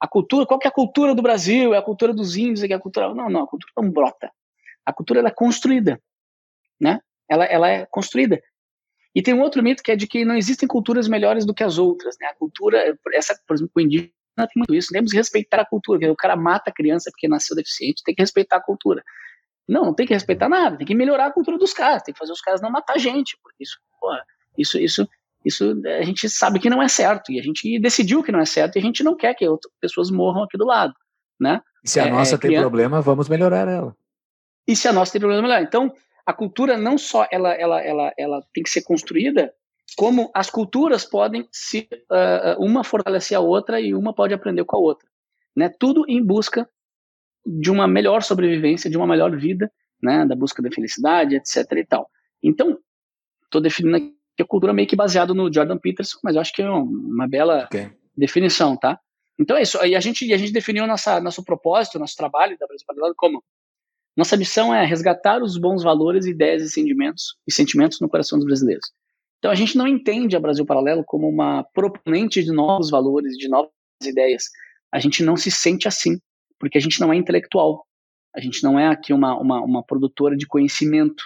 [0.00, 1.72] A cultura, qual que é a cultura do Brasil?
[1.72, 3.14] É a cultura dos índios, é a cultura...
[3.14, 4.30] Não, não, a cultura não brota.
[4.84, 6.02] A cultura ela é construída,
[6.80, 7.00] né?
[7.28, 8.42] Ela, ela é construída.
[9.14, 11.62] E tem um outro mito que é de que não existem culturas melhores do que
[11.62, 12.26] as outras, né?
[12.28, 16.10] A cultura, essa, por exemplo, o indígena tem muito isso, temos que respeitar a cultura,
[16.10, 19.02] o cara mata a criança porque nasceu deficiente, tem que respeitar a cultura.
[19.68, 22.18] Não, não tem que respeitar nada, tem que melhorar a cultura dos caras, tem que
[22.18, 24.24] fazer os caras não matar gente, porque isso, porra,
[24.56, 25.08] isso, isso,
[25.44, 28.44] isso a gente sabe que não é certo, e a gente decidiu que não é
[28.46, 30.92] certo, e a gente não quer que outras pessoas morram aqui do lado,
[31.38, 31.60] né?
[31.84, 33.96] E se a É, nossa é, tem criança- problema, vamos melhorar ela.
[34.68, 35.62] e se a nossa tem problema melhor.
[35.62, 35.92] Então,
[36.26, 39.52] a cultura não só ela, ela, ela, ela tem que ser construída,
[39.96, 44.76] como as culturas podem se ah, uma fortalecer a outra e uma pode aprender com
[44.76, 45.08] a outra,
[45.56, 45.68] né?
[45.68, 46.68] Tudo em busca
[47.44, 49.72] de uma melhor sobrevivência, de uma melhor vida,
[50.02, 50.24] né?
[50.26, 51.56] Da busca da felicidade, etc.
[51.72, 52.08] e tal.
[52.42, 52.78] Então,
[53.44, 56.62] estou definindo aqui a cultura meio que baseado no Jordan Peterson, mas eu acho que
[56.62, 57.90] é uma, bela Ok.
[58.16, 58.98] definição, tá?
[59.38, 59.78] Então é isso.
[59.84, 63.42] E a gente, a gente definiu nossa, nosso propósito, nosso trabalho da Brasil Paralelo como
[64.16, 68.46] nossa missão é resgatar os bons valores, ideias e sentimentos, e sentimentos no coração dos
[68.46, 68.92] brasileiros.
[69.38, 73.48] Então a gente não entende a Brasil Paralelo como uma proponente de novos valores, de
[73.48, 73.70] novas
[74.04, 74.44] ideias.
[74.92, 76.18] A gente não se sente assim,
[76.58, 77.86] porque a gente não é intelectual.
[78.34, 81.24] A gente não é aqui uma, uma, uma produtora de conhecimento.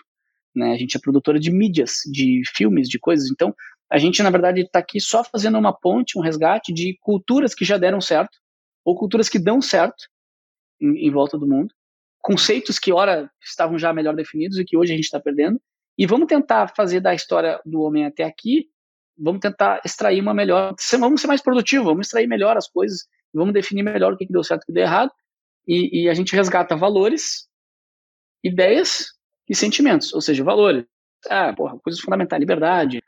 [0.55, 0.72] Né?
[0.72, 3.31] A gente é produtora de mídias, de filmes, de coisas.
[3.31, 3.55] Então
[3.90, 7.64] a gente, na verdade, está aqui só fazendo uma ponte, um resgate de culturas que
[7.64, 8.39] já deram certo,
[8.85, 10.09] ou culturas que dão certo
[10.81, 11.72] em, em volta do mundo,
[12.20, 15.60] conceitos que, ora, estavam já melhor definidos e que hoje a gente está perdendo,
[15.97, 18.68] e vamos tentar fazer da história do homem até aqui,
[19.16, 23.55] vamos tentar extrair uma melhor, vamos ser mais produtivos, vamos extrair melhor as coisas, vamos
[23.55, 25.12] definir melhor o que, que deu certo e o que deu errado,
[25.68, 27.48] e, e a gente resgata valores,
[28.43, 29.14] ideias
[29.48, 30.84] e sentimentos, ou seja, valores.
[31.28, 33.02] Ah, porra, coisas fundamentais, liberdade,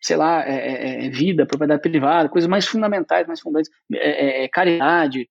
[0.00, 4.48] sei lá, é, é, é vida, propriedade privada, coisas mais fundamentais, mais fundamentais, é, é,
[4.48, 5.28] caridade,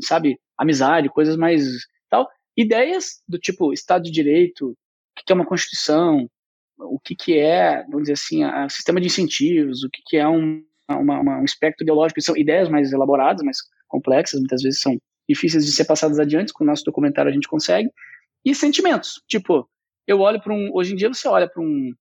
[0.00, 1.64] sabe, amizade, coisas mais
[2.08, 2.28] tal.
[2.56, 4.76] Ideias do tipo Estado de Direito, o
[5.24, 6.28] que é uma Constituição,
[6.78, 10.28] o que, que é, vamos dizer assim, o sistema de incentivos, o que, que é
[10.28, 13.58] um, uma, uma, um espectro ideológico, são ideias mais elaboradas, mais
[13.88, 14.98] complexas, muitas vezes são
[15.28, 17.88] difíceis de ser passadas adiante, com o nosso documentário a gente consegue,
[18.44, 19.68] e sentimentos, tipo,
[20.06, 21.92] eu olho para um, hoje em dia você olha para um,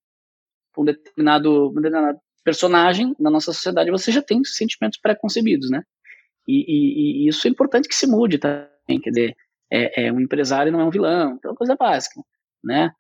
[0.78, 1.74] um determinado,
[2.44, 5.82] personagem na nossa sociedade, você já tem sentimentos pré-concebidos, né?
[6.48, 9.36] E, e, e, isso é importante que se mude também, quer dizer,
[9.72, 12.22] é, é, um empresário não é um vilão, então é uma coisa básica,
[12.62, 12.92] né?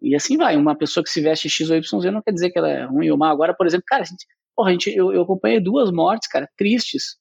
[0.00, 2.58] E assim vai, uma pessoa que se veste X ou Y não quer dizer que
[2.58, 3.30] ela é ruim ou má.
[3.30, 4.26] Agora, por exemplo, cara, a gente,
[4.56, 7.18] porra, a gente, eu, eu acompanhei duas mortes, cara, tristes.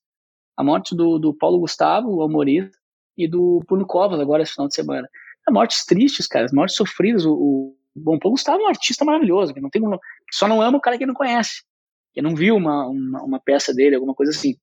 [0.56, 2.78] A morte do, do Paulo Gustavo, o humorista,
[3.18, 5.08] e do Bruno Covas agora esse final de semana.
[5.48, 7.26] É, mortes tristes, cara, mortes sofridas.
[7.26, 9.82] O, o Bom Paulo Gustavo é um artista maravilhoso, que não tem
[10.32, 11.64] só não ama o cara que não conhece,
[12.14, 14.56] que não viu uma, uma, uma peça dele, alguma coisa assim.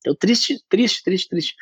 [0.00, 1.54] Então, triste, triste, triste, triste.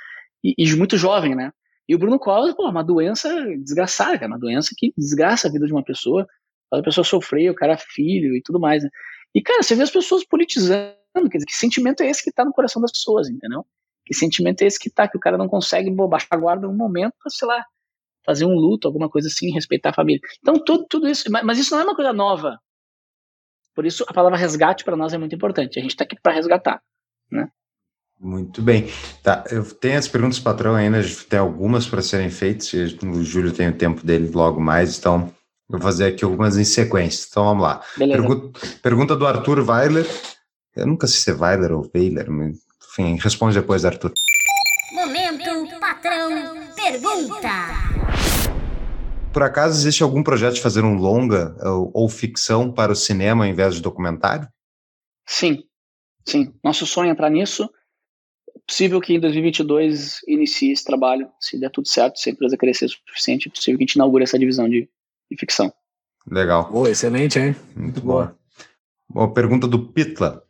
[0.43, 1.53] E, e, muito jovem, né?
[1.89, 3.29] E o Bruno Covas, pô, uma doença
[3.59, 6.27] desgraçada, cara, uma doença que desgraça a vida de uma pessoa,
[6.71, 8.91] faz a pessoa sofrer, o cara é filho e tudo mais, né?
[9.35, 10.95] E, cara, você vê as pessoas politizando,
[11.31, 13.67] quer dizer, que sentimento é esse que tá no coração das pessoas, entendeu?
[14.07, 16.77] Que sentimento é esse que tá, que o cara não consegue baixar a guarda um
[16.77, 17.65] momento sei lá,
[18.25, 20.21] fazer um luto, alguma coisa assim, respeitar a família.
[20.41, 22.59] Então, tudo, tudo isso, mas, mas isso não é uma coisa nova.
[23.75, 25.79] Por isso, a palavra resgate para nós é muito importante.
[25.79, 26.81] A gente está aqui para resgatar,
[27.31, 27.49] né?
[28.21, 28.87] Muito bem.
[29.23, 32.71] Tá, eu tenho as perguntas patrão ainda, tem algumas para serem feitas,
[33.03, 35.33] o Júlio tem o tempo dele logo mais, então
[35.71, 37.27] eu vou fazer aqui algumas em sequência.
[37.31, 37.81] Então vamos lá.
[37.97, 40.07] Pergunta, pergunta do Arthur Weiler.
[40.77, 42.59] Eu nunca sei se é Weiler ou Weiler, mas
[42.91, 44.13] enfim, responde depois, Arthur.
[44.93, 46.31] Momento patrão
[46.75, 47.90] pergunta.
[49.33, 53.45] Por acaso existe algum projeto de fazer um longa ou, ou ficção para o cinema
[53.45, 54.49] ao invés de documentário?
[55.27, 55.63] Sim,
[56.27, 56.53] sim.
[56.65, 57.71] Nosso sonho é entrar nisso.
[58.49, 62.57] É possível que em 2022 inicie esse trabalho, se der tudo certo, se a empresa
[62.57, 64.89] crescer o suficiente, é possível que a gente inaugure essa divisão de,
[65.31, 65.73] de ficção.
[66.29, 66.71] Legal.
[66.71, 67.55] Boa, excelente, hein?
[67.77, 68.37] Muito boa.
[69.09, 70.43] Boa pergunta do Pitla.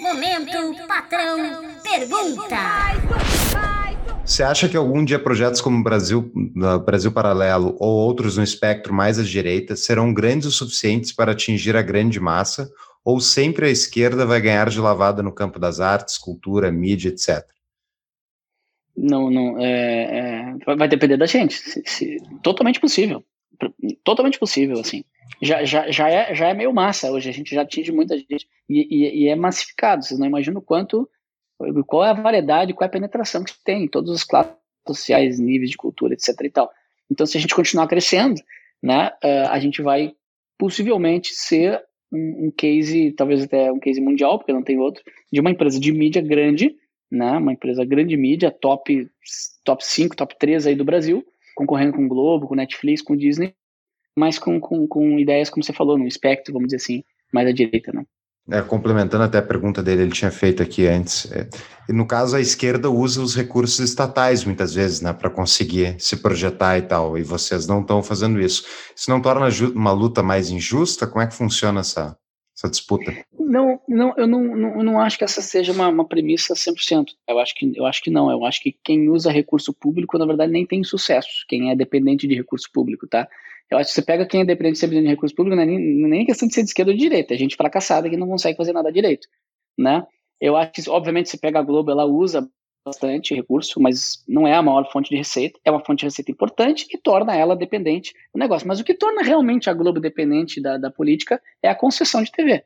[0.00, 1.38] Momento patrão
[1.82, 2.56] pergunta.
[4.30, 6.30] Você acha que algum dia projetos como Brasil,
[6.86, 11.76] Brasil Paralelo ou outros no espectro mais à direita serão grandes o suficientes para atingir
[11.76, 12.70] a grande massa?
[13.04, 17.44] Ou sempre a esquerda vai ganhar de lavada no campo das artes, cultura, mídia, etc?
[18.96, 19.58] Não, não.
[19.58, 21.54] É, é, vai depender da gente.
[21.54, 23.24] Se, se, totalmente possível.
[24.04, 25.02] Totalmente possível, assim.
[25.42, 27.28] Já, já, já, é, já é meio massa hoje.
[27.28, 28.46] A gente já atinge muita gente.
[28.68, 30.04] E, e, e é massificado.
[30.04, 31.10] Vocês não imaginam o quanto
[31.86, 34.52] qual é a variedade, qual é a penetração que tem em todas as classes
[34.86, 36.70] sociais, níveis de cultura, etc e tal.
[37.10, 38.40] Então, se a gente continuar crescendo,
[38.82, 39.12] né,
[39.48, 40.14] a gente vai
[40.58, 41.82] possivelmente ser
[42.12, 45.78] um, um case, talvez até um case mundial, porque não tem outro, de uma empresa
[45.78, 46.76] de mídia grande,
[47.10, 49.08] né, uma empresa grande mídia, top,
[49.64, 51.24] top 5, top 3 aí do Brasil,
[51.54, 53.54] concorrendo com o Globo, com Netflix, com Disney,
[54.16, 57.52] mas com, com, com ideias, como você falou, no espectro, vamos dizer assim, mais à
[57.52, 58.04] direita, né?
[58.50, 61.30] É, complementando até a pergunta dele, ele tinha feito aqui antes.
[61.30, 61.48] É,
[61.88, 66.78] no caso, a esquerda usa os recursos estatais muitas vezes, né, para conseguir se projetar
[66.78, 68.64] e tal, e vocês não estão fazendo isso.
[68.94, 71.06] Isso não torna uma luta mais injusta?
[71.06, 72.16] Como é que funciona essa,
[72.56, 73.12] essa disputa?
[73.38, 77.06] Não, não eu não, não, não acho que essa seja uma, uma premissa 100%.
[77.28, 78.30] Eu acho, que, eu acho que não.
[78.30, 81.44] Eu acho que quem usa recurso público, na verdade, nem tem sucesso.
[81.48, 83.28] Quem é dependente de recurso público, tá?
[83.70, 86.26] Eu acho que você pega quem é dependente de recurso público, não é nem, nem
[86.26, 87.34] questão de ser de esquerda ou de direita.
[87.34, 89.28] É gente fracassada que não consegue fazer nada direito,
[89.78, 90.04] né?
[90.40, 92.48] Eu acho que, obviamente, você pega a Globo, ela usa
[92.84, 96.30] bastante recurso, mas não é a maior fonte de receita, é uma fonte de receita
[96.30, 98.66] importante e torna ela dependente do negócio.
[98.66, 102.32] Mas o que torna realmente a Globo dependente da, da política é a concessão de
[102.32, 102.64] TV.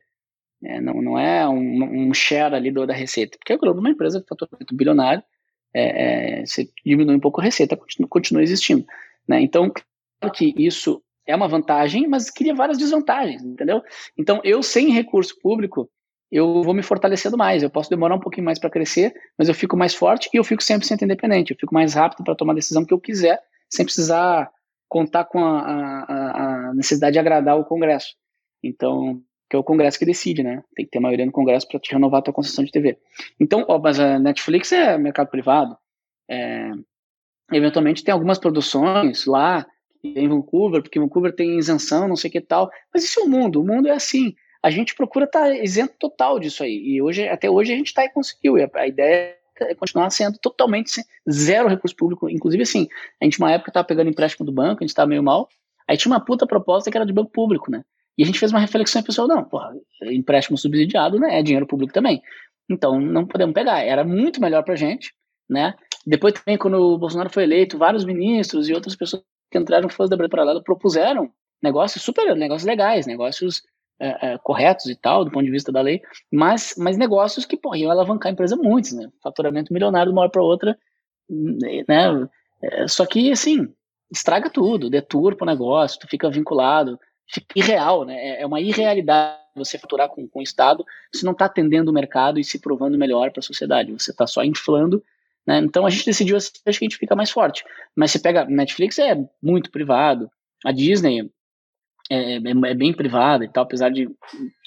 [0.62, 3.80] É, não, não é um, um share ali do, da receita, porque a Globo é
[3.80, 5.22] uma empresa de faturamento bilionário,
[5.74, 8.86] é, é, você diminui um pouco a receita, continua, continua existindo.
[9.28, 9.42] Né?
[9.42, 9.70] Então,
[10.32, 13.82] que isso é uma vantagem, mas cria várias desvantagens, entendeu?
[14.16, 15.88] Então, eu sem recurso público,
[16.30, 17.62] eu vou me fortalecendo mais.
[17.62, 20.44] Eu posso demorar um pouquinho mais para crescer, mas eu fico mais forte e eu
[20.44, 21.52] fico 100% independente.
[21.52, 24.50] Eu fico mais rápido para tomar a decisão que eu quiser, sem precisar
[24.88, 28.14] contar com a, a, a, necessidade de agradar o Congresso.
[28.62, 30.62] Então, que é o Congresso que decide, né?
[30.74, 32.98] Tem que ter maioria no Congresso para te renovar a tua concessão de TV.
[33.38, 35.76] Então, ó, mas a Netflix é mercado privado.
[36.28, 36.70] É,
[37.52, 39.66] eventualmente tem algumas produções lá
[40.04, 42.70] em Vancouver, porque Vancouver tem isenção, não sei o que tal.
[42.92, 44.34] Mas isso é o mundo, o mundo é assim.
[44.62, 46.76] A gente procura estar tá isento total disso aí.
[46.76, 48.58] E hoje, até hoje a gente está e conseguiu.
[48.58, 52.28] E a, a, ideia é continuar sendo totalmente sem, zero recurso público.
[52.28, 52.88] Inclusive, assim,
[53.20, 55.48] a gente, uma época, estava pegando empréstimo do banco, a gente estava meio mal.
[55.88, 57.84] Aí tinha uma puta proposta que era de banco público, né?
[58.16, 61.38] E a gente fez uma reflexão e pessoal, não, porra, empréstimo subsidiado, né?
[61.38, 62.22] É dinheiro público também.
[62.70, 63.80] Então, não podemos pegar.
[63.82, 65.12] Era muito melhor pra gente,
[65.48, 65.74] né?
[66.06, 69.22] Depois também, quando o Bolsonaro foi eleito, vários ministros e outras pessoas
[69.54, 71.30] que entraram fãs da Paralelo propuseram
[71.62, 73.62] negócios super, negócios legais, negócios
[74.00, 77.56] é, é, corretos e tal, do ponto de vista da lei, mas, mas negócios que,
[77.56, 79.08] porra, iam alavancar a empresa muitos, né?
[79.22, 80.76] Faturamento milionário de uma hora para outra,
[81.30, 82.28] né?
[82.60, 83.72] É, só que, assim,
[84.10, 86.98] estraga tudo, deturpa o negócio, tu fica vinculado,
[87.28, 88.16] fica irreal, né?
[88.16, 91.94] É, é uma irrealidade você faturar com, com o Estado se não está atendendo o
[91.94, 95.00] mercado e se provando melhor para a sociedade, você está só inflando
[95.46, 95.58] né?
[95.58, 97.64] Então a gente decidiu assim, acho que a gente fica mais forte.
[97.96, 100.30] Mas você pega, Netflix é muito privado,
[100.64, 101.30] a Disney
[102.10, 104.08] é, é, é bem privada e tal, apesar de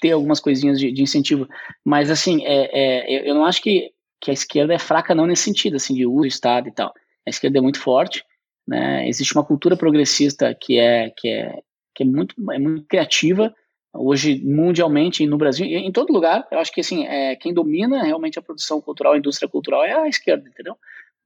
[0.00, 1.48] ter algumas coisinhas de, de incentivo.
[1.84, 3.90] Mas assim, é, é, eu não acho que,
[4.20, 6.92] que a esquerda é fraca não nesse sentido, assim, de uso do Estado e tal.
[7.26, 8.24] A esquerda é muito forte,
[8.66, 9.08] né?
[9.08, 11.60] Existe uma cultura progressista que é, que é,
[11.94, 13.54] que é, muito, é muito criativa,
[13.94, 18.38] Hoje, mundialmente, no Brasil, em todo lugar, eu acho que assim, é, quem domina realmente
[18.38, 20.76] a produção cultural, a indústria cultural é a esquerda, entendeu?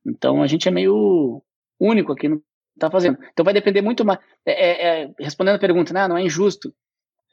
[0.06, 1.42] Então a gente é meio
[1.80, 2.42] único aqui no
[2.74, 3.18] está fazendo.
[3.32, 4.18] Então vai depender muito mais.
[4.44, 6.72] É, é, é, respondendo a pergunta, né, não é injusto?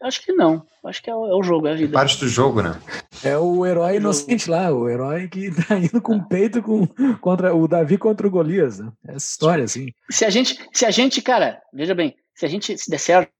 [0.01, 0.65] Eu acho que não.
[0.81, 1.91] Eu acho que é o, é o, jogo, é a vida.
[1.91, 2.79] Parte do jogo, né?
[3.23, 6.87] É o herói inocente lá, o herói que tá indo com o peito com,
[7.19, 8.79] contra o Davi contra o Golias.
[8.79, 8.91] Né?
[9.05, 9.91] Essa história, assim.
[10.09, 13.31] Se a gente, se a gente, cara, veja bem, se a gente se der certo,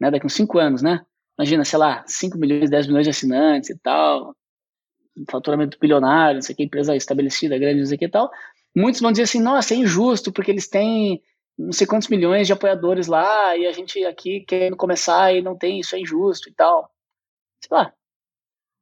[0.00, 1.00] né, daqui uns cinco anos, né?
[1.38, 4.34] Imagina, sei lá, 5 milhões, 10 milhões de assinantes e tal,
[5.30, 8.30] faturamento bilionário, não sei que, empresa estabelecida, grande, não sei que e tal,
[8.76, 11.22] muitos vão dizer assim, nossa, é injusto, porque eles têm
[11.60, 15.56] não sei quantos milhões de apoiadores lá, e a gente aqui querendo começar e não
[15.56, 16.90] tem, isso é injusto e tal.
[17.62, 17.92] Sei lá.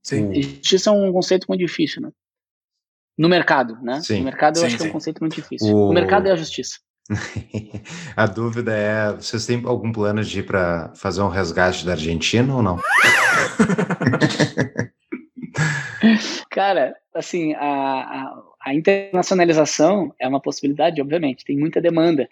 [0.04, 0.40] Sim.
[0.40, 2.12] Justiça é um conceito muito difícil, né?
[3.18, 4.00] No mercado, né?
[4.00, 4.18] Sim.
[4.18, 4.78] No mercado eu sim, acho sim.
[4.78, 5.76] que é um conceito muito difícil.
[5.76, 5.92] O...
[5.92, 6.78] mercado é a justiça.
[8.16, 12.54] a dúvida é: vocês têm algum plano de ir para fazer um resgate da Argentina
[12.54, 12.78] ou não?
[16.50, 22.28] Cara, assim, a, a, a, internacionalização é uma possibilidade, obviamente, tem muita demanda.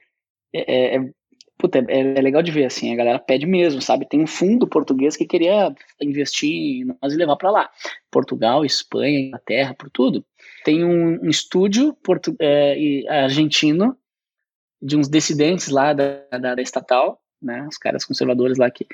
[0.53, 1.11] É, é, é
[1.59, 4.07] puta, é, é, legal de ver, assim, a galera pede mesmo, sabe?
[4.07, 7.71] Tem um fundo português que queria investir nós e levar para lá.
[8.11, 10.25] Portugal, Espanha, Inglaterra, por tudo.
[10.65, 13.97] Tem um, um estúdio portu, é, argentino
[14.81, 18.87] de uns dissidentes lá da, da, da, estatal, né, os caras conservadores lá que,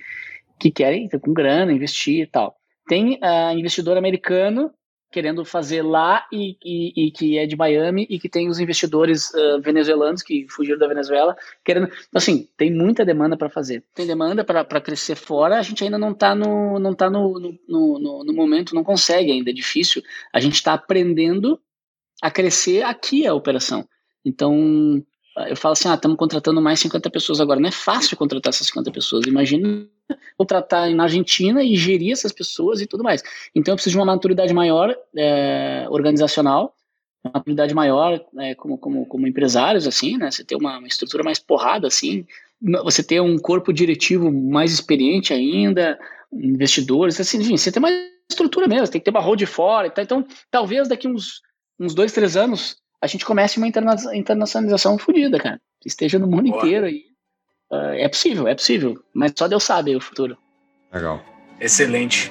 [0.58, 2.56] que querem, com grana, investir e tal.
[2.86, 4.72] Tem uh, investidor americano
[5.12, 9.30] querendo fazer lá e, e, e, que é de Miami e que tem os investidores
[9.34, 13.84] uh, venezuelanos que fugiram da Venezuela querendo assim tem muita demanda para fazer.
[13.94, 17.58] Tem demanda para crescer fora a gente ainda não está no não tá no, no,
[17.68, 20.02] no, no, momento não consegue ainda é difícil.
[20.32, 21.60] A gente está aprendendo
[22.22, 23.86] a crescer aqui a operação.
[24.24, 25.04] Então
[25.36, 27.58] eu falo assim, ah, estamos contratando mais 50 pessoas agora.
[27.58, 29.26] Não é fácil contratar essas 50 pessoas.
[29.26, 29.86] Imagina
[30.36, 33.22] contratar na Argentina e gerir essas pessoas e tudo mais.
[33.54, 36.74] Então eu preciso de uma maturidade maior é, organizacional,
[37.24, 40.30] uma maturidade maior é, como, como, como empresários, assim, né?
[40.30, 42.26] Você ter uma, uma estrutura mais porrada, assim,
[42.84, 45.98] você ter um corpo diretivo mais experiente ainda,
[46.32, 47.94] investidores, assim, enfim, você tem mais
[48.30, 49.90] estrutura mesmo, tem que ter uma road fora.
[49.90, 50.02] Tá?
[50.02, 51.40] Então, talvez daqui uns,
[51.78, 55.60] uns dois, três anos a gente comece uma interna internacionalização fodida, cara.
[55.84, 56.58] Esteja no mundo Boa.
[56.58, 57.02] inteiro aí.
[57.68, 60.38] Uh, é possível, é possível, mas só Deus sabe o futuro.
[60.92, 61.20] Legal.
[61.58, 62.30] Excelente.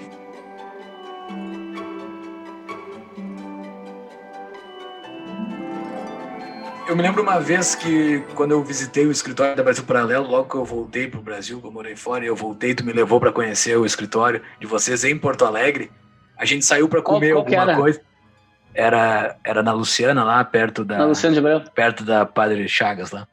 [6.88, 10.50] Eu me lembro uma vez que, quando eu visitei o escritório da Brasil Paralelo, logo
[10.50, 12.94] que eu voltei para o Brasil, que eu morei fora, e eu voltei, tu me
[12.94, 15.92] levou para conhecer o escritório de vocês em Porto Alegre.
[16.38, 18.02] A gente saiu para comer qual, qual alguma coisa.
[18.74, 20.98] Era, era na Luciana, lá perto da.
[20.98, 21.62] Na Luciana de Abreu.
[21.74, 23.28] Perto da Padre Chagas lá.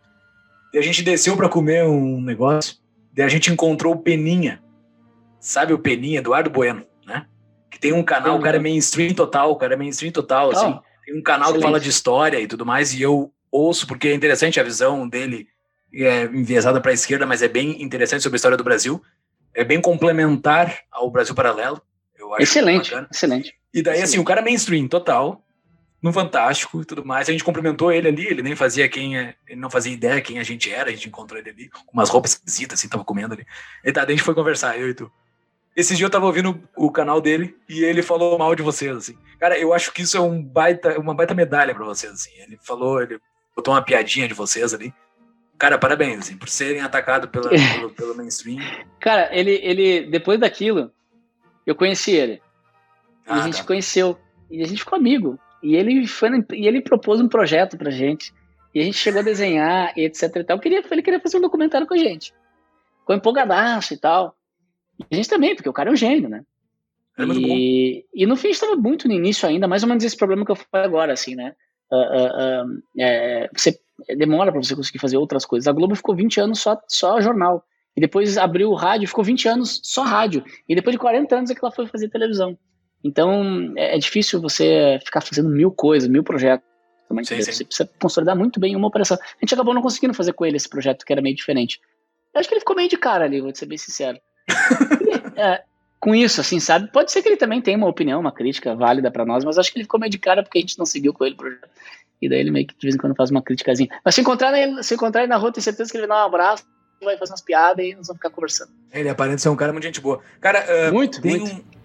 [0.73, 2.77] E a gente desceu para comer um negócio.
[3.17, 4.63] E a gente encontrou o Peninha.
[5.41, 7.27] Sabe o Peninha, Eduardo Bueno, né?
[7.71, 10.79] Que tem um canal, o cara é mainstream total, o cara é mainstream total, assim.
[11.05, 11.61] Tem um canal Excelente.
[11.61, 15.09] que fala de história e tudo mais, e eu ouço, porque é interessante a visão
[15.09, 15.49] dele,
[15.93, 19.03] é enviesada para a esquerda, mas é bem interessante sobre a história do Brasil.
[19.55, 21.81] É bem complementar ao Brasil Paralelo.
[22.17, 23.58] Eu acho excelente, excelente.
[23.73, 24.05] E daí, excelente.
[24.05, 25.45] assim, o cara é mainstream total,
[26.03, 27.29] no Fantástico e tudo mais.
[27.29, 30.39] A gente cumprimentou ele ali, ele nem fazia quem é, ele não fazia ideia quem
[30.39, 33.35] a gente era, a gente encontrou ele ali, com umas roupas esquisitas, assim, tava comendo
[33.35, 33.47] ali.
[33.85, 35.11] E tá, daí a gente foi conversar, eu e tu.
[35.77, 39.17] Esse dia eu tava ouvindo o canal dele e ele falou mal de vocês, assim.
[39.39, 42.31] Cara, eu acho que isso é um baita, uma baita medalha para vocês, assim.
[42.41, 43.21] Ele falou, ele
[43.55, 44.93] botou uma piadinha de vocês ali.
[45.57, 48.59] Cara, parabéns, assim, por serem atacados pela, pelo, pelo mainstream.
[49.01, 50.91] Cara, ele, ele, depois daquilo,
[51.67, 52.41] eu conheci ele.
[53.29, 53.65] Ah, e a gente tá.
[53.65, 54.19] conheceu.
[54.51, 55.39] E a gente ficou amigo.
[55.63, 58.33] E ele, foi, e ele propôs um projeto pra gente.
[58.75, 60.59] E a gente chegou a desenhar, e etc e tal.
[60.59, 62.33] Queria, ele queria fazer um documentário com a gente.
[63.01, 64.35] Ficou empolgadaço e tal.
[64.99, 66.43] E a gente também, porque o cara é um gênio, né?
[67.19, 70.45] É e, e no fim estava muito no início ainda, mais ou menos esse problema
[70.45, 71.55] que eu falei agora, assim, né?
[71.91, 73.77] Uh, uh, uh, é, você
[74.17, 75.67] demora para você conseguir fazer outras coisas.
[75.67, 77.65] A Globo ficou 20 anos só, só jornal.
[77.97, 80.45] E depois abriu o rádio, ficou 20 anos só rádio.
[80.69, 82.57] E depois de 40 anos é que ela foi fazer televisão.
[83.03, 86.67] Então é, é difícil você ficar fazendo mil coisas, mil projetos.
[87.25, 87.53] Sim, sim.
[87.53, 89.17] Você precisa consolidar muito bem uma operação.
[89.17, 91.81] A gente acabou não conseguindo fazer com ele esse projeto, que era meio diferente.
[92.35, 94.19] Eu acho que ele ficou meio de cara ali, vou ser bem sincero.
[95.37, 95.63] é,
[95.99, 96.91] com isso, assim, sabe?
[96.93, 99.73] Pode ser que ele também tenha uma opinião, uma crítica válida para nós, mas acho
[99.73, 101.69] que ele ficou meio de cara porque a gente não seguiu com ele o projeto.
[102.21, 103.89] E daí ele meio que de vez em quando faz uma criticazinha.
[104.05, 106.25] Mas se encontrar, ele, se encontrar ele na rua, tenho certeza que ele vai dar
[106.25, 106.65] um abraço,
[107.03, 108.71] vai fazer umas piadas e nós vamos ficar conversando.
[108.93, 110.21] Ele aparenta ser um cara muito gente boa.
[110.41, 111.57] Cara, uh, muito, tem muito.
[111.57, 111.78] Um...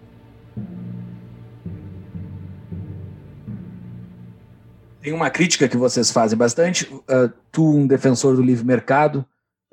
[5.04, 6.90] Tem uma crítica que vocês fazem bastante.
[6.90, 9.18] Uh, tu, um defensor do livre mercado,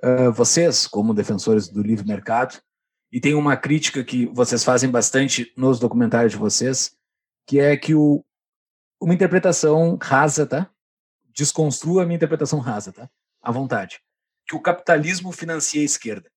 [0.04, 2.62] uh, vocês, como defensores do livre mercado,
[3.10, 6.98] e tem uma crítica que vocês fazem bastante nos documentários de vocês,
[7.48, 8.26] que é que o,
[9.02, 10.70] uma interpretação rasa, tá?
[11.34, 13.10] Desconstrua a minha interpretação rasa, tá?
[13.42, 14.02] À vontade.
[14.46, 16.30] Que o capitalismo financia a esquerda.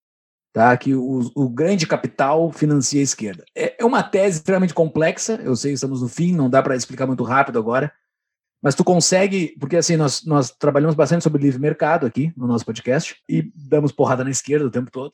[0.53, 0.77] Tá?
[0.77, 3.45] Que o, o grande capital financia a esquerda.
[3.57, 6.77] É, é uma tese extremamente complexa, eu sei que estamos no fim, não dá para
[6.77, 7.93] explicar muito rápido agora,
[8.65, 12.65] mas tu consegue, porque assim, nós, nós trabalhamos bastante sobre livre mercado aqui no nosso
[12.65, 15.13] podcast e damos porrada na esquerda o tempo todo.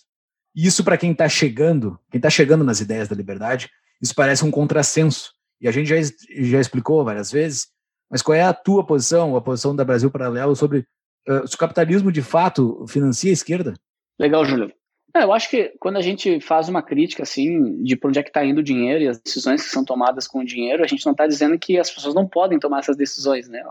[0.55, 3.69] E isso, para quem está chegando, quem está chegando nas ideias da liberdade,
[4.01, 5.33] isso parece um contrassenso.
[5.61, 5.97] E a gente já,
[6.43, 7.67] já explicou várias vezes,
[8.09, 10.87] mas qual é a tua posição, a posição da Brasil Paralelo sobre
[11.29, 13.75] uh, se o capitalismo de fato financia a esquerda?
[14.17, 14.73] Legal, Júlio.
[15.15, 18.23] É, eu acho que quando a gente faz uma crítica assim de para onde é
[18.23, 20.87] que está indo o dinheiro e as decisões que são tomadas com o dinheiro, a
[20.87, 23.63] gente não está dizendo que as pessoas não podem tomar essas decisões, né?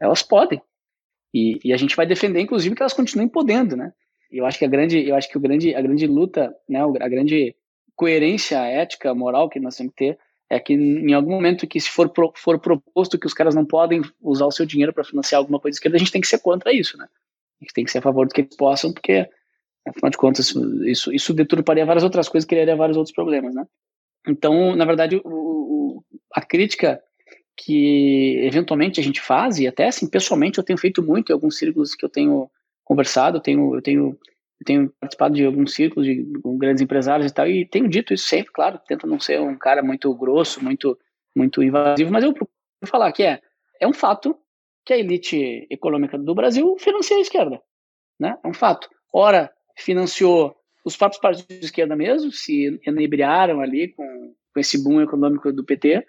[0.00, 0.62] Elas podem.
[1.34, 3.92] E, e, a gente vai defender, inclusive, que elas continuem podendo, né?
[4.30, 7.08] eu acho que a grande, eu acho que o grande, a grande luta, né, a
[7.08, 7.54] grande
[7.96, 10.18] coerência ética, moral que nós temos que ter
[10.50, 13.66] é que em algum momento que se for, pro, for proposto que os caras não
[13.66, 16.38] podem usar o seu dinheiro para financiar alguma coisa esquerda, a gente tem que ser
[16.38, 17.06] contra isso, né?
[17.60, 19.28] A gente tem que ser a favor do que eles possam, porque
[19.88, 20.54] afinal de contas
[20.84, 23.66] isso, isso deturparia várias outras coisas, criaria vários outros problemas, né?
[24.26, 26.04] Então, na verdade, o, o,
[26.34, 27.02] a crítica
[27.56, 31.58] que eventualmente a gente faz, e até assim, pessoalmente eu tenho feito muito em alguns
[31.58, 32.48] círculos que eu tenho
[32.84, 34.18] conversado, eu tenho, eu tenho,
[34.60, 36.24] eu tenho participado de alguns círculos de,
[36.56, 39.82] grandes empresários e tal, e tenho dito isso sempre, claro, tento não ser um cara
[39.82, 40.96] muito grosso, muito,
[41.34, 42.52] muito invasivo, mas eu procuro
[42.86, 43.40] falar que é,
[43.80, 44.38] é um fato
[44.84, 47.60] que a elite econômica do Brasil financia a esquerda,
[48.18, 48.38] né?
[48.42, 48.88] É um fato.
[49.12, 49.52] Ora,
[49.82, 55.52] financiou os próprios partidos de esquerda mesmo, se enebriaram ali com, com esse boom econômico
[55.52, 56.06] do PT,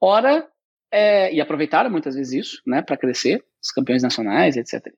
[0.00, 0.48] ora,
[0.90, 4.94] é, e aproveitaram muitas vezes isso, né, para crescer, os campeões nacionais, etc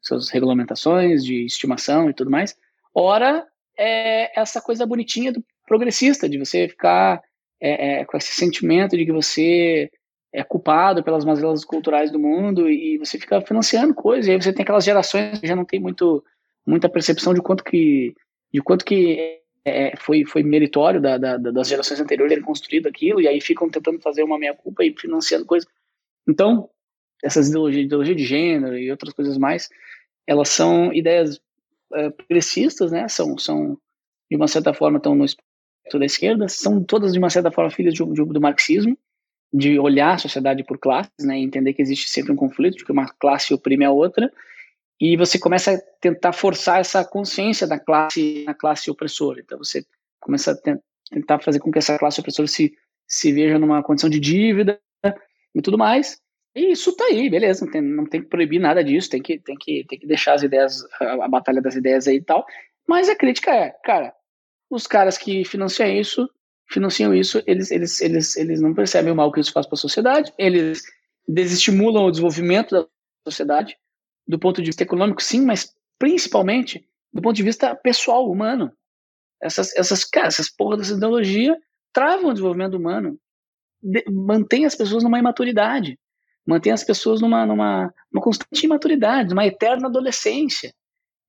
[0.00, 2.56] suas regulamentações de estimação e tudo mais.
[2.94, 3.46] Ora,
[3.78, 7.22] é essa coisa bonitinha do progressista, de você ficar
[7.60, 9.90] é, é, com esse sentimento de que você
[10.32, 14.52] é culpado pelas mazelas culturais do mundo e você fica financiando coisas, e aí você
[14.52, 16.24] tem aquelas gerações que já não tem muito
[16.66, 18.14] muita percepção de quanto que,
[18.52, 23.20] de quanto que é, foi, foi meritório da, da, das gerações anteriores terem construído aquilo,
[23.20, 25.68] e aí ficam tentando fazer uma meia-culpa e financiando coisas.
[26.28, 26.68] Então,
[27.22, 29.68] essas ideologias, ideologia de gênero e outras coisas mais,
[30.26, 31.40] elas são ideias
[31.94, 33.08] é, progressistas, né?
[33.08, 33.78] São, são,
[34.30, 37.70] de uma certa forma, estão no espectro da esquerda, são todas, de uma certa forma,
[37.70, 38.98] filhas de, de, do marxismo,
[39.52, 41.38] de olhar a sociedade por classes, né?
[41.38, 44.32] Entender que existe sempre um conflito, de que uma classe oprime a outra,
[45.04, 49.40] e você começa a tentar forçar essa consciência da classe, na classe opressora.
[49.40, 49.84] Então, você
[50.20, 50.56] começa a
[51.12, 52.72] tentar fazer com que essa classe opressora se,
[53.04, 54.80] se veja numa condição de dívida
[55.52, 56.20] e tudo mais,
[56.54, 59.40] e isso tá aí, beleza, não tem, não tem que proibir nada disso, tem que,
[59.40, 62.46] tem que, tem que deixar as ideias, a, a batalha das ideias aí e tal.
[62.86, 64.14] Mas a crítica é, cara,
[64.70, 66.30] os caras que financiam isso,
[66.70, 69.78] financiam isso, eles, eles, eles, eles não percebem o mal que isso faz para a
[69.78, 70.80] sociedade, eles
[71.26, 72.86] desestimulam o desenvolvimento da
[73.26, 73.76] sociedade,
[74.32, 78.72] do ponto de vista econômico, sim, mas principalmente do ponto de vista pessoal, humano.
[79.40, 81.56] Essas, essas, cara, essas porra dessa ideologia
[81.92, 83.18] travam o desenvolvimento humano,
[83.82, 85.98] de, mantém as pessoas numa imaturidade
[86.46, 90.72] mantém as pessoas numa, numa, numa constante imaturidade, numa eterna adolescência,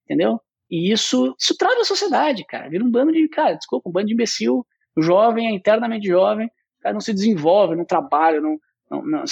[0.03, 0.39] entendeu?
[0.69, 2.69] E isso, isso trava a sociedade, cara.
[2.69, 4.65] Vira um bando de, cara, desculpa, um bando de imbecil,
[4.97, 6.49] jovem, é eternamente jovem,
[6.81, 8.57] cara não se desenvolve, não trabalha, não,
[8.89, 9.27] não, não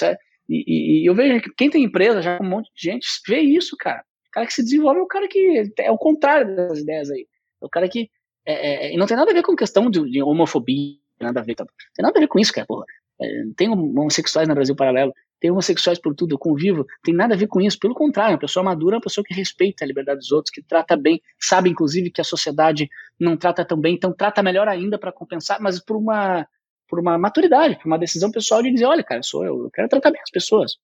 [0.52, 3.40] e, e, e, eu vejo que quem tem empresa, já um monte de gente, vê
[3.40, 4.04] isso, cara.
[4.28, 7.28] O cara que se desenvolve é o cara que é o contrário das ideias aí.
[7.62, 8.10] É o cara que.
[8.46, 11.44] É, é, e não tem nada a ver com questão de, de homofobia, nada a
[11.44, 11.56] ver.
[11.56, 11.66] Tá?
[11.96, 12.86] Tem nada a ver com isso, cara, porra.
[13.22, 17.38] É, tem homossexuais no Brasil paralelo tem homossexuais por tudo, eu convivo, tem nada a
[17.38, 17.80] ver com isso.
[17.80, 20.62] Pelo contrário, uma pessoa madura é uma pessoa que respeita a liberdade dos outros, que
[20.62, 22.88] trata bem, sabe inclusive que a sociedade
[23.20, 26.48] não trata tão bem, então trata melhor ainda para compensar, mas por uma
[26.92, 29.88] por uma maturidade, por uma decisão pessoal de dizer, olha, cara, sou eu, eu quero
[29.88, 30.76] tratar bem as pessoas.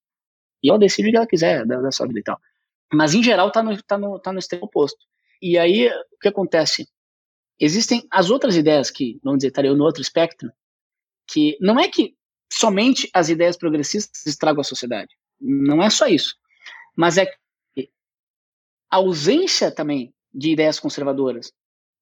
[0.64, 2.40] E ela decide o que ela quiser da, da sua vida e tal.
[2.94, 5.06] Mas em geral tá no, tá no, tá no extremo oposto.
[5.42, 6.88] E aí, o que acontece?
[7.60, 10.50] Existem as outras ideias que, vamos dizer, estariam no outro espectro,
[11.28, 12.16] que não é que
[12.50, 15.14] somente as ideias progressistas estragam a sociedade.
[15.42, 16.38] Não é só isso.
[16.96, 17.90] Mas é que
[18.90, 21.52] a ausência também de ideias conservadoras,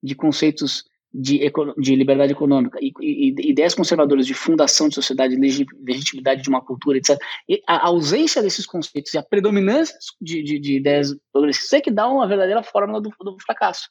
[0.03, 0.83] de conceitos
[1.17, 1.39] de,
[1.77, 6.97] de liberdade econômica e, e, ideias conservadoras de fundação de sociedade, legitimidade de uma cultura,
[6.97, 7.17] etc.
[7.47, 11.89] E a ausência desses conceitos e a predominância de, de, de ideias progressistas é que
[11.89, 13.87] dá uma verdadeira fórmula do, do fracasso,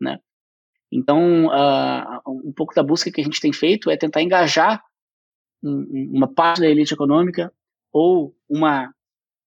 [0.00, 0.18] né?
[0.90, 4.82] Então, uh, um pouco da busca que a gente tem feito é tentar engajar
[5.62, 7.52] uma parte da elite econômica
[7.92, 8.92] ou uma,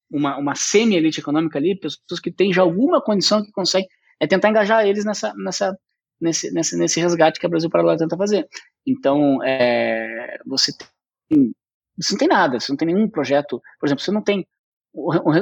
[0.09, 3.89] uma, uma semi-elite econômica ali, pessoas que têm já alguma condição que conseguem,
[4.19, 5.77] é tentar engajar eles nessa, nessa,
[6.19, 8.47] nesse, nesse, nesse resgate que a Brasil Paralelo tenta fazer.
[8.85, 10.71] Então, é, você,
[11.29, 11.53] tem,
[11.97, 14.47] você não tem nada, você não tem nenhum projeto, por exemplo, você não tem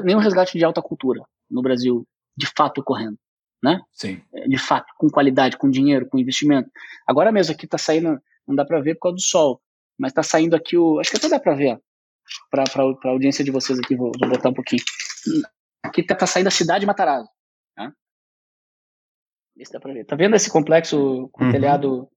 [0.03, 3.17] nenhum resgate de alta cultura no Brasil de fato ocorrendo.
[3.61, 3.79] Né?
[3.93, 4.21] Sim.
[4.47, 6.69] De fato, com qualidade, com dinheiro, com investimento.
[7.07, 9.61] Agora mesmo aqui está saindo, não dá para ver por causa do sol,
[9.97, 10.99] mas está saindo aqui o.
[10.99, 11.79] Acho que até dá para ver,
[12.49, 14.83] para a audiência de vocês aqui, vou, vou, botar um pouquinho.
[15.81, 17.29] Aqui está tá saindo a cidade de Matarazzo.
[19.57, 19.69] Tá?
[19.73, 20.05] Dá para ver.
[20.05, 21.51] Tá vendo esse complexo com uhum.
[21.51, 22.09] telhado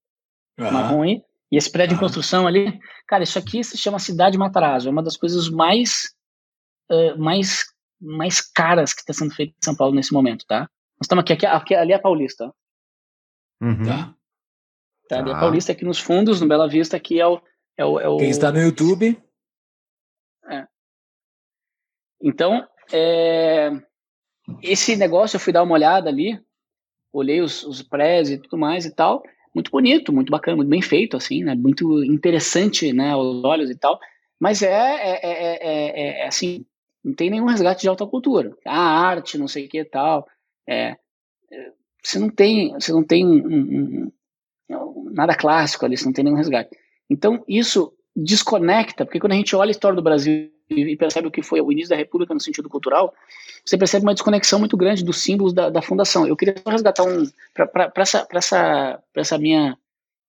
[0.59, 0.71] uhum.
[0.71, 1.23] marrom aí?
[1.51, 1.99] E esse prédio uhum.
[1.99, 2.79] em construção ali?
[3.07, 4.89] Cara, isso aqui se chama Cidade Matarazzo.
[4.89, 6.15] É uma das coisas mais,
[6.91, 7.65] uh, mais,
[8.01, 10.61] mais caras que está sendo feita em São Paulo nesse momento, tá?
[10.61, 12.53] Nós estamos aqui, aqui, aqui, ali é a Paulista.
[13.61, 13.85] Uhum.
[13.85, 14.15] Tá?
[15.09, 17.41] Tá, Ali é a Paulista aqui nos fundos, no Bela Vista, aqui é o,
[17.77, 18.17] é o, é o...
[18.17, 19.23] Quem está no YouTube.
[20.51, 20.67] É.
[22.21, 23.71] Então, é...
[24.63, 26.41] esse negócio eu fui dar uma olhada ali,
[27.19, 29.23] olhei os, os prédios e tudo mais e tal,
[29.55, 31.55] muito bonito, muito bacana, muito bem feito, assim, né?
[31.55, 33.11] Muito interessante, né?
[33.11, 33.99] Aos olhos e tal.
[34.39, 36.67] Mas é, é, é, é, assim,
[37.03, 38.55] não tem nenhum resgate de alta cultura.
[38.67, 40.27] A arte, não sei o que e tal.
[40.69, 40.97] É,
[42.03, 44.13] você não tem, você não tem um, um,
[44.71, 46.77] um, nada clássico ali, você não tem nenhum resgate.
[47.09, 51.31] Então, isso desconecta, porque quando a gente olha a história do Brasil e percebe o
[51.31, 53.15] que foi o início da República no sentido cultural,
[53.65, 56.27] você percebe uma desconexão muito grande dos símbolos da, da fundação.
[56.27, 57.25] Eu queria só resgatar um,
[57.55, 59.79] para essa, essa, essa minha,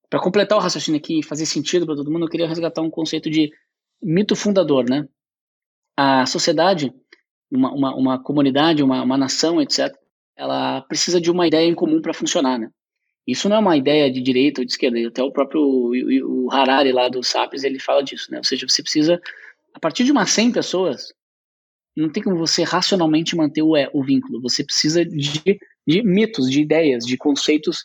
[0.09, 2.89] para completar o raciocínio aqui e fazer sentido para todo mundo, eu queria resgatar um
[2.89, 3.51] conceito de
[4.01, 5.07] mito fundador, né?
[5.95, 6.93] A sociedade,
[7.51, 9.95] uma, uma, uma comunidade, uma, uma nação, etc.,
[10.35, 12.69] ela precisa de uma ideia em comum para funcionar, né?
[13.27, 16.93] Isso não é uma ideia de direita ou de esquerda, até o próprio o Harari
[16.93, 18.37] lá do Sapiens, ele fala disso, né?
[18.37, 19.21] Ou seja, você precisa,
[19.77, 21.13] a partir de umas 100 pessoas,
[21.95, 26.61] não tem como você racionalmente manter o, o vínculo, você precisa de, de mitos, de
[26.61, 27.83] ideias, de conceitos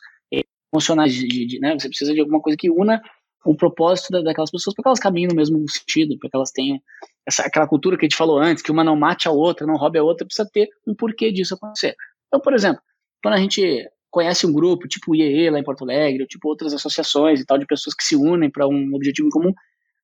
[0.73, 1.79] emocionais, de, de, né?
[1.79, 3.01] Você precisa de alguma coisa que una
[3.45, 6.51] o propósito da, daquelas pessoas para que elas caminhem no mesmo sentido, para que elas
[6.51, 6.81] tenham
[7.27, 9.77] essa, aquela cultura que a gente falou antes, que uma não mate a outra, não
[9.77, 11.95] roube a outra, precisa ter um porquê disso acontecer.
[12.29, 12.81] Então, por exemplo,
[13.23, 16.49] quando a gente conhece um grupo, tipo o IEE lá em Porto Alegre, ou tipo
[16.49, 19.53] outras associações e tal, de pessoas que se unem para um objetivo em comum,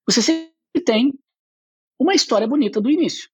[0.07, 0.53] você sempre
[0.85, 1.13] tem
[1.99, 3.29] uma história bonita do início.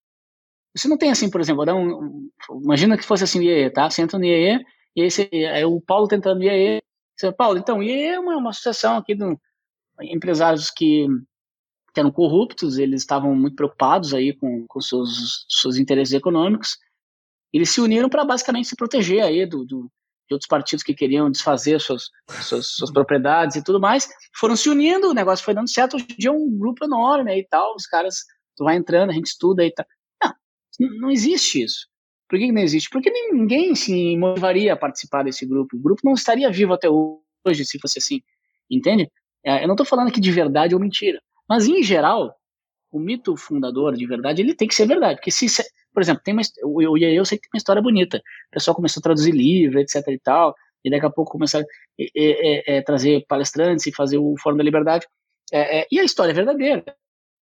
[0.77, 2.31] Você não tem assim, por exemplo, um,
[2.62, 3.89] imagina que fosse assim o IEE, tá?
[3.89, 4.65] Você entra no IEE,
[4.97, 6.82] e aí, você, aí o Paulo tentando tá no IEE,
[7.16, 9.24] você fala, Paulo, então, o IEE é uma, uma associação aqui de
[10.03, 11.07] empresários que,
[11.93, 16.77] que eram corruptos, eles estavam muito preocupados aí com, com seus, seus interesses econômicos,
[17.53, 19.89] eles se uniram para basicamente se proteger aí do, do,
[20.28, 22.11] de outros partidos que queriam desfazer suas,
[22.43, 26.07] suas, suas, propriedades e tudo mais, foram se unindo, o negócio foi dando certo, hoje
[26.11, 28.24] em dia é um grupo enorme aí e tal, os caras,
[28.56, 29.86] tu vai entrando, a gente estuda e tal.
[30.78, 31.86] Não, não existe isso.
[32.28, 32.89] Por que não existe?
[32.90, 35.76] Porque ninguém se motivaria a participar desse grupo.
[35.76, 38.20] O grupo não estaria vivo até hoje se fosse assim,
[38.70, 39.10] entende?
[39.44, 42.35] É, eu não estou falando aqui de verdade ou mentira, mas em geral,
[42.90, 45.47] o mito fundador de verdade, ele tem que ser verdade, porque se,
[45.93, 46.43] por exemplo, tem uma,
[46.81, 48.18] eu, eu sei que tem uma história bonita.
[48.18, 50.55] O pessoal começou a traduzir livro, etc e tal,
[50.85, 54.56] e daqui a pouco começaram a é, é, é, trazer palestrantes e fazer o Fórum
[54.56, 55.06] da Liberdade.
[55.52, 56.85] É, é, e a história é verdadeira.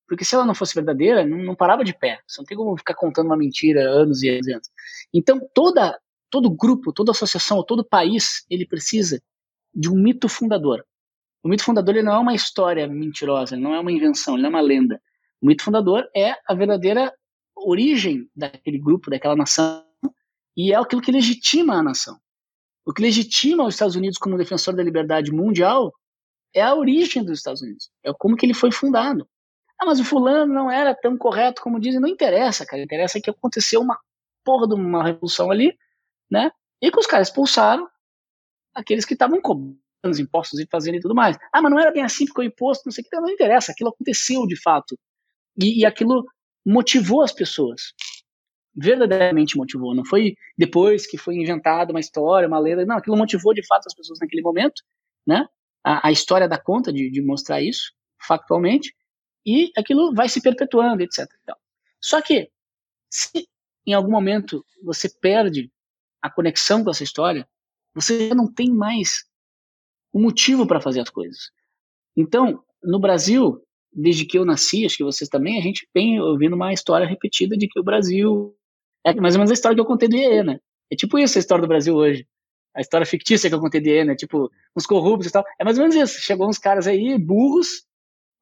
[0.08, 2.20] Porque se ela não fosse verdadeira, não, não, parava de pé.
[2.26, 4.70] Você não tem como ficar contando uma mentira anos e anos e anos.
[5.12, 5.98] Então, toda,
[6.30, 9.22] todo grupo, toda associação, todo país, ele precisa
[9.74, 10.84] de um mito fundador.
[11.42, 14.42] O mito fundador ele não é uma história mentirosa, ele não é uma invenção, ele
[14.42, 15.00] não é uma lenda.
[15.40, 17.12] O mito fundador é a verdadeira
[17.56, 19.84] origem daquele grupo, daquela nação,
[20.56, 22.18] e é aquilo que legitima a nação.
[22.84, 25.92] O que legitima os Estados Unidos como defensor da liberdade mundial
[26.54, 29.26] é a origem dos Estados Unidos, é como que ele foi fundado.
[29.82, 33.28] Ah, mas o fulano não era tão correto como dizem, não interessa, cara, interessa que
[33.28, 33.98] aconteceu uma
[34.44, 35.76] porra de uma revolução ali,
[36.30, 36.52] né?
[36.80, 37.88] E que os caras expulsaram
[38.72, 41.36] aqueles que estavam cobrando os impostos e fazendo e tudo mais.
[41.52, 43.72] Ah, mas não era bem assim porque o imposto, não sei o que, não interessa,
[43.72, 44.96] aquilo aconteceu de fato.
[45.60, 46.24] E, e aquilo
[46.64, 47.92] motivou as pessoas.
[48.76, 49.96] Verdadeiramente motivou.
[49.96, 52.86] Não foi depois que foi inventada uma história, uma lenda.
[52.86, 54.80] Não, aquilo motivou de fato as pessoas naquele momento,
[55.26, 55.44] né?
[55.84, 57.92] A, a história dá conta de, de, mostrar isso,
[58.24, 58.94] factualmente,
[59.44, 61.28] e aquilo vai se perpetuando, etc.
[61.42, 61.56] Então,
[62.00, 62.50] só que,
[63.10, 63.48] se
[63.86, 65.70] em algum momento você perde
[66.20, 67.48] a conexão com essa história,
[67.94, 69.24] você já não tem mais
[70.14, 71.50] um motivo para fazer as coisas.
[72.16, 73.62] Então, no Brasil,
[73.92, 77.56] desde que eu nasci, acho que vocês também, a gente vem ouvindo uma história repetida
[77.56, 78.56] de que o Brasil.
[79.04, 80.60] É mais ou menos a história que eu contei do IE, né?
[80.90, 82.26] É tipo isso a história do Brasil hoje.
[82.74, 84.14] A história fictícia que eu contei do IE, né?
[84.14, 85.44] Tipo, uns corruptos e tal.
[85.58, 86.20] É mais ou menos isso.
[86.20, 87.84] Chegou uns caras aí, burros,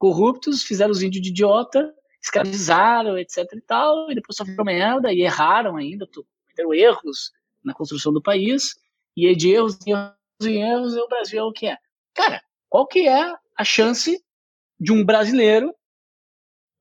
[0.00, 5.20] corruptos, fizeram os índios de idiota, escravizaram, etc e tal, e depois sofreram merda e
[5.20, 7.30] erraram ainda, cometeram erros
[7.62, 8.76] na construção do país,
[9.14, 11.76] e de erros, erros e erros, o Brasil é o que é.
[12.14, 14.24] Cara, qual que é a chance
[14.78, 15.74] de um brasileiro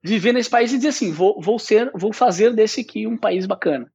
[0.01, 3.45] viver nesse país e dizer assim, vou, vou ser, vou fazer desse aqui um país
[3.45, 3.91] bacana.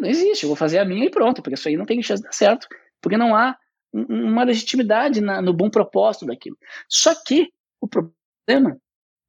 [0.00, 2.22] Não existe, eu vou fazer a minha e pronto, porque isso aí não tem chance
[2.22, 2.66] de dar certo,
[3.00, 3.56] porque não há
[3.92, 6.58] uma legitimidade na, no bom propósito daquilo.
[6.88, 8.17] Só que o problema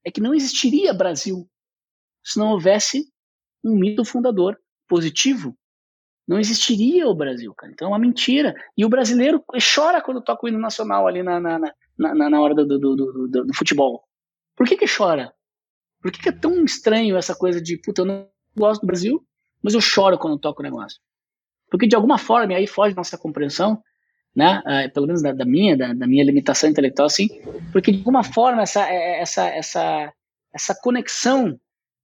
[0.05, 1.49] é que não existiria Brasil
[2.23, 3.05] se não houvesse
[3.63, 5.55] um mito fundador positivo.
[6.27, 7.71] Não existiria o Brasil, cara.
[7.71, 8.53] Então é uma mentira.
[8.77, 9.43] E o brasileiro
[9.73, 11.59] chora quando toca o hino nacional ali na, na,
[11.97, 14.03] na na, hora do, do, do, do, futebol.
[14.55, 15.33] Por que que chora?
[16.01, 19.25] Por que, que é tão estranho essa coisa de, puta, eu não gosto do Brasil,
[19.61, 20.99] mas eu choro quando toco o negócio?
[21.69, 23.81] Porque de alguma forma, e aí foge nossa compreensão,
[24.35, 27.27] né, uh, pelo menos da, da minha, da, da, minha limitação intelectual, assim,
[27.72, 30.14] porque de alguma forma essa, é, é, essa, essa,
[30.53, 31.60] essa conexão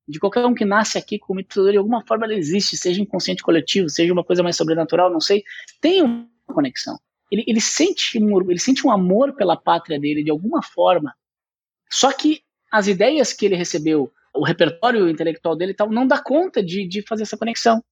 [0.08, 3.42] de qualquer um que nasce aqui com o de alguma forma ela existe, seja inconsciente
[3.42, 5.44] coletivo, seja uma coisa mais sobrenatural, não sei,
[5.82, 6.98] tem uma conexão
[7.32, 11.14] ele, ele, sente um, ele sente um amor pela pátria dele de alguma forma.
[11.90, 12.42] Só que
[12.72, 17.02] as ideias que ele recebeu, o repertório intelectual dele tal, não dá conta de, de
[17.02, 17.84] fazer essa conexão.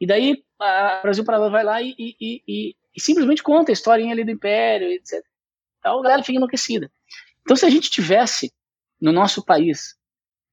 [0.00, 4.12] E daí a Brasil Paralelo vai lá e, e, e, e, simplesmente conta a historinha
[4.12, 5.24] ali do Império, etc.
[5.78, 6.90] Então a galera fica enlouquecida.
[7.42, 8.52] Então se a gente tivesse
[9.00, 9.96] no nosso país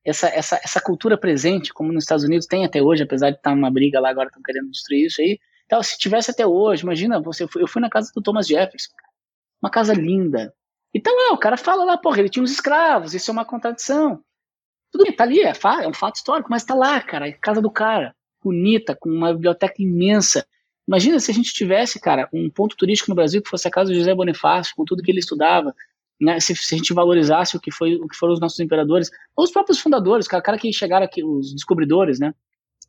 [0.03, 3.53] essa, essa, essa cultura presente, como nos Estados Unidos tem até hoje, apesar de estar
[3.53, 5.39] uma briga lá agora, estão querendo destruir isso aí,
[5.71, 8.91] então, se tivesse até hoje, imagina, você, eu fui na casa do Thomas Jefferson,
[9.63, 10.53] uma casa linda.
[10.93, 13.45] E tá lá, o cara fala lá, porra, ele tinha uns escravos, isso é uma
[13.45, 14.21] contradição.
[14.91, 17.61] Tudo bem, tá ali, é, é um fato histórico, mas tá lá, cara, a casa
[17.61, 18.13] do cara,
[18.43, 20.45] bonita, com uma biblioteca imensa.
[20.87, 23.91] Imagina se a gente tivesse, cara, um ponto turístico no Brasil que fosse a casa
[23.91, 25.73] do José Bonifácio, com tudo que ele estudava,
[26.19, 29.09] né, se, se, a gente valorizasse o que, foi, o que foram os nossos imperadores,
[29.35, 32.33] ou os próprios fundadores, cara, cara que chegaram aqui, os descobridores, né?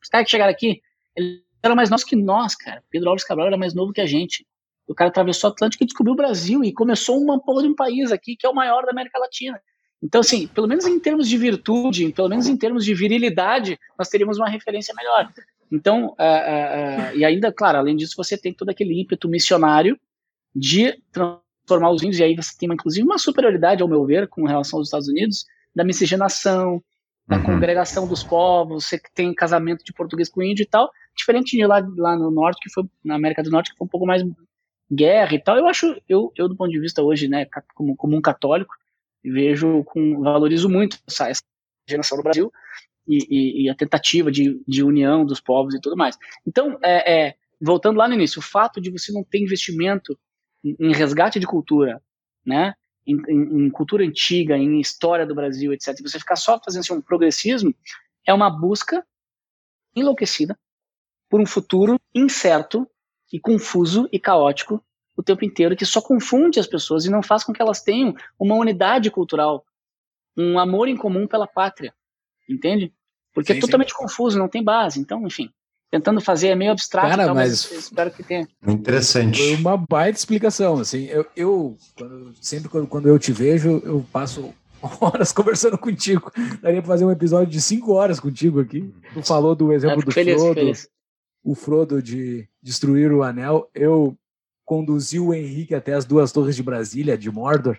[0.02, 0.82] Os caras que chegaram aqui,
[1.16, 2.82] eles era mais novo que nós, cara.
[2.90, 4.44] Pedro Alves Cabral era mais novo que a gente.
[4.86, 7.74] O cara atravessou o Atlântico e descobriu o Brasil e começou uma porra de um
[7.74, 9.62] país aqui que é o maior da América Latina.
[10.02, 14.08] Então, assim, pelo menos em termos de virtude, pelo menos em termos de virilidade, nós
[14.08, 15.32] teríamos uma referência melhor.
[15.72, 19.98] Então, é, é, é, e ainda, claro, além disso, você tem todo aquele ímpeto missionário
[20.54, 24.44] de transformar os índios, e aí você tem, inclusive, uma superioridade, ao meu ver, com
[24.44, 26.84] relação aos Estados Unidos, da miscigenação,
[27.26, 27.44] da uhum.
[27.44, 31.82] congregação dos povos, você tem casamento de português com índio e tal, diferente de lá,
[31.96, 34.22] lá no norte, que foi, na América do Norte, que foi um pouco mais
[34.92, 35.56] guerra e tal.
[35.56, 38.74] Eu acho, eu, eu do ponto de vista hoje, né, como, como um católico,
[39.24, 41.42] vejo com, valorizo muito essa, essa
[41.88, 42.52] geração do Brasil
[43.06, 46.16] e, e, e, a tentativa de, de união dos povos e tudo mais.
[46.46, 50.18] Então, é, é, voltando lá no início, o fato de você não ter investimento
[50.64, 52.02] em, em resgate de cultura,
[52.44, 52.74] né,
[53.06, 56.94] em, em, em, cultura antiga, em história do Brasil, etc., você ficar só fazendo assim,
[56.94, 57.74] um progressismo,
[58.26, 59.04] é uma busca
[59.94, 60.58] enlouquecida
[61.28, 62.88] por um futuro incerto
[63.32, 64.84] e confuso e caótico
[65.16, 68.14] o tempo inteiro, que só confunde as pessoas e não faz com que elas tenham
[68.38, 69.64] uma unidade cultural,
[70.36, 71.94] um amor em comum pela pátria,
[72.52, 72.92] entende?
[73.34, 73.96] Porque é sim, é totalmente sim.
[73.96, 75.00] confuso, não tem base.
[75.00, 75.50] Então, enfim,
[75.90, 78.48] tentando fazer é meio abstrato, Cara, então, mas, mas espero que tenha.
[78.66, 79.42] Interessante.
[79.42, 84.04] Foi uma baita explicação, assim, eu, eu quando, sempre quando, quando eu te vejo, eu
[84.12, 84.54] passo
[85.00, 86.30] horas conversando contigo.
[86.60, 88.92] Daria para fazer um episódio de cinco horas contigo aqui.
[89.12, 90.88] Tu falou do exemplo é, do feliz, Frodo, feliz.
[91.44, 93.68] o Frodo de destruir o anel.
[93.74, 94.16] Eu
[94.64, 97.78] conduzi o Henrique até as duas torres de Brasília, de Mordor.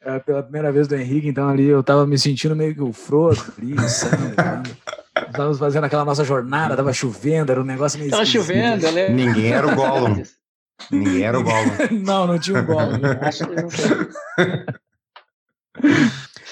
[0.00, 2.92] É, pela primeira vez do Henrique, então ali eu tava me sentindo meio que o
[2.92, 3.74] Frodo ali,
[5.26, 8.10] Estávamos fazendo aquela nossa jornada, tava chovendo, era um negócio meio.
[8.10, 9.08] Tava chovendo, né?
[9.08, 10.22] Ninguém era o Gollum.
[10.90, 11.72] Ninguém era o Gollum.
[12.04, 13.00] não, não tinha o Gollum.
[13.20, 13.68] Acho que não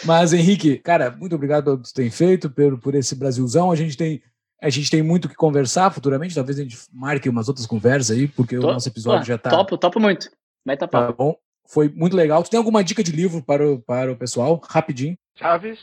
[0.05, 3.70] Mas, Henrique, cara, muito obrigado pelo que você tem feito, por, por esse Brasilzão.
[3.70, 4.20] A gente tem
[4.60, 8.27] a gente tem muito que conversar futuramente, talvez a gente marque umas outras conversas aí,
[8.27, 9.51] porque Tô, o nosso episódio já tá.
[9.51, 10.31] Topo, topo muito.
[10.66, 11.36] Tá, tá bom.
[11.66, 12.43] Foi muito legal.
[12.43, 14.60] Tu tem alguma dica de livro para o, para o pessoal?
[14.68, 15.16] Rapidinho.
[15.34, 15.78] Chaves,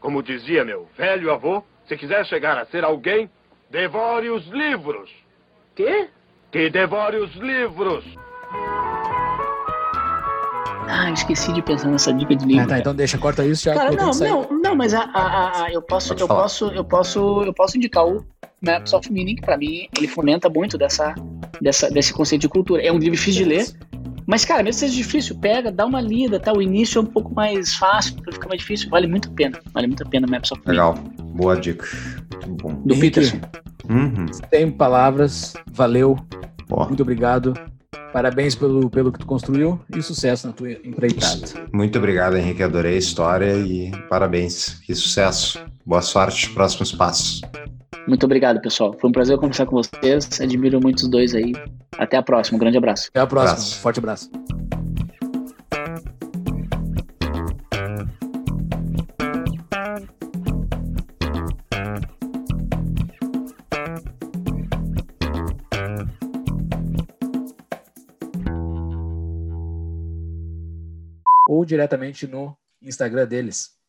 [0.00, 3.30] como dizia meu velho avô, se quiser chegar a ser alguém,
[3.70, 5.10] devore os livros.
[5.74, 6.08] Quê?
[6.50, 8.04] Que devore os livros.
[10.88, 12.64] Ah, esqueci de pensar nessa dica de livro.
[12.64, 13.74] Ah, tá, então deixa, corta isso já.
[13.74, 17.54] Cara, não, não, não, mas a, a, a, eu posso, eu posso, eu posso, eu
[17.54, 18.22] posso indicar o
[18.60, 21.14] Maps of Meaning, que pra mim ele fomenta muito dessa,
[21.60, 22.82] dessa, desse conceito de cultura.
[22.82, 23.66] É um livro difícil de ler,
[24.32, 26.54] mas, cara, mesmo que seja difícil, pega, dá uma lida, tá?
[26.54, 28.88] O início é um pouco mais fácil, depois fica mais difícil.
[28.88, 29.60] Vale muito a pena.
[29.74, 30.62] Vale muito a pena Maps of.
[30.64, 30.94] Legal,
[31.34, 31.86] boa dica.
[32.46, 32.72] Muito bom.
[32.82, 33.38] Do Peterson.
[33.90, 34.24] Uhum.
[34.50, 36.16] Tem palavras, valeu.
[36.70, 37.52] Muito obrigado.
[38.10, 41.42] Parabéns pelo, pelo que tu construiu e sucesso na tua empreitada.
[41.70, 42.62] Muito obrigado, Henrique.
[42.62, 44.80] Adorei a história e parabéns.
[44.86, 45.62] Que sucesso.
[45.84, 47.42] Boa sorte nos próximos passos.
[48.06, 48.96] Muito obrigado, pessoal.
[49.00, 50.40] Foi um prazer conversar com vocês.
[50.40, 51.52] Admiro muito os dois aí.
[51.98, 52.56] Até a próxima.
[52.56, 53.08] Um grande abraço.
[53.10, 53.52] Até a próxima.
[53.52, 53.80] Abraço.
[53.80, 54.30] Forte abraço.
[71.52, 73.81] ou diretamente no Instagram deles.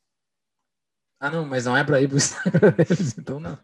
[1.23, 3.57] Ah, não, mas não é para ir para o Instagram deles, então não.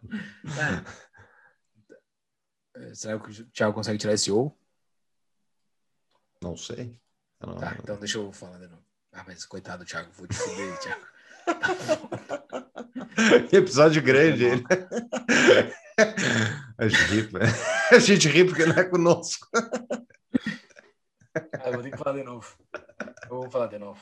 [2.74, 2.94] É.
[2.94, 4.58] Será que o Thiago consegue tirar esse ou?
[6.42, 6.98] Não sei.
[7.38, 7.80] Não, tá, não.
[7.82, 8.82] então deixa eu falar de novo.
[9.12, 11.06] Ah, mas coitado, Thiago, vou te fuder, Thiago.
[13.52, 14.64] Episódio grande, ele.
[16.78, 17.40] A gente ri, né?
[17.92, 19.46] A gente ri porque não é conosco.
[21.34, 22.56] Ah, vou ter que falar de novo.
[23.24, 24.00] Eu vou falar de novo.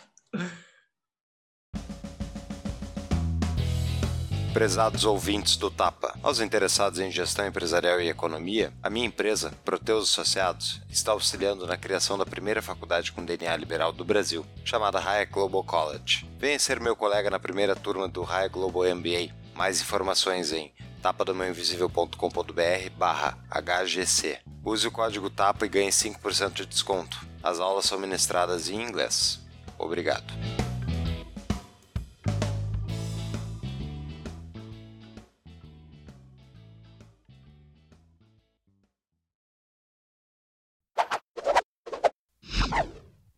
[4.53, 10.11] Prezados ouvintes do Tapa, aos interessados em gestão empresarial e economia, a minha empresa, Proteus
[10.11, 15.33] Associados, está auxiliando na criação da primeira faculdade com DNA liberal do Brasil, chamada Hayek
[15.33, 16.27] Global College.
[16.39, 19.35] Venha ser meu colega na primeira turma do Hayek Global MBA.
[19.55, 20.73] Mais informações em
[21.03, 24.39] tapadomeuinvisível.com.br barra HGC.
[24.65, 27.20] Use o código TAPA e ganhe 5% de desconto.
[27.43, 29.41] As aulas são ministradas em inglês.
[29.79, 30.33] Obrigado.